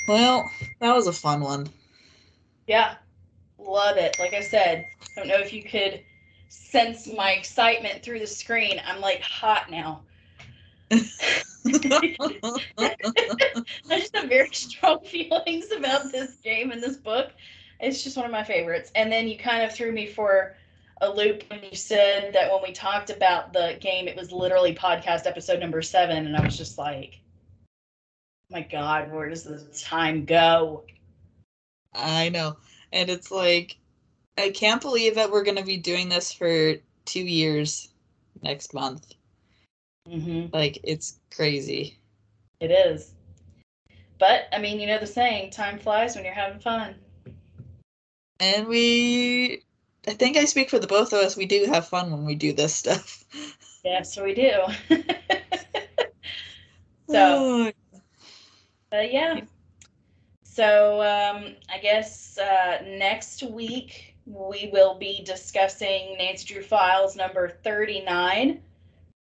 Well, 0.07 0.49
that 0.79 0.95
was 0.95 1.07
a 1.07 1.13
fun 1.13 1.41
one. 1.41 1.69
Yeah. 2.65 2.95
Love 3.59 3.97
it. 3.97 4.17
Like 4.19 4.33
I 4.33 4.41
said, 4.41 4.85
I 5.01 5.19
don't 5.19 5.27
know 5.27 5.39
if 5.39 5.51
you 5.51 5.63
could 5.63 6.01
sense 6.49 7.07
my 7.13 7.31
excitement 7.31 8.03
through 8.03 8.19
the 8.19 8.27
screen. 8.27 8.81
I'm 8.85 9.01
like 9.01 9.21
hot 9.21 9.69
now. 9.69 10.01
I 13.89 13.99
just 13.99 14.15
have 14.15 14.29
very 14.29 14.49
strong 14.53 14.99
feelings 15.05 15.71
about 15.71 16.11
this 16.11 16.35
game 16.35 16.71
and 16.71 16.81
this 16.81 16.97
book. 16.97 17.31
It's 17.79 18.03
just 18.03 18.15
one 18.15 18.25
of 18.25 18.31
my 18.31 18.43
favorites. 18.43 18.91
And 18.95 19.11
then 19.11 19.27
you 19.27 19.37
kind 19.37 19.63
of 19.63 19.73
threw 19.73 19.91
me 19.91 20.07
for 20.07 20.55
a 21.01 21.09
loop 21.09 21.43
when 21.49 21.63
you 21.63 21.75
said 21.75 22.33
that 22.33 22.51
when 22.51 22.61
we 22.63 22.71
talked 22.71 23.09
about 23.09 23.53
the 23.53 23.77
game, 23.79 24.07
it 24.07 24.15
was 24.15 24.31
literally 24.31 24.73
podcast 24.73 25.27
episode 25.27 25.59
number 25.59 25.81
seven. 25.81 26.25
And 26.25 26.35
I 26.35 26.43
was 26.43 26.57
just 26.57 26.77
like, 26.77 27.19
oh 28.51 28.55
my 28.55 28.61
God, 28.61 29.11
where 29.11 29.29
does 29.29 29.43
the 29.43 29.59
time 29.77 30.25
go? 30.25 30.83
I 31.93 32.29
know. 32.29 32.57
And 32.91 33.09
it's 33.09 33.31
like, 33.31 33.77
I 34.37 34.49
can't 34.49 34.81
believe 34.81 35.15
that 35.15 35.31
we're 35.31 35.43
going 35.43 35.57
to 35.57 35.63
be 35.63 35.77
doing 35.77 36.09
this 36.09 36.31
for 36.31 36.75
two 37.05 37.23
years 37.23 37.89
next 38.41 38.73
month. 38.73 39.13
Mm-hmm. 40.07 40.55
Like, 40.55 40.79
it's 40.83 41.19
crazy. 41.35 41.97
It 42.59 42.71
is. 42.71 43.13
But, 44.19 44.47
I 44.51 44.59
mean, 44.59 44.79
you 44.79 44.87
know 44.87 44.99
the 44.99 45.07
saying 45.07 45.51
time 45.51 45.77
flies 45.77 46.15
when 46.15 46.23
you're 46.23 46.33
having 46.33 46.59
fun. 46.59 46.95
And 48.39 48.67
we, 48.67 49.63
I 50.07 50.13
think 50.13 50.37
I 50.37 50.45
speak 50.45 50.69
for 50.69 50.79
the 50.79 50.87
both 50.87 51.11
of 51.11 51.19
us, 51.19 51.35
we 51.35 51.45
do 51.45 51.65
have 51.65 51.89
fun 51.89 52.11
when 52.11 52.25
we 52.25 52.35
do 52.35 52.53
this 52.53 52.73
stuff. 52.73 53.25
Yes, 53.83 54.17
we 54.17 54.33
do. 54.33 54.51
so, 57.09 57.71
uh, 58.93 58.99
yeah. 58.99 59.41
So, 60.43 61.01
um, 61.01 61.55
I 61.69 61.77
guess 61.81 62.37
uh, 62.37 62.83
next 62.85 63.43
week 63.43 64.15
we 64.25 64.69
will 64.71 64.97
be 64.97 65.23
discussing 65.25 66.15
Nancy 66.17 66.53
Drew 66.53 66.63
Files 66.63 67.15
number 67.15 67.49
39, 67.63 68.61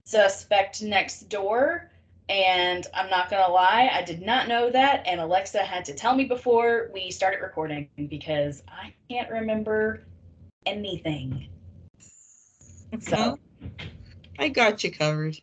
Suspect 0.05 0.81
Next 0.81 1.27
Door. 1.27 1.91
And 2.29 2.87
I'm 2.93 3.09
not 3.09 3.29
going 3.29 3.43
to 3.45 3.51
lie, 3.51 3.89
I 3.91 4.03
did 4.03 4.21
not 4.21 4.47
know 4.47 4.69
that. 4.69 5.05
And 5.05 5.19
Alexa 5.19 5.59
had 5.63 5.83
to 5.85 5.93
tell 5.93 6.15
me 6.15 6.23
before 6.25 6.89
we 6.93 7.11
started 7.11 7.41
recording 7.41 7.89
because 8.09 8.63
I 8.69 8.93
can't 9.09 9.29
remember 9.29 10.05
anything. 10.65 11.47
So 12.99 13.39
I 14.37 14.49
got 14.49 14.83
you 14.83 14.91
covered. 14.91 15.37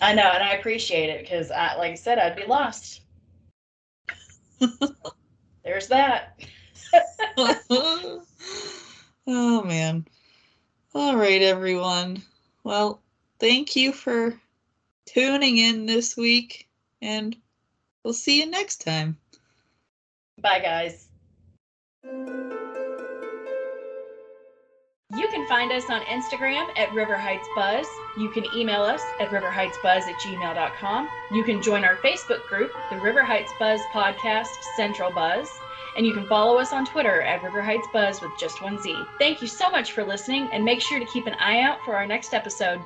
I 0.00 0.14
know, 0.14 0.22
and 0.22 0.42
I 0.42 0.52
appreciate 0.54 1.10
it 1.10 1.20
because, 1.20 1.50
I, 1.50 1.76
like 1.76 1.92
I 1.92 1.96
said, 1.96 2.18
I'd 2.18 2.36
be 2.36 2.46
lost. 2.46 3.02
There's 5.64 5.88
that. 5.88 6.40
oh, 9.26 9.62
man. 9.64 10.06
All 10.94 11.16
right, 11.16 11.42
everyone. 11.42 12.22
Well, 12.62 13.00
thank 13.38 13.76
you 13.76 13.92
for 13.92 14.38
tuning 15.06 15.58
in 15.58 15.86
this 15.86 16.16
week, 16.16 16.68
and 17.02 17.36
we'll 18.02 18.14
see 18.14 18.40
you 18.40 18.46
next 18.46 18.82
time. 18.82 19.18
Bye, 20.40 20.60
guys. 20.60 21.08
You 25.16 25.28
can 25.28 25.46
find 25.46 25.70
us 25.70 25.90
on 25.90 26.00
Instagram 26.02 26.76
at 26.76 26.92
River 26.92 27.16
Heights 27.16 27.46
Buzz. 27.54 27.86
You 28.18 28.30
can 28.30 28.44
email 28.56 28.82
us 28.82 29.00
at 29.20 29.28
riverheightsbuzz 29.28 29.84
at 29.84 30.20
gmail.com. 30.20 31.08
You 31.30 31.44
can 31.44 31.62
join 31.62 31.84
our 31.84 31.96
Facebook 31.96 32.44
group, 32.48 32.72
the 32.90 32.96
River 32.96 33.22
Heights 33.22 33.52
Buzz 33.58 33.80
Podcast 33.92 34.48
Central 34.76 35.12
Buzz. 35.12 35.48
And 35.96 36.04
you 36.04 36.12
can 36.12 36.26
follow 36.26 36.58
us 36.58 36.72
on 36.72 36.84
Twitter 36.84 37.22
at 37.22 37.44
River 37.44 37.62
Heights 37.62 37.86
Buzz 37.92 38.20
with 38.20 38.32
just 38.38 38.60
one 38.60 38.76
Z. 38.82 38.96
Thank 39.20 39.40
you 39.40 39.46
so 39.46 39.70
much 39.70 39.92
for 39.92 40.02
listening, 40.02 40.48
and 40.52 40.64
make 40.64 40.80
sure 40.80 40.98
to 40.98 41.06
keep 41.06 41.28
an 41.28 41.34
eye 41.34 41.60
out 41.60 41.78
for 41.84 41.94
our 41.94 42.06
next 42.06 42.34
episode. 42.34 42.80